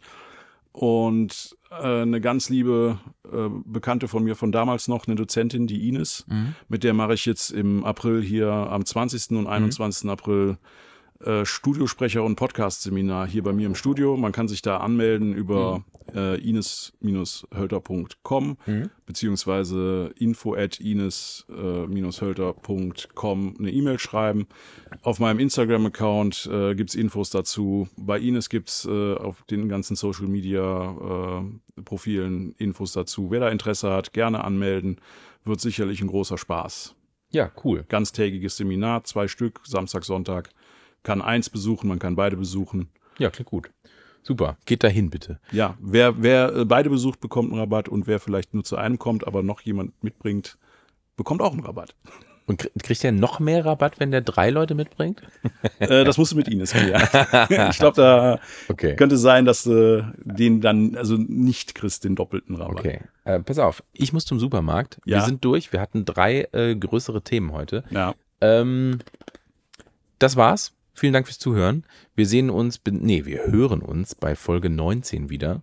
Und 0.79 1.57
äh, 1.71 2.01
eine 2.03 2.21
ganz 2.21 2.49
liebe 2.49 2.99
äh, 3.25 3.49
Bekannte 3.65 4.07
von 4.07 4.23
mir 4.23 4.35
von 4.35 4.51
damals 4.51 4.87
noch, 4.87 5.07
eine 5.07 5.15
Dozentin, 5.15 5.65
die 5.65 5.87
Ines, 5.89 6.23
Mhm. 6.29 6.53
mit 6.69 6.83
der 6.83 6.93
mache 6.93 7.15
ich 7.15 7.25
jetzt 7.25 7.49
im 7.49 7.83
April 7.83 8.21
hier 8.21 8.51
am 8.51 8.85
20. 8.85 9.37
und 9.37 9.47
21. 9.47 10.07
April 10.07 10.57
äh, 11.23 11.45
Studiosprecher 11.45 12.23
und 12.23 12.35
Podcast-Seminar 12.35 13.27
hier 13.27 13.43
bei 13.43 13.53
mir 13.53 13.67
im 13.67 13.75
Studio. 13.75 14.17
Man 14.17 14.31
kann 14.31 14.47
sich 14.47 14.61
da 14.61 14.77
anmelden 14.77 15.33
über 15.33 15.83
äh, 16.15 16.39
ines-hölter.com 16.39 18.57
Mhm. 18.65 18.89
beziehungsweise 19.05 20.13
info 20.17 20.53
at 20.55 20.79
ines-hölter.com 20.79 23.55
eine 23.59 23.71
E-Mail 23.71 23.99
schreiben. 23.99 24.47
Auf 25.01 25.19
meinem 25.19 25.39
Instagram-Account 25.39 26.49
äh, 26.51 26.75
gibt 26.75 26.89
es 26.91 26.95
Infos 26.95 27.29
dazu. 27.29 27.87
Bei 27.97 28.19
Ines 28.19 28.49
gibt 28.49 28.69
es 28.69 28.85
äh, 28.85 29.15
auf 29.15 29.43
den 29.49 29.67
ganzen 29.69 29.95
Social-Media-Profilen 29.95 32.53
Infos 32.57 32.93
dazu. 32.93 33.31
Wer 33.31 33.39
da 33.41 33.49
Interesse 33.49 33.91
hat, 33.91 34.13
gerne 34.13 34.43
anmelden. 34.43 34.99
Wird 35.45 35.61
sicherlich 35.61 36.01
ein 36.01 36.07
großer 36.07 36.37
Spaß. 36.37 36.95
Ja, 37.31 37.51
cool. 37.63 37.85
Ganztägiges 37.89 38.57
Seminar, 38.57 39.03
zwei 39.03 39.27
Stück, 39.27 39.61
Samstag, 39.65 40.03
Sonntag. 40.05 40.49
Kann 41.03 41.21
eins 41.21 41.49
besuchen, 41.49 41.87
man 41.87 41.99
kann 41.99 42.15
beide 42.15 42.35
besuchen. 42.37 42.89
Ja, 43.17 43.29
klingt 43.29 43.49
gut. 43.49 43.69
Super. 44.23 44.57
Geht 44.65 44.83
dahin, 44.83 45.09
bitte. 45.09 45.39
Ja, 45.51 45.75
wer, 45.79 46.21
wer 46.21 46.53
äh, 46.55 46.65
beide 46.65 46.89
besucht, 46.89 47.21
bekommt 47.21 47.51
einen 47.51 47.59
Rabatt 47.61 47.87
und 47.87 48.07
wer 48.07 48.19
vielleicht 48.19 48.53
nur 48.53 48.63
zu 48.65 48.75
einem 48.75 48.99
kommt, 48.99 49.25
aber 49.25 49.41
noch 49.41 49.61
jemand 49.61 50.03
mitbringt, 50.03 50.57
bekommt 51.15 51.41
auch 51.41 51.53
einen 51.53 51.63
Rabatt. 51.65 51.95
Und 52.45 52.61
krie- 52.61 52.71
kriegt 52.81 53.03
er 53.03 53.11
noch 53.13 53.39
mehr 53.39 53.65
Rabatt, 53.65 53.99
wenn 53.99 54.11
der 54.11 54.21
drei 54.21 54.49
Leute 54.49 54.73
mitbringt? 54.75 55.21
äh, 55.79 56.03
das 56.05 56.17
musst 56.17 56.31
du 56.33 56.35
mit 56.37 56.47
Ines 56.49 56.71
klären. 56.73 57.01
ich 57.71 57.77
glaube, 57.77 57.95
da 57.95 58.39
Okay. 58.69 58.95
könnte 58.95 59.17
sein, 59.17 59.45
dass 59.45 59.63
du 59.63 60.13
den 60.23 60.59
dann, 60.61 60.95
also 60.95 61.15
nicht 61.17 61.75
kriegst, 61.75 62.03
den 62.03 62.15
doppelten 62.15 62.55
Rabatt. 62.55 62.79
Okay. 62.79 62.99
Äh, 63.23 63.39
pass 63.41 63.59
auf, 63.59 63.81
ich 63.93 64.11
muss 64.13 64.25
zum 64.25 64.39
Supermarkt. 64.39 64.99
Ja. 65.05 65.17
Wir 65.19 65.25
sind 65.25 65.43
durch. 65.45 65.71
Wir 65.73 65.79
hatten 65.81 66.03
drei 66.05 66.47
äh, 66.51 66.75
größere 66.75 67.21
Themen 67.21 67.51
heute. 67.53 67.83
Ja, 67.91 68.13
Ähm, 68.41 68.99
das 70.19 70.35
war's. 70.35 70.73
Vielen 70.99 71.13
Dank 71.13 71.27
fürs 71.27 71.37
Zuhören. 71.37 71.83
Wir 72.15 72.25
sehen 72.25 72.49
uns, 72.49 72.81
nee, 72.89 73.23
wir 73.25 73.51
hören 73.51 73.83
uns 73.83 74.15
bei 74.15 74.35
Folge 74.35 74.71
19 74.71 75.29
wieder. 75.29 75.61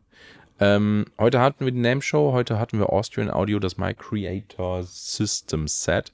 Ähm, 0.60 1.06
heute 1.18 1.40
hatten 1.40 1.64
wir 1.64 1.72
die 1.72 1.80
Name 1.80 2.02
Show, 2.02 2.30
heute 2.30 2.60
hatten 2.60 2.78
wir 2.78 2.90
Austrian 2.90 3.32
Audio, 3.32 3.58
das 3.58 3.76
My 3.76 3.94
Creator 3.94 4.84
System 4.84 5.66
Set 5.66 6.12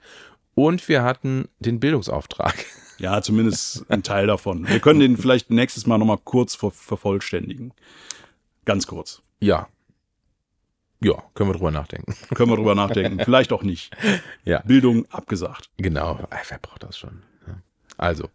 und 0.54 0.88
wir 0.88 1.02
hatten 1.02 1.50
den 1.58 1.80
Bildungsauftrag. 1.80 2.64
ja, 2.98 3.20
zumindest 3.20 3.84
ein 3.90 4.02
Teil 4.02 4.26
davon. 4.26 4.66
Wir 4.66 4.80
können 4.80 5.00
den 5.00 5.18
vielleicht 5.18 5.50
nächstes 5.50 5.86
Mal 5.86 5.98
nochmal 5.98 6.18
kurz 6.24 6.54
ver 6.54 6.70
vervollständigen. 6.70 7.74
Ganz 8.64 8.86
kurz. 8.86 9.20
Ja. 9.38 9.68
Ja, 11.02 11.22
können 11.34 11.50
wir 11.50 11.54
drüber 11.54 11.70
nachdenken. 11.70 12.14
Können 12.34 12.50
wir 12.50 12.56
drüber 12.56 12.74
nachdenken. 12.74 13.22
Vielleicht 13.22 13.52
auch 13.52 13.62
nicht. 13.62 13.94
Ja. 14.44 14.60
Bildung 14.60 15.04
abgesagt. 15.10 15.68
Genau. 15.76 16.20
Wer 16.48 16.58
braucht 16.58 16.84
das 16.84 16.96
schon? 16.98 17.22
Also, 18.00 18.30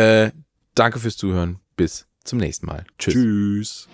äh, 0.00 0.32
danke 0.74 0.98
fürs 0.98 1.16
Zuhören. 1.16 1.60
Bis 1.76 2.06
zum 2.24 2.38
nächsten 2.38 2.66
Mal. 2.66 2.84
Tschüss. 2.98 3.14
Tschüss. 3.14 3.88